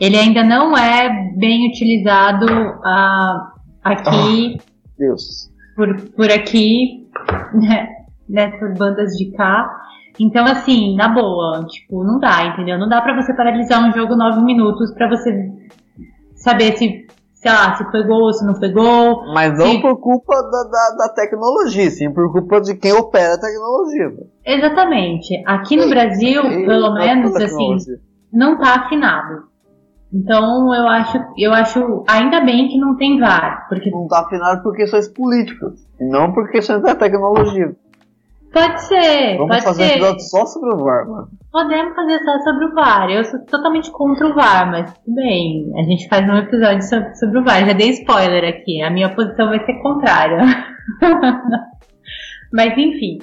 [0.00, 3.40] Ele ainda não é bem utilizado uh,
[3.84, 4.56] aqui.
[4.58, 4.62] Oh,
[4.98, 5.50] Deus.
[5.74, 7.06] Por, por aqui,
[7.54, 7.88] né,
[8.28, 9.70] nessas bandas de cá.
[10.18, 12.78] Então, assim, na boa, tipo, não dá, entendeu?
[12.78, 15.50] Não dá pra você paralisar um jogo nove minutos pra você
[16.34, 17.06] saber se
[17.36, 19.32] sei lá, se gol, se não gol.
[19.32, 19.80] Mas não se...
[19.80, 24.12] por culpa da, da, da, tecnologia, sim por culpa de quem opera a tecnologia.
[24.44, 25.42] Exatamente.
[25.46, 27.76] Aqui no Brasil, pelo menos, assim,
[28.32, 29.44] não tá afinado.
[30.12, 33.66] Então eu acho, eu acho ainda bem que não tem VAR.
[33.68, 33.90] Porque...
[33.90, 35.86] Não tá afinado por questões políticas.
[36.00, 37.74] Não por questões da tecnologia.
[38.56, 39.36] Pode ser.
[39.36, 39.90] Vamos pode fazer ser.
[39.90, 41.28] um episódio só sobre o VAR, mano.
[41.52, 43.10] Podemos fazer só sobre o VAR.
[43.10, 45.70] Eu sou totalmente contra o VAR, mas tudo bem.
[45.76, 47.66] A gente faz um episódio sobre, sobre o VAR.
[47.66, 48.80] Já dei spoiler aqui.
[48.80, 50.38] A minha posição vai ser contrária.
[52.50, 53.18] mas enfim.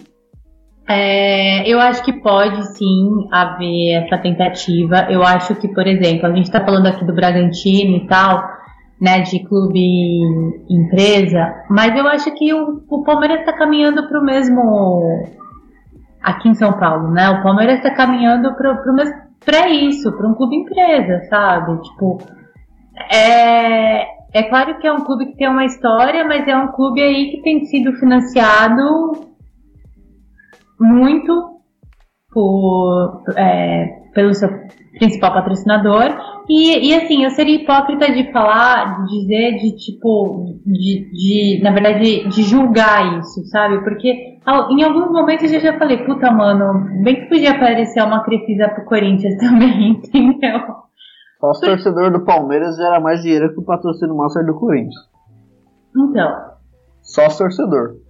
[0.88, 5.08] É, eu acho que pode sim haver essa tentativa.
[5.10, 8.63] Eu acho que, por exemplo, a gente está falando aqui do Bragantino e tal
[9.00, 10.20] né, de clube
[10.70, 15.28] empresa, mas eu acho que o, o Palmeiras está caminhando para o mesmo
[16.22, 17.30] aqui em São Paulo, né?
[17.30, 18.82] O Palmeiras está caminhando para
[19.46, 21.82] para isso, para um clube empresa, sabe?
[21.82, 22.18] Tipo,
[23.12, 24.04] é,
[24.34, 27.30] é claro que é um clube que tem uma história, mas é um clube aí
[27.32, 29.34] que tem sido financiado
[30.80, 31.60] muito
[32.32, 34.50] por, é, pelo seu
[34.98, 36.16] principal patrocinador.
[36.50, 41.72] E, e assim, eu seria hipócrita de falar, de dizer, de tipo, de, de na
[41.72, 43.84] verdade, de julgar isso, sabe?
[43.84, 44.40] Porque
[44.72, 48.86] em alguns momentos eu já falei, puta, mano, bem que podia aparecer uma Crefisa pro
[48.86, 50.60] Corinthians também, entendeu?
[51.40, 54.96] Só o torcedor do Palmeiras gera mais dinheiro que o patrocínio master do Corinthians.
[55.96, 56.54] Então.
[57.02, 58.03] Só torcedor.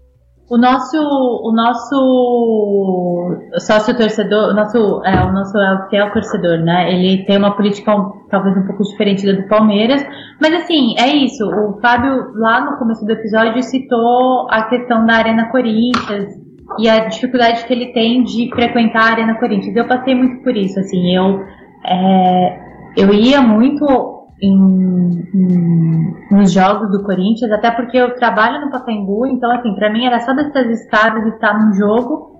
[0.50, 6.60] O nosso, o nosso sócio torcedor, o nosso, é, o nosso é o fiel torcedor,
[6.60, 6.94] né?
[6.94, 7.94] Ele tem uma política
[8.30, 10.06] talvez um pouco diferente da do Palmeiras,
[10.42, 11.46] mas assim, é isso.
[11.48, 16.34] O Fábio, lá no começo do episódio, citou a questão da Arena Corinthians
[16.78, 19.76] e a dificuldade que ele tem de frequentar a Arena Corinthians.
[19.76, 21.40] Eu passei muito por isso, assim, eu,
[21.86, 22.60] é,
[22.98, 29.28] eu ia muito em, em, nos jogos do Corinthians, até porque eu trabalho no Pacaembu,
[29.28, 32.34] então assim, para mim era só dessas escadas estar num jogo.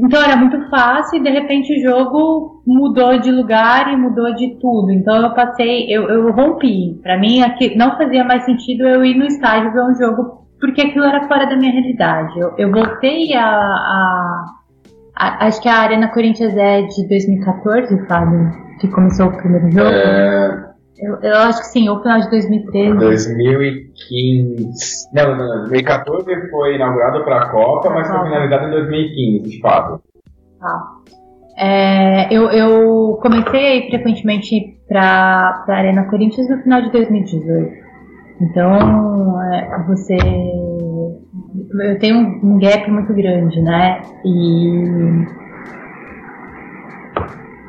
[0.00, 4.56] Então era muito fácil e de repente o jogo mudou de lugar e mudou de
[4.60, 4.92] tudo.
[4.92, 7.00] Então eu passei, eu, eu rompi.
[7.02, 10.82] Para mim aqui não fazia mais sentido eu ir no estádio ver um jogo porque
[10.82, 12.38] aquilo era fora da minha realidade.
[12.38, 14.44] Eu, eu voltei a, a,
[15.16, 19.88] a, Acho que a Arena Corinthians é de 2014, Fábio, que começou o primeiro jogo.
[19.88, 20.67] É,
[21.00, 22.98] eu, eu acho que sim, ou final de 2013.
[22.98, 25.08] 2015.
[25.12, 25.68] Não, não, não.
[25.68, 30.02] 2014 foi inaugurado para a Copa, mas foi finalizado em 2015, de fato.
[30.60, 30.94] Tá.
[31.56, 37.88] É, eu, eu comecei a ir frequentemente para a Arena Corinthians no final de 2018.
[38.40, 40.16] Então, é, você.
[41.80, 44.00] Eu tenho um gap muito grande, né?
[44.24, 45.26] E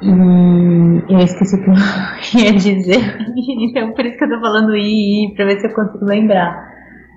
[0.01, 1.75] e eu esqueci o que eu
[2.43, 3.17] ia dizer.
[3.61, 6.69] Então por isso que eu tô falando i, i pra ver se eu consigo lembrar.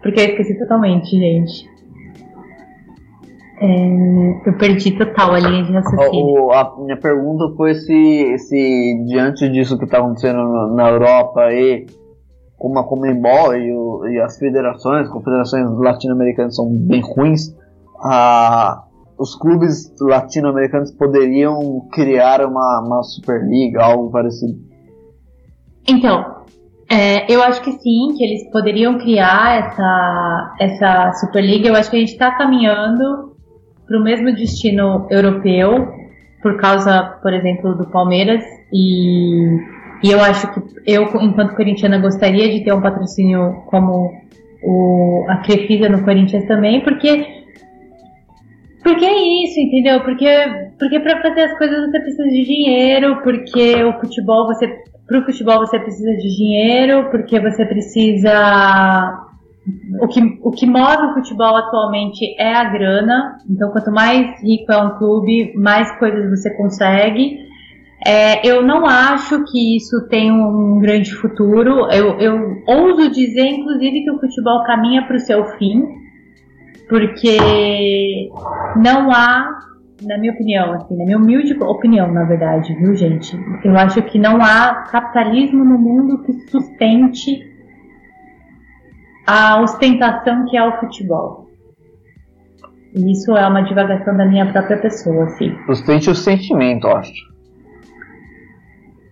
[0.03, 1.71] Porque eu esqueci totalmente, gente.
[3.61, 6.51] É, eu perdi total a linha de raciocínio.
[6.51, 11.87] a minha pergunta foi se, se diante disso que está acontecendo na Europa e
[12.59, 17.57] como a Comembol e, e as federações, confederações latino-americanas são bem ruins,
[18.01, 18.83] a,
[19.23, 24.59] os clubes latino-americanos poderiam criar uma, uma Superliga, algo parecido?
[25.89, 26.43] Então,
[26.91, 31.69] é, eu acho que sim, que eles poderiam criar essa, essa Superliga.
[31.69, 33.37] Eu acho que a gente está caminhando
[33.87, 35.89] para o mesmo destino europeu,
[36.43, 38.43] por causa, por exemplo, do Palmeiras.
[38.73, 39.57] E,
[40.03, 44.11] e eu acho que eu, enquanto corintiana, gostaria de ter um patrocínio como
[44.65, 47.42] o, a Crefisa no Corinthians também, porque
[48.83, 50.01] porque é isso, entendeu?
[50.01, 50.29] Porque,
[50.79, 54.69] porque para fazer as coisas você precisa de dinheiro, porque o futebol você.
[55.07, 59.29] Pro futebol você precisa de dinheiro, porque você precisa.
[60.01, 63.39] O que, o que move o futebol atualmente é a grana.
[63.49, 67.39] Então, quanto mais rico é um clube, mais coisas você consegue.
[68.05, 71.89] É, eu não acho que isso tem um grande futuro.
[71.93, 76.02] Eu, eu ouso dizer, inclusive, que o futebol caminha para o seu fim
[76.93, 78.29] porque
[78.77, 79.49] não há,
[80.03, 83.35] na minha opinião, assim, na minha humilde opinião, na verdade, viu, gente?
[83.65, 87.51] Eu acho que não há capitalismo no mundo que sustente
[89.27, 91.47] a ostentação que é o futebol.
[92.95, 95.57] E isso é uma divagação da minha própria pessoa, assim.
[95.65, 97.33] Sustente o sentimento, eu acho.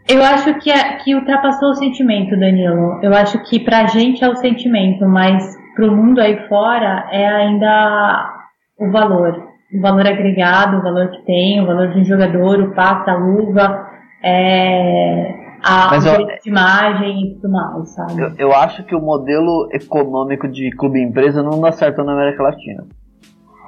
[0.07, 2.99] Eu acho que, é, que ultrapassou o sentimento, Danilo.
[3.03, 8.35] Eu acho que pra gente é o sentimento, mas pro mundo aí fora é ainda
[8.79, 9.49] o valor.
[9.73, 13.15] O valor agregado, o valor que tem, o valor de um jogador, o passe, a
[13.15, 13.87] luva,
[14.23, 18.21] é, a Mas o direito de imagem e tudo mais, sabe?
[18.21, 22.85] Eu, eu acho que o modelo econômico de clube-empresa não dá certo na América Latina.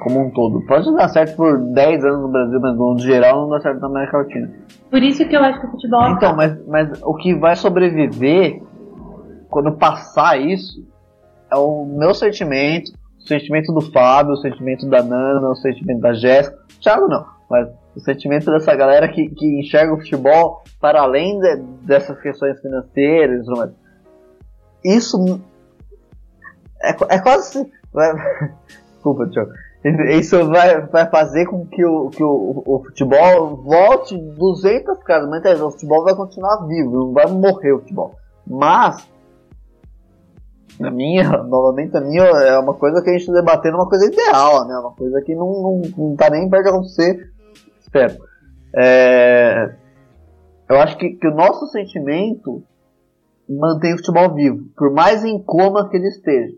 [0.02, 0.66] Como um todo.
[0.66, 3.86] Pode dar certo por 10 anos no Brasil, mas no geral não dá certo na
[3.86, 4.50] América Latina.
[4.90, 8.60] Por isso que eu acho que o futebol Então, mas, mas o que vai sobreviver
[9.48, 10.91] quando passar isso
[11.52, 16.12] é o meu sentimento, o sentimento do Fábio, o sentimento da Nana, o sentimento da
[16.14, 16.58] Jéssica.
[16.80, 21.56] Thiago não, mas o sentimento dessa galera que, que enxerga o futebol para além de-
[21.86, 23.46] dessas questões financeiras.
[24.84, 25.18] Isso
[26.82, 27.70] é, é quase.
[27.92, 28.12] vai-
[28.94, 29.50] Desculpa, Thiago.
[30.16, 35.28] Isso vai, vai fazer com que o, que o, o futebol volte 200 casas.
[35.28, 35.60] Mas entende?
[35.60, 38.14] o futebol vai continuar vivo, não vai morrer o futebol.
[38.46, 39.04] Mas,
[40.78, 44.06] na minha, novamente, a minha é uma coisa que a gente está debatendo, uma coisa
[44.06, 44.74] ideal, né?
[44.78, 47.32] Uma coisa que não, não, não tá nem perto de acontecer.
[47.80, 48.16] Espero.
[48.74, 49.74] É,
[50.68, 52.62] eu acho que, que o nosso sentimento
[53.48, 56.54] mantém o futebol vivo, por mais em coma que ele esteja.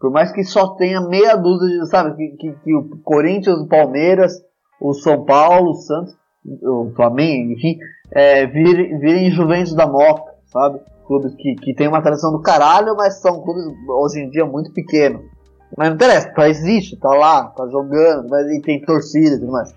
[0.00, 3.66] Por mais que só tenha meia dúzia de, sabe, que, que, que o Corinthians, o
[3.66, 4.32] Palmeiras,
[4.80, 6.16] o São Paulo, o Santos,
[6.62, 7.78] o Flamengo, enfim,
[8.12, 10.80] é, virem, virem Juventus da Moca, sabe?
[11.08, 14.70] Clubes que, que tem uma tradição do caralho, mas são clubes hoje em dia muito
[14.72, 15.22] pequenos.
[15.76, 19.52] Mas não interessa, tá, existe, tá lá, tá jogando, mas, e tem torcida e tudo
[19.52, 19.74] mais.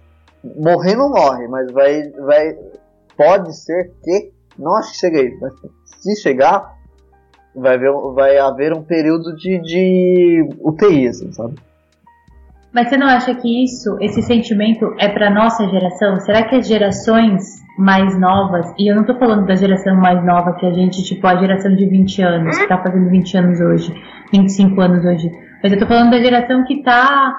[0.58, 2.58] Morrer não morre, mas vai, vai,
[3.18, 5.54] pode ser que, não acho que chegue aí, mas
[5.86, 6.78] se chegar,
[7.56, 11.56] vai, ver, vai haver um período de, de UTI, assim, sabe?
[12.74, 16.20] Mas você não acha que isso, esse sentimento é para nossa geração?
[16.22, 20.54] Será que as gerações mais novas, e eu não tô falando da geração mais nova
[20.54, 23.94] que a gente, tipo, a geração de 20 anos, que tá fazendo 20 anos hoje,
[24.32, 25.32] 25 anos hoje,
[25.64, 27.34] mas eu tô falando da geração que tá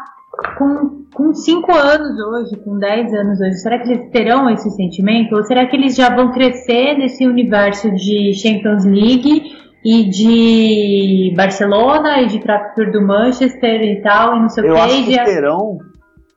[0.58, 5.34] com, com 5 anos hoje, com 10 anos hoje, será que eles terão esse sentimento?
[5.34, 9.42] Ou será que eles já vão crescer nesse universo de Champions League
[9.84, 14.74] e de Barcelona e de Trapper do Manchester e tal, e não sei o Eu
[14.74, 15.78] que, acho e que terão,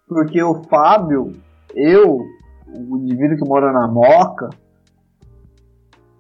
[0.07, 1.31] porque o Fábio,
[1.75, 2.19] eu,
[2.67, 4.49] o indivíduo que mora na Moca,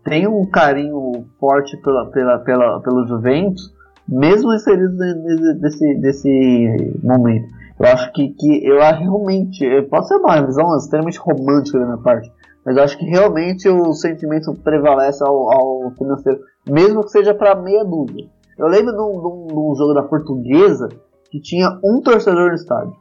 [0.03, 3.73] tem um carinho forte pela, pela, pela, pelo Juventus,
[4.07, 7.47] mesmo inserido desse, desse, desse momento.
[7.79, 11.97] Eu acho que, que eu acho realmente, pode ser uma visão extremamente romântica da minha
[11.97, 12.31] parte,
[12.63, 16.39] mas eu acho que realmente o sentimento prevalece ao, ao financeiro,
[16.69, 18.27] mesmo que seja para meia dúzia.
[18.57, 19.11] Eu lembro de um,
[19.47, 20.87] de um- jogo da Portuguesa
[21.29, 22.95] que tinha um torcedor no estádio.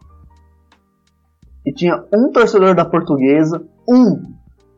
[1.65, 4.21] E tinha um torcedor da Portuguesa, um,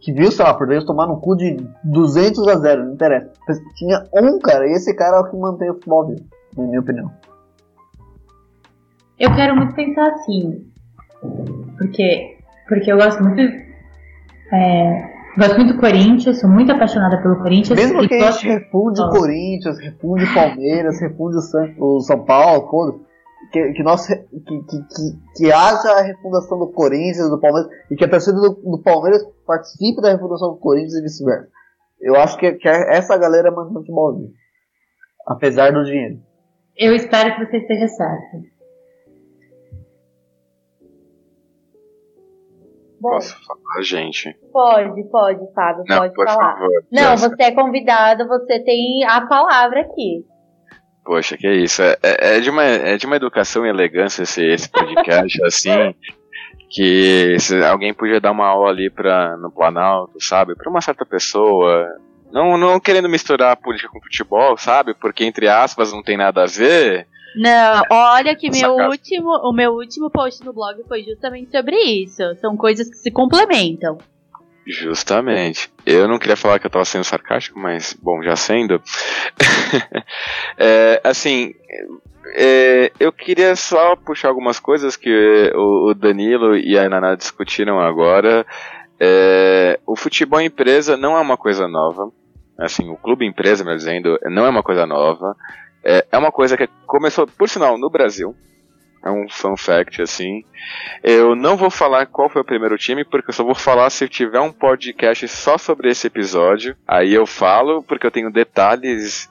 [0.00, 3.32] que viu, sei lá, a Portuguesa tomar no cu de 200 a 0, não interessa.
[3.74, 6.24] Tinha um cara, e esse cara é o que mantém o futebol vivo,
[6.56, 7.10] na minha opinião.
[9.18, 10.70] Eu quero muito pensar assim.
[11.78, 12.38] Porque,
[12.68, 13.40] porque eu gosto muito.
[14.52, 17.78] É, gosto muito do Corinthians, sou muito apaixonada pelo Corinthians.
[17.78, 19.10] Mesmo que a gente refunde o.
[19.10, 23.06] Corinthians, refunde o Palmeiras, refunde o São, o São Paulo, foda
[23.50, 27.96] que, que, nós, que, que, que, que haja a refundação do Corinthians, do Palmeiras, e
[27.96, 31.48] que a torcida do, do Palmeiras participe da refundação do Corinthians e vice-versa.
[32.00, 34.32] Eu acho que, que essa galera mantém o futebol vivo.
[35.26, 36.20] Apesar do dinheiro.
[36.76, 38.55] Eu espero que você esteja certo.
[43.00, 44.34] Posso falar, gente?
[44.52, 46.54] Pode, pode, Fábio, Não, pode falar.
[46.54, 46.70] favor.
[46.90, 47.36] Não, Jéssica.
[47.36, 50.24] você é convidado, você tem a palavra aqui.
[51.04, 51.82] Poxa, que isso.
[51.82, 55.94] É, é- é de uma, é de uma educação e elegância esse, esse podcast, assim,
[56.68, 60.54] que se alguém podia dar uma aula ali pra, no Planalto, sabe?
[60.56, 61.86] Pra uma certa pessoa.
[62.32, 64.94] Não, não querendo misturar política com futebol, sabe?
[64.94, 67.06] Porque, entre aspas, não tem nada a ver.
[67.36, 72.22] Não, olha que meu último, o meu último post no blog foi justamente sobre isso.
[72.40, 73.98] São coisas que se complementam.
[74.66, 75.70] Justamente.
[75.84, 78.80] Eu não queria falar que eu tava sendo sarcástico, mas, bom, já sendo.
[80.58, 81.52] É, assim,
[82.34, 87.78] é, eu queria só puxar algumas coisas que o, o Danilo e a Naná discutiram
[87.78, 88.46] agora.
[88.98, 92.10] É, o futebol empresa não é uma coisa nova.
[92.58, 95.36] Assim, o clube empresa, melhor dizendo, não é uma coisa nova.
[95.88, 98.34] É, é uma coisa que começou, por sinal, no Brasil.
[99.04, 100.42] É um fun fact, assim.
[101.00, 104.08] Eu não vou falar qual foi o primeiro time, porque eu só vou falar se
[104.08, 106.76] tiver um podcast só sobre esse episódio.
[106.88, 109.30] Aí eu falo, porque eu tenho detalhes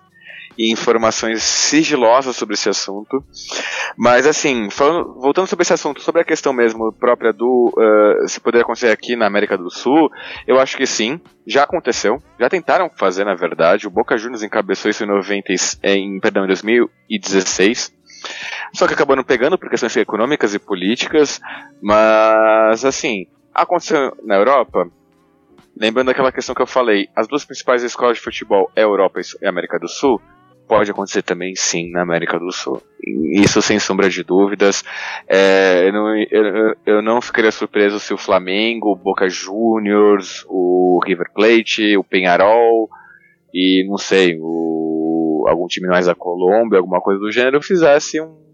[0.57, 3.23] e informações sigilosas sobre esse assunto.
[3.98, 8.40] Mas assim, falando, voltando sobre esse assunto, sobre a questão mesmo própria do uh, se
[8.40, 10.10] poderia acontecer aqui na América do Sul,
[10.48, 13.88] eu acho que sim, já aconteceu, já tentaram fazer na verdade.
[13.88, 15.53] O Boca Juniors encabeçou isso em 90,
[15.84, 17.94] em perdão, em 2016.
[18.73, 21.40] Só que não pegando por questões econômicas e políticas,
[21.82, 24.90] mas assim, aconteceu na Europa,
[25.80, 29.48] lembrando aquela questão que eu falei, as duas principais escolas de futebol é Europa e
[29.48, 30.22] América do Sul,
[30.68, 32.82] pode acontecer também sim na América do Sul.
[33.34, 34.84] Isso sem sombra de dúvidas.
[35.28, 41.00] É, eu, não, eu, eu, não ficaria surpreso se o Flamengo, o Boca Juniors, o
[41.06, 42.90] River Plate, o Penharol
[43.54, 48.46] e não sei, o, algum time mais da Colômbia, alguma coisa do gênero, fizesse um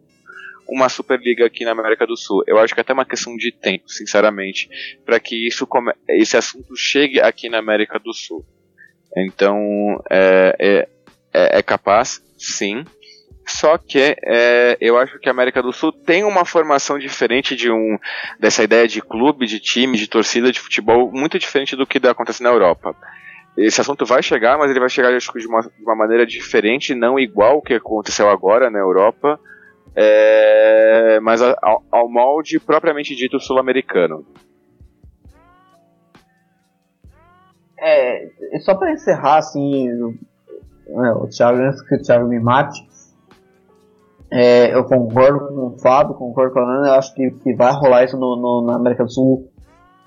[0.71, 2.43] uma Superliga aqui na América do Sul.
[2.47, 4.69] Eu acho que é até uma questão de tempo, sinceramente,
[5.05, 5.91] para que isso come...
[6.07, 8.45] esse assunto chegue aqui na América do Sul.
[9.17, 10.89] Então, é, é,
[11.33, 12.83] é, é capaz, sim.
[13.47, 17.71] Só que é, eu acho que a América do Sul tem uma formação diferente de
[17.71, 17.97] um
[18.39, 22.43] dessa ideia de clube, de time, de torcida de futebol muito diferente do que acontece
[22.43, 22.95] na Europa.
[23.57, 26.95] Esse assunto vai chegar, mas ele vai chegar acho, de, uma, de uma maneira diferente,
[26.95, 29.39] não igual o que aconteceu agora na Europa
[29.95, 34.25] é, mas ao, ao, molde propriamente dito sul-americano.
[37.79, 38.29] É,
[38.59, 39.89] só para encerrar, assim,
[40.95, 42.87] né, o Thiago, antes que o Thiago me mate,
[44.31, 47.73] é, eu concordo com o Fábio, concordo com a Ana, eu acho que, que vai
[47.73, 49.51] rolar isso no, no, na América do Sul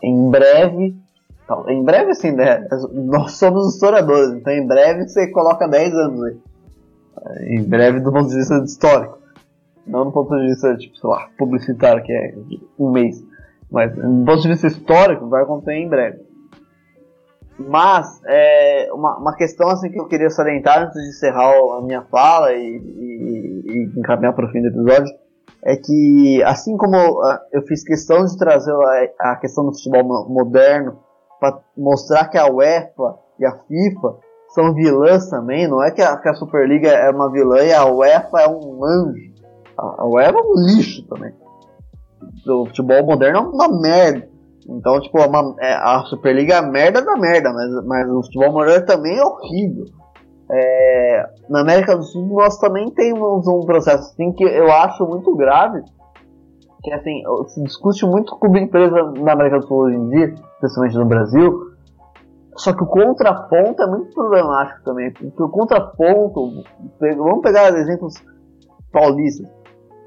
[0.03, 0.97] em breve.
[1.69, 2.67] Em breve, assim, né?
[2.93, 6.39] Nós somos historiadores, então em breve você coloca 10 anos aí.
[7.49, 9.19] Em breve do ponto de vista histórico.
[9.87, 12.35] Não do ponto de vista, tipo, sei lá, publicitário, que é
[12.79, 13.23] um mês.
[13.71, 16.21] Mas do ponto de vista histórico, vai acontecer em breve.
[17.59, 22.03] Mas, é, uma, uma questão assim que eu queria salientar antes de encerrar a minha
[22.03, 25.15] fala e, e, e encaminhar para o fim do episódio,
[25.65, 26.97] é que assim como
[27.53, 30.99] eu fiz questão de trazer a, a questão do futebol moderno
[31.41, 34.19] para mostrar que a UEFA e a FIFA
[34.49, 37.85] são vilãs também, não é que a, que a Superliga é uma vilã e a
[37.87, 39.33] UEFA é um anjo.
[39.77, 41.33] A UEFA é um lixo também.
[42.47, 44.29] O futebol moderno é uma merda.
[44.69, 48.23] Então, tipo, é uma, é, a Superliga é a merda da merda, mas, mas o
[48.23, 49.85] futebol moderno também é horrível.
[50.51, 55.35] É, na América do Sul nós também temos um processo assim que eu acho muito
[55.35, 55.83] grave,
[56.83, 60.97] que assim, se discute muito com empresa na América do Sul hoje em dia, especialmente
[60.97, 61.75] no Brasil,
[62.57, 66.63] só que o contraponto é muito problemático também, porque o contraponto,
[67.01, 68.15] vamos pegar exemplos
[68.93, 69.51] paulistas,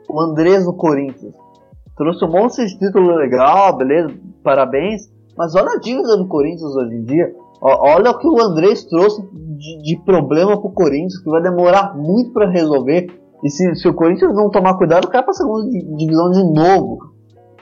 [0.10, 1.36] o Andrés do Corinthians.
[1.98, 4.14] Trouxe um monte de título legal, beleza,
[4.44, 5.10] parabéns.
[5.36, 7.34] Mas olha a dívida do Corinthians hoje em dia.
[7.62, 12.32] Olha o que o Andrés trouxe de, de problema pro Corinthians, que vai demorar muito
[12.34, 13.08] para resolver.
[13.44, 17.00] E se, se, o Corinthians não tomar cuidado, cai pra segunda divisão de novo.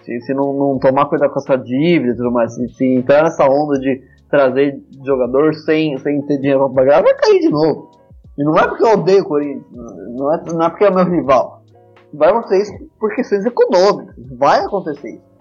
[0.03, 2.53] Se, se não, não, tomar cuidado com essa dívida e tudo mais.
[2.53, 7.13] Se, se, entrar nessa onda de trazer jogador sem, sem ter dinheiro pra pagar, vai
[7.15, 7.89] cair de novo.
[8.37, 11.05] E não é porque eu odeio o Corinthians, não é, não é porque é meu
[11.05, 11.61] rival.
[12.17, 14.15] Vai acontecer isso por questões econômicas.
[14.37, 15.35] Vai acontecer isso.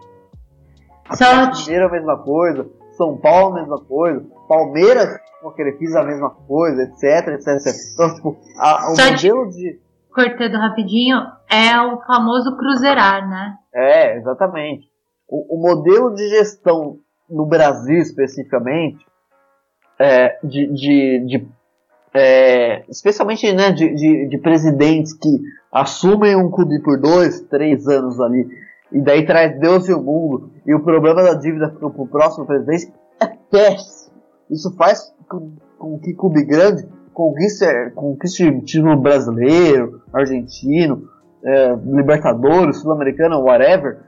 [1.61, 6.31] Mineiro a mesma coisa, São Paulo a mesma coisa, Palmeiras, porque ele fez a mesma
[6.31, 7.75] coisa, etc, etc, etc.
[7.93, 9.81] Então, tipo, a, o Só modelo de...
[10.13, 11.19] Cortando rapidinho,
[11.51, 13.59] é o famoso cruzeirar, né?
[13.75, 14.89] É, exatamente.
[15.29, 16.99] O, o modelo de gestão
[17.29, 19.05] no Brasil, especificamente,
[19.99, 21.49] é, de, de, de
[22.15, 25.41] é, especialmente né, de, de, de, presidentes que
[25.73, 28.47] assumem um clube por dois, três anos ali,
[28.93, 32.47] e daí traz Deus e o mundo, e o problema da dívida para o próximo
[32.47, 34.15] presidente é péssimo.
[34.49, 41.09] Isso faz com, com que clube grande conquiste, conquiste título brasileiro, argentino,
[41.45, 43.99] é, Libertadores, Sul-Americano, whatever,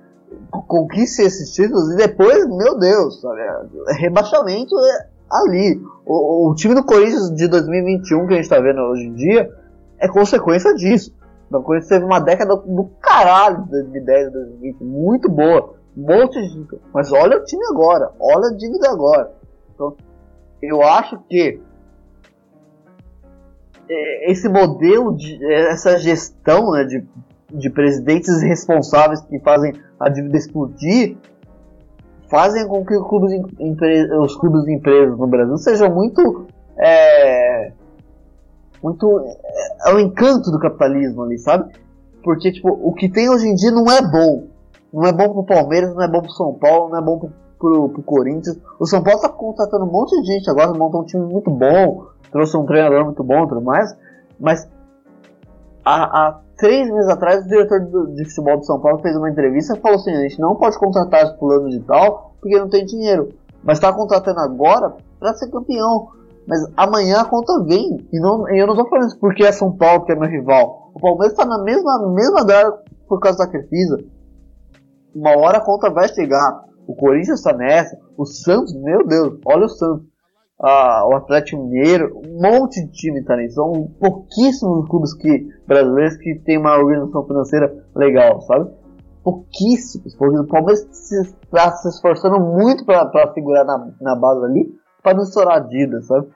[0.51, 3.41] conquiste esses títulos e depois, meu Deus, sabe,
[3.99, 5.81] rebaixamento é ali.
[6.05, 9.51] O, o, time do Corinthians de 2021 que a gente tá vendo hoje em dia
[9.99, 11.15] é consequência disso.
[11.51, 15.75] O Corinthians teve uma década do caralho de 2010 2020, muito boa.
[15.97, 16.67] Monte de.
[16.93, 19.33] Mas olha o time agora, olha a dívida agora.
[19.75, 19.97] Então,
[20.61, 21.61] eu acho que
[23.89, 27.05] é, esse modelo de essa gestão né, de,
[27.51, 31.17] de presidentes responsáveis que fazem a dívida explodir
[32.29, 33.33] fazem com que clubes,
[34.21, 36.47] os clubes de empresas no Brasil sejam muito.
[36.79, 37.73] É,
[38.83, 39.21] muito.
[39.21, 41.73] É, é o encanto do capitalismo ali, sabe?
[42.23, 44.49] Porque, tipo, o que tem hoje em dia não é bom.
[44.93, 47.33] Não é bom pro Palmeiras, não é bom pro São Paulo, não é bom pro,
[47.59, 48.59] pro, pro Corinthians.
[48.79, 52.07] O São Paulo tá contratando um monte de gente agora, montou um time muito bom,
[52.33, 53.97] trouxe um treinador muito bom e tudo mais.
[54.41, 54.69] Mas
[55.85, 59.31] há, há três meses atrás o diretor do, de futebol de São Paulo fez uma
[59.31, 62.69] entrevista e falou assim: a gente não pode contratar esse fulano de tal porque não
[62.69, 63.29] tem dinheiro.
[63.63, 66.09] Mas está contratando agora para ser campeão.
[66.47, 68.07] Mas amanhã a conta vem.
[68.13, 70.29] E, não, e eu não estou falando isso porque é São Paulo que é meu
[70.29, 70.93] rival.
[70.95, 72.73] O Palmeiras está na mesma, mesma guerra
[73.09, 73.99] por causa da Crefisa.
[75.15, 76.65] Uma hora a conta vai chegar.
[76.87, 77.99] O Corinthians está nessa.
[78.17, 80.07] O Santos, meu Deus, olha o Santos.
[80.59, 83.57] Ah, o Atlético Mineiro, um monte de time está nisso.
[83.57, 88.71] São pouquíssimos clubes que, brasileiros que tem uma organização financeira legal, sabe?
[89.23, 90.17] Pouquíssimos.
[90.17, 95.25] Porque o Palmeiras está se esforçando muito para segurar na, na base ali, para não
[95.25, 96.29] estourar a dívida, sabe?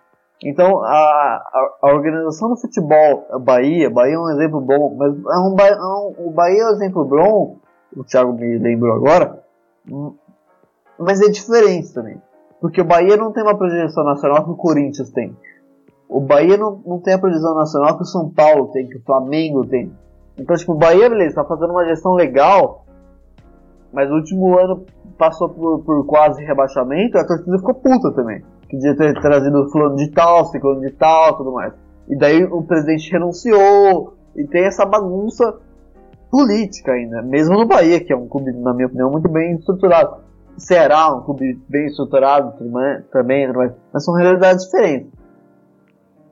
[0.42, 5.38] Então, a, a, a, organização do futebol, Bahia, Bahia é um exemplo bom, mas é
[5.38, 7.58] um, é um, o Bahia é um exemplo bom,
[7.94, 9.44] o Thiago me lembrou agora,
[10.98, 12.18] mas é diferente também.
[12.60, 15.36] Porque o Bahia não tem uma projeção nacional que o Corinthians tem.
[16.08, 19.02] O Bahia não, não tem a projeção nacional que o São Paulo tem, que o
[19.02, 19.92] Flamengo tem.
[20.38, 22.84] Então, tipo, o Bahia, beleza, tá fazendo uma gestão legal,
[23.92, 24.84] mas no último ano
[25.16, 29.96] passou por, por quase rebaixamento, a torcida ficou puta também que devia ter trazido fulano
[29.96, 31.74] de tal, ciclano de tal, tudo mais.
[32.08, 35.58] E daí o presidente renunciou, e tem essa bagunça
[36.30, 40.18] política ainda, mesmo no Bahia, que é um clube, na minha opinião, muito bem estruturado.
[40.60, 42.54] Ceará, um clube bem estruturado
[43.10, 43.50] também,
[43.92, 45.10] mas são realidades diferentes.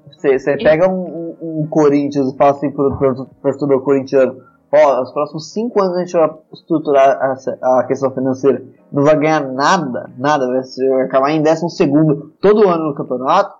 [0.07, 4.37] Você, você pega um, um, um, Corinthians e fala assim para o torcedor corintiano,
[4.73, 9.17] ó, nos próximos cinco anos a gente vai estruturar a, a questão financeira não vai
[9.17, 10.61] ganhar nada, nada, vai,
[11.05, 13.55] acabar em décimo segundo todo ano no campeonato.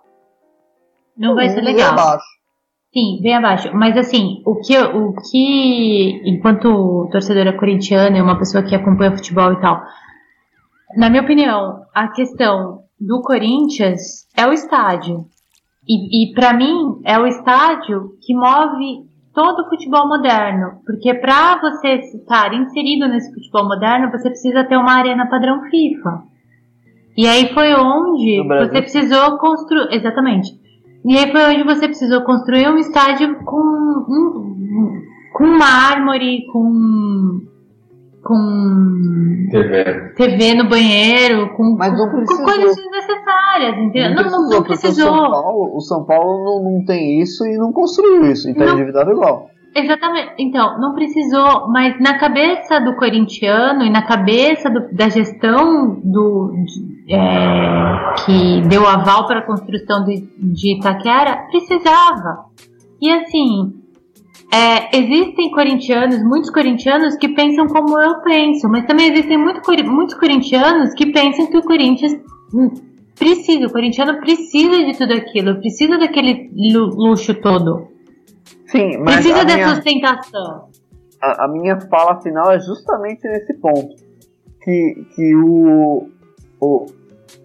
[1.17, 1.91] Não vai ser legal.
[1.91, 2.25] Abaixo.
[2.91, 3.69] Sim, bem abaixo.
[3.73, 9.53] Mas assim, o que, o que, enquanto torcedora corintiana e uma pessoa que acompanha futebol
[9.53, 9.79] e tal,
[10.95, 15.25] na minha opinião, a questão do Corinthians é o estádio.
[15.87, 21.59] E, e para mim, é o estádio que move todo o futebol moderno, porque para
[21.59, 26.23] você estar inserido nesse futebol moderno, você precisa ter uma arena padrão FIFA.
[27.15, 30.59] E aí foi onde você precisou construir, exatamente.
[31.05, 35.01] E aí foi onde você precisou construir um estádio com um,
[35.33, 37.41] com mármore, com
[38.23, 40.13] com TV.
[40.15, 44.15] TV no banheiro, com, Mas não com coisas desnecessárias, entendeu?
[44.15, 45.11] Não, não, não precisou.
[45.11, 48.67] O São Paulo, o São Paulo não, não, tem isso e não construiu isso, então
[48.67, 49.49] é endividado igual.
[49.75, 50.33] Exatamente.
[50.39, 56.53] Então, não precisou, mas na cabeça do corintiano e na cabeça do, da gestão do,
[56.65, 62.45] de, é, que deu aval para a construção de, de Itaquera, precisava.
[62.99, 63.78] E assim,
[64.51, 70.15] é, existem corintianos, muitos corintianos que pensam como eu penso, mas também existem muito, muitos
[70.15, 72.19] corintianos que pensam que o Corinthians
[72.51, 72.71] hum,
[73.17, 77.89] precisa, o corintiano precisa de tudo aquilo, precisa daquele luxo todo.
[78.65, 80.69] Sim, mas precisa da minha, sustentação.
[81.21, 83.95] A, a, minha fala final é justamente nesse ponto,
[84.63, 86.09] que, que o,
[86.59, 86.85] o,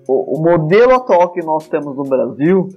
[0.09, 2.69] o, o modelo atual que nós temos no Brasil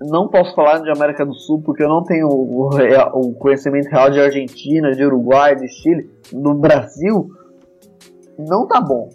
[0.00, 2.68] não posso falar de América do Sul porque eu não tenho o,
[3.14, 6.10] o, conhecimento real de Argentina, de Uruguai, de Chile.
[6.32, 7.30] No Brasil,
[8.38, 9.08] não tá bom.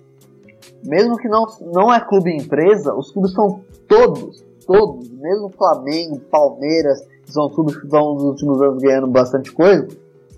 [0.84, 7.02] Mesmo que não, não é clube empresa, os clubes são todos, todos, mesmo Flamengo, Palmeiras,
[7.24, 9.88] que são clubes que estão nos últimos anos ganhando bastante coisa,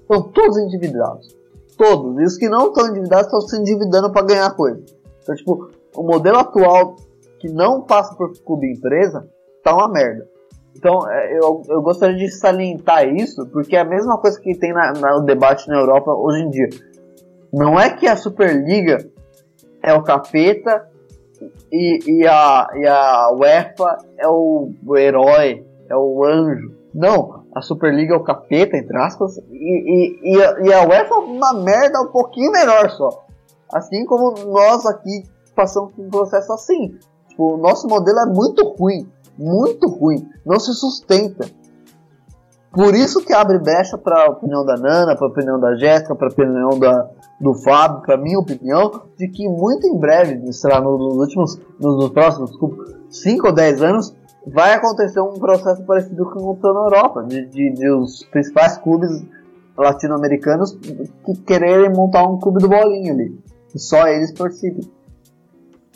[0.06, 1.34] são todos endividados.
[1.78, 2.20] Todos.
[2.20, 4.84] E os que não estão endividados estão se endividando para ganhar coisa.
[5.22, 6.98] Então, tipo, o modelo atual
[7.40, 9.28] que não passa por clube empresa
[9.64, 10.28] tá uma merda.
[10.76, 14.74] Então, é, eu, eu gostaria de salientar isso, porque é a mesma coisa que tem
[14.74, 16.70] na, no debate na Europa hoje em dia.
[17.52, 18.98] Não é que a Superliga
[19.82, 20.90] é o capeta
[21.72, 26.74] e, e, a, e a UEFA é o, o herói, é o anjo.
[26.94, 31.14] Não, a Superliga é o capeta, entre aspas, e, e, e, a, e a UEFA
[31.14, 33.26] é uma merda um pouquinho melhor só.
[33.72, 35.24] Assim como nós aqui
[35.56, 36.98] passamos por um processo assim.
[37.30, 39.08] Tipo, o nosso modelo é muito ruim
[39.38, 41.46] muito ruim, não se sustenta.
[42.72, 46.16] Por isso que abre brecha para a opinião da Nana, para a opinião da Jéssica,
[46.16, 47.08] para a opinião da,
[47.40, 52.52] do Fábio, para minha opinião, de que muito em breve, nos últimos, nos, próximos
[53.12, 54.16] 5 ou 10 anos,
[54.48, 58.24] vai acontecer um processo parecido com o que aconteceu na Europa, de, de, de os
[58.26, 59.24] principais clubes
[59.78, 63.40] latino-americanos que quererem montar um clube do bolinho ali,
[63.74, 64.84] e só eles participem.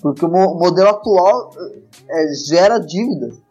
[0.01, 1.49] Porque o modelo atual
[2.09, 3.41] é, gera dívidas.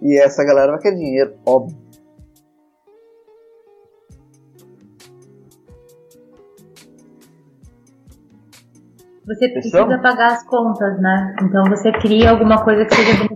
[0.00, 1.76] E essa galera vai querer dinheiro, óbvio.
[9.26, 11.36] Você precisa pagar as contas, né?
[11.42, 13.28] Então você cria alguma coisa que seja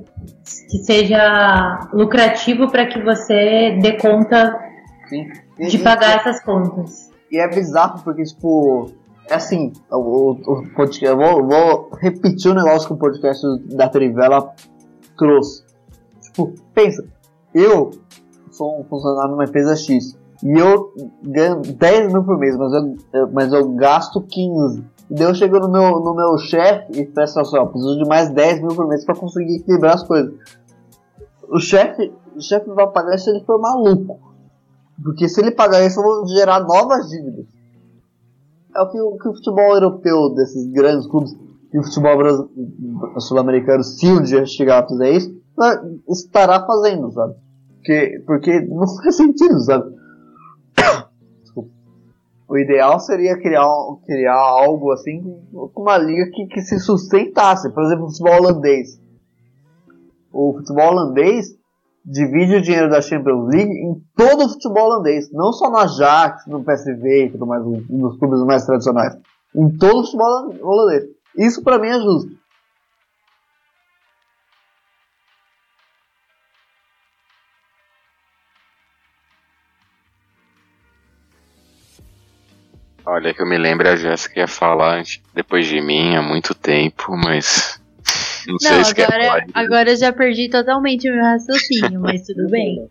[0.73, 4.59] que seja lucrativo para que você dê conta
[5.09, 5.31] Sim.
[5.59, 7.11] de pagar essas contas.
[7.31, 8.91] E é bizarro porque, tipo,
[9.29, 10.37] é assim, o,
[10.75, 13.45] podcast, eu vou, vou repetir o negócio que o podcast
[13.75, 14.53] da Trivela
[15.17, 15.65] trouxe.
[16.21, 17.05] Tipo, pensa,
[17.55, 17.91] eu
[18.51, 20.93] sou um funcionário numa empresa X e eu
[21.23, 24.85] ganho 10 mil por mês, mas eu, eu- mas eu gasto 15.
[25.11, 28.09] E daí eu chego no meu, no meu chefe e peço assim, ó, preciso de
[28.09, 30.33] mais 10 mil por mês pra conseguir equilibrar as coisas.
[31.49, 34.19] O chefe, o chefe vai pagar isso se ele for maluco.
[35.03, 37.47] Porque se ele pagar isso, eu vou gerar novas dívidas.
[38.75, 41.33] É o que, o que o futebol europeu desses grandes clubes
[41.73, 42.49] e o futebol
[43.19, 45.43] sul-americano, se um dia chegar a fazer isso,
[46.09, 47.35] estará fazendo, sabe?
[47.77, 49.95] Porque, porque não faz sentido, sabe?
[51.43, 51.71] Desculpa.
[52.49, 53.67] O ideal seria criar,
[54.07, 55.23] criar algo assim
[55.53, 57.73] com uma liga que, que se sustentasse.
[57.73, 59.01] Por exemplo, o futebol holandês.
[60.33, 61.57] O futebol holandês
[62.05, 66.47] divide o dinheiro da Champions League em todo o futebol holandês, não só no Ajax,
[66.47, 69.17] no PSV e tudo mais, dos clubes mais tradicionais.
[69.55, 71.05] Em todo o futebol holandês.
[71.37, 72.43] Isso pra mim é justo.
[83.05, 85.03] Olha, que eu me lembro, a Jéssica ia falar
[85.35, 87.82] depois de mim há muito tempo, mas.
[88.47, 89.25] Não sei Não, se quer falar.
[89.25, 92.89] agora, agora eu já perdi totalmente o meu raciocínio, mas tudo bem.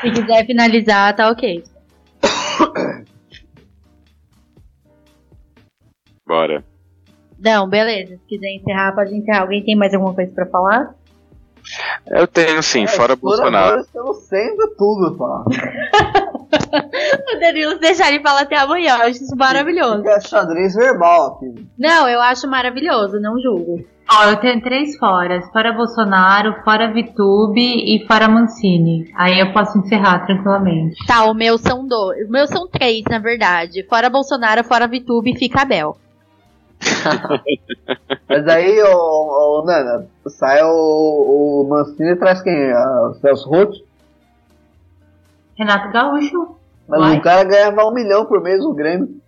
[0.00, 1.62] Se quiser finalizar, tá ok.
[6.26, 6.64] Bora.
[7.38, 8.16] Não, beleza.
[8.16, 9.42] Se quiser encerrar, pode encerrar.
[9.42, 10.94] Alguém tem mais alguma coisa pra falar?
[12.06, 13.84] Eu tenho sim, fora Bolsonaro.
[13.94, 15.44] Eu sempre tudo, falar.
[17.36, 18.96] O Danilo deixar ele falar até amanhã.
[18.96, 20.06] Eu acho isso maravilhoso.
[20.06, 21.66] É xadrez verbal aqui.
[21.78, 23.84] Não, eu acho maravilhoso, não julgo.
[24.12, 25.48] Ó, eu tenho três foras.
[25.52, 29.08] Fora Bolsonaro, fora Vitube e fora Mancini.
[29.16, 30.96] Aí eu posso encerrar tranquilamente.
[31.06, 32.28] Tá, o meu são dois.
[32.28, 33.86] O meu são três, na verdade.
[33.88, 35.96] Fora Bolsonaro, fora Vitube, fica Abel.
[38.28, 40.68] Mas aí, ô, ô Nana, sai o,
[41.64, 42.72] o Mancini e traz quem?
[42.72, 43.74] Ah, O Celso Roth?
[45.60, 46.56] Renato Gaúcho.
[46.88, 47.18] Mas Vai.
[47.18, 49.20] o cara ganhava um milhão por mês no Grêmio.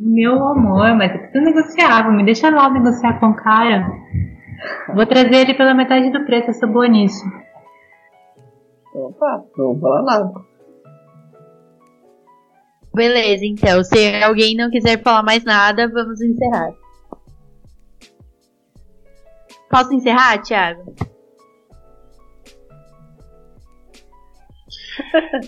[0.00, 2.12] Meu amor, mas é tudo negociável.
[2.12, 3.86] Me deixa lá negociar com o cara.
[4.92, 7.24] Vou trazer ele pela metade do preço, eu sou boa nisso.
[9.18, 10.32] Tá, não vou falar nada.
[12.92, 13.82] Beleza, então.
[13.84, 16.72] Se alguém não quiser falar mais nada, vamos encerrar.
[19.70, 20.94] Posso encerrar, Thiago?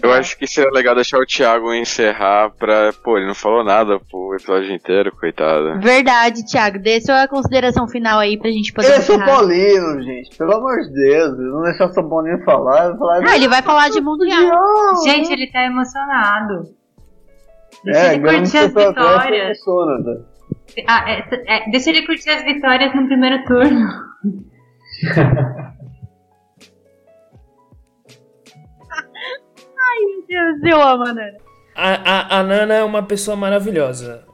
[0.03, 2.91] Eu acho que seria legal deixar o Thiago encerrar pra.
[3.05, 5.81] Pô, ele não falou nada pro episódio inteiro, coitado.
[5.81, 6.79] Verdade, Thiago.
[6.79, 9.19] Dê sua consideração final aí pra gente poder Ele é São.
[9.19, 10.37] Paulino, gente.
[10.37, 11.39] Pelo amor de Deus.
[11.39, 12.97] Não deixar o São Paulino falar.
[13.29, 14.41] Ah, ele vai falar de mundial.
[15.05, 16.75] Gente, ele tá emocionado.
[17.85, 19.59] Deixa É, ele curtir as vitórias.
[20.05, 20.25] né?
[20.89, 23.87] Ah, é, é, deixa ele curtir as vitórias no primeiro turno.
[30.29, 31.35] Deus, eu amo a Nana.
[31.75, 34.25] A, a, a Nana é uma pessoa maravilhosa.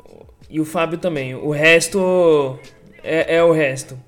[0.49, 1.35] E o Fábio também.
[1.35, 2.59] O resto
[3.03, 3.99] é, é o resto.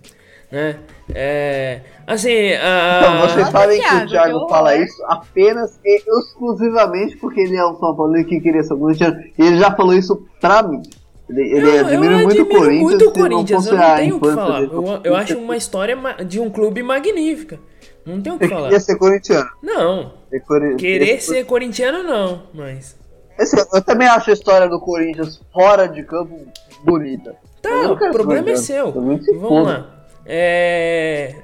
[0.52, 0.76] Né?
[1.12, 3.00] É, assim, a...
[3.00, 7.74] Então, vocês sabem que o Thiago fala isso apenas e exclusivamente porque ele é um
[7.78, 9.20] São Paulino que queria ser corintiano.
[9.38, 10.80] E ele já falou isso pra mim.
[11.28, 12.82] Ele, ele Não, admira eu muito o Corinthians.
[12.82, 14.60] muito não Corinthians, fosse eu não tenho o que falar.
[14.60, 14.70] dele.
[14.74, 17.58] Eu, eu acho uma história de um clube magnífica.
[18.04, 18.64] Não tem o que Ele falar.
[18.64, 19.48] queria ser corintiano.
[19.62, 22.96] Não, cori- querer esse- ser corintiano não, mas...
[23.38, 26.46] esse- eu também acho a história do Corinthians fora de campo
[26.84, 27.34] bonita.
[27.62, 28.86] Tá, Eu o problema é seu.
[28.86, 29.62] eu Vamos foda.
[29.70, 30.06] lá.
[30.26, 31.34] É...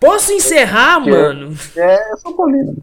[0.00, 1.56] Posso encerrar, Que- mano?
[1.76, 2.76] É São Paulino.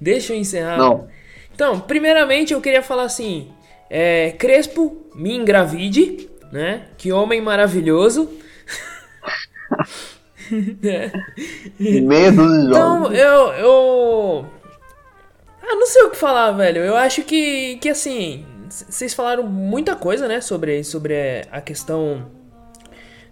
[0.00, 0.76] Deixa eu encerrar.
[0.78, 1.08] Não.
[1.54, 3.50] Então, primeiramente eu queria falar assim:
[3.90, 6.84] é, Crespo, me engravide, né?
[6.96, 8.30] Que homem maravilhoso.
[10.82, 11.12] É.
[11.78, 13.18] Dúzia de Então, jogos.
[13.18, 14.46] eu,
[15.70, 16.82] Ah, não sei o que falar, velho.
[16.82, 18.44] Eu acho que, que assim.
[18.68, 20.40] Vocês falaram muita coisa, né?
[20.40, 21.14] Sobre, sobre
[21.50, 22.28] a questão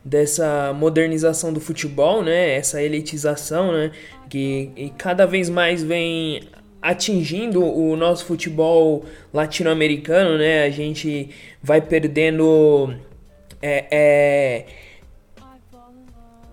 [0.05, 2.55] dessa modernização do futebol, né?
[2.55, 3.90] Essa elitização, né?
[4.28, 6.48] Que cada vez mais vem
[6.81, 9.05] atingindo o nosso futebol
[9.35, 10.62] latino-americano, né?
[10.62, 12.94] A gente vai perdendo
[13.60, 14.66] é, é,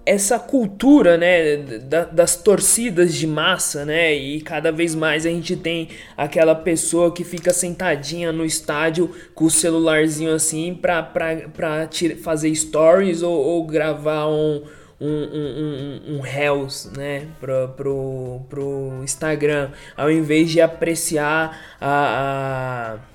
[0.05, 5.55] essa cultura, né, da- das torcidas de massa, né, e cada vez mais a gente
[5.55, 11.89] tem aquela pessoa que fica sentadinha no estádio com o celularzinho assim pra, pra, pra
[12.21, 14.63] fazer stories ou, ou gravar um,
[15.01, 22.97] um, um, um, um Hells, né, pro, pro, pro Instagram, ao invés de apreciar a,
[22.99, 23.14] a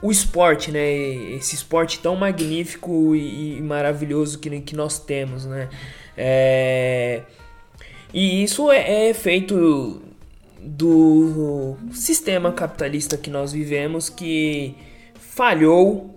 [0.00, 0.92] o esporte, né,
[1.34, 5.68] esse esporte tão magnífico e, e maravilhoso que, que nós temos, né,
[6.16, 7.22] é,
[8.12, 10.02] e isso é, é feito
[10.60, 14.74] do sistema capitalista que nós vivemos que
[15.14, 16.14] falhou,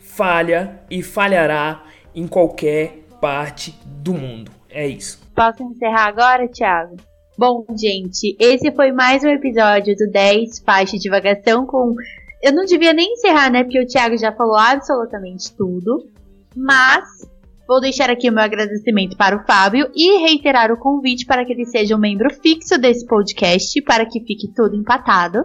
[0.00, 1.84] falha e falhará
[2.14, 4.50] em qualquer parte do mundo.
[4.70, 5.20] É isso.
[5.34, 6.96] Posso encerrar agora, Thiago?
[7.36, 11.94] Bom, gente, esse foi mais um episódio do 10 Faixa de Divagação com.
[12.42, 13.64] Eu não devia nem encerrar, né?
[13.64, 16.06] Porque o Thiago já falou absolutamente tudo.
[16.56, 17.28] Mas
[17.68, 21.52] Vou deixar aqui o meu agradecimento para o Fábio e reiterar o convite para que
[21.52, 25.44] ele seja um membro fixo desse podcast para que fique tudo empatado,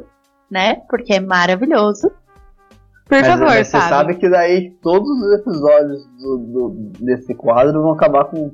[0.49, 0.75] né?
[0.89, 2.09] Porque é maravilhoso.
[3.09, 3.89] Por Mas, favor, mas Você Fábio.
[3.89, 8.51] sabe que daí todos os episódios do, do- desse quadro vão acabar com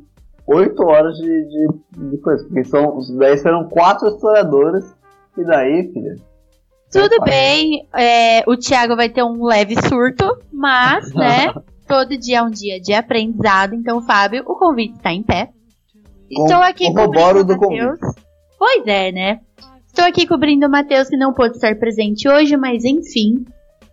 [0.48, 2.44] 8 horas de, de, de coisa.
[2.46, 4.96] Porque são, os 10 serão quatro historiadores.
[5.38, 6.16] E daí, filha?
[6.92, 11.54] Tudo bem, é, o Thiago vai ter um leve surto, mas, né?
[11.90, 13.74] todo dia é um dia de aprendizado.
[13.74, 15.50] Então, Fábio, o convite está em pé.
[16.30, 18.00] Estou aqui cobrindo do o Matheus.
[18.58, 19.40] Pois é, né?
[19.88, 23.44] Estou aqui cobrindo o Matheus que não pôde estar presente hoje, mas enfim.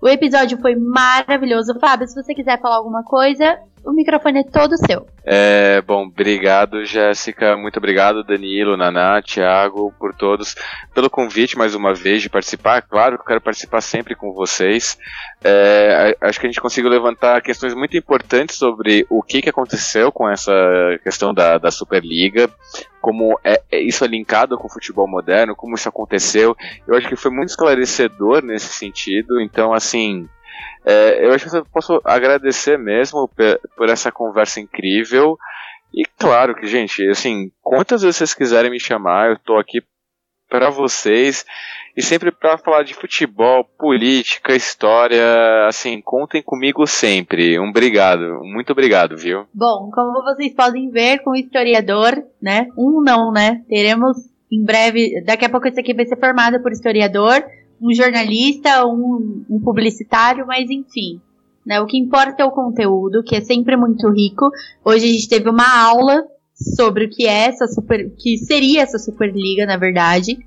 [0.03, 1.79] O episódio foi maravilhoso.
[1.81, 5.07] Fábio, se você quiser falar alguma coisa, o microfone é todo seu.
[5.25, 7.57] É, bom, obrigado, Jéssica.
[7.57, 10.57] Muito obrigado, Danilo, Naná, Thiago, por todos,
[10.93, 12.83] pelo convite mais uma vez de participar.
[12.83, 14.99] Claro que eu quero participar sempre com vocês.
[15.43, 20.11] É, acho que a gente conseguiu levantar questões muito importantes sobre o que, que aconteceu
[20.11, 20.53] com essa
[21.05, 22.51] questão da, da Superliga,
[23.01, 26.57] como é, é- isso é linkado com o futebol moderno, como isso aconteceu.
[26.89, 29.41] Eu acho que foi muito esclarecedor nesse sentido.
[29.41, 30.29] Então, assim,
[30.85, 33.29] é, eu acho que eu posso agradecer mesmo
[33.77, 35.37] por essa conversa incrível.
[35.93, 39.83] E claro que, gente, assim, quantas vezes vocês quiserem me chamar, eu tô aqui
[40.49, 41.45] para vocês
[41.97, 47.59] e sempre para falar de futebol, política, história, assim, contem comigo sempre.
[47.59, 49.47] Um obrigado, muito obrigado, viu?
[49.53, 52.69] Bom, como vocês podem ver com o historiador, né?
[52.77, 53.63] Um não, né?
[53.69, 54.17] Teremos
[54.53, 57.43] em breve, daqui a pouco esse aqui vai ser formado por historiador,
[57.81, 61.21] um jornalista, um, um publicitário, mas enfim.
[61.65, 64.51] Né, o que importa é o conteúdo, que é sempre muito rico.
[64.85, 66.25] Hoje a gente teve uma aula
[66.55, 70.39] sobre o que é essa super, que seria essa Superliga, na verdade.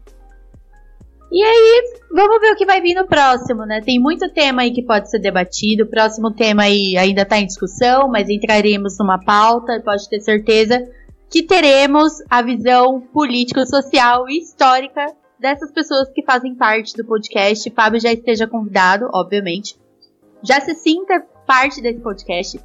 [1.31, 3.81] E aí, vamos ver o que vai vir no próximo, né?
[3.81, 5.83] Tem muito tema aí que pode ser debatido.
[5.83, 10.81] O próximo tema aí ainda está em discussão, mas entraremos numa pauta, pode ter certeza
[11.29, 15.05] que teremos a visão político-social e histórica
[15.39, 17.69] dessas pessoas que fazem parte do podcast.
[17.71, 19.75] Fábio já esteja convidado, obviamente.
[20.43, 22.59] Já se sinta parte desse podcast.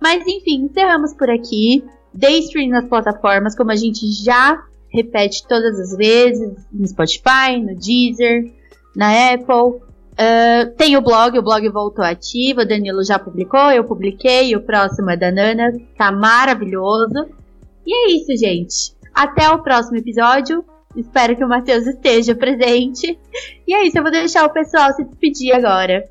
[0.00, 1.84] Mas enfim, encerramos por aqui.
[2.12, 7.74] Dê stream nas plataformas, como a gente já repete todas as vezes, no Spotify, no
[7.76, 8.52] Deezer,
[8.94, 9.80] na Apple.
[10.18, 14.62] Ah, tem o blog, o blog voltou ativo, o Danilo já publicou, eu publiquei, o
[14.62, 17.26] próximo é da Nana, tá maravilhoso.
[17.86, 18.96] E é isso, gente.
[19.14, 20.64] Até o próximo episódio.
[20.96, 23.18] Espero que o Matheus esteja presente.
[23.66, 26.04] E é isso, eu vou deixar o pessoal se despedir agora.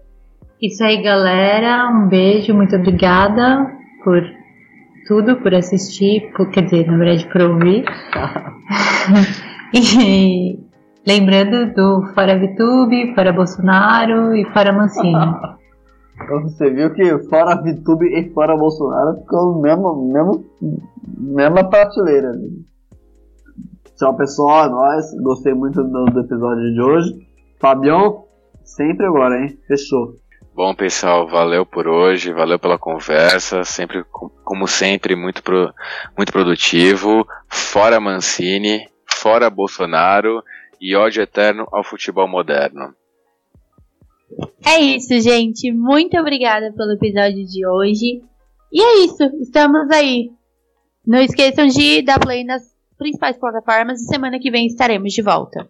[0.62, 1.90] Isso aí, galera.
[1.90, 3.72] Um beijo, muito obrigada
[4.04, 4.22] por
[5.08, 7.86] tudo, por assistir, por, quer dizer, na verdade, por ouvir.
[9.74, 10.60] e
[11.06, 15.56] lembrando do Fora Vitube, Fora Bolsonaro e Fora Mancini.
[16.24, 20.46] Então você viu que fora VTube e fora Bolsonaro ficou mesmo, mesmo,
[21.18, 22.32] mesma prateleira.
[22.32, 22.48] né?
[23.98, 25.06] Tchau pessoal, é nóis.
[25.22, 27.28] Gostei muito do, do episódio de hoje.
[27.60, 28.26] Fabião,
[28.64, 29.58] sempre agora, hein?
[29.68, 30.16] Fechou.
[30.54, 35.74] Bom, pessoal, valeu por hoje, valeu pela conversa, sempre, com- como sempre, muito, pro-
[36.18, 37.28] muito produtivo.
[37.50, 40.42] Fora Mancini, fora Bolsonaro
[40.80, 42.94] e ódio eterno ao futebol moderno.
[44.66, 45.72] É isso, gente.
[45.72, 48.22] Muito obrigada pelo episódio de hoje.
[48.72, 49.24] E é isso.
[49.42, 50.32] Estamos aí.
[51.06, 52.64] Não esqueçam de dar play nas
[52.98, 55.70] principais plataformas e semana que vem estaremos de volta.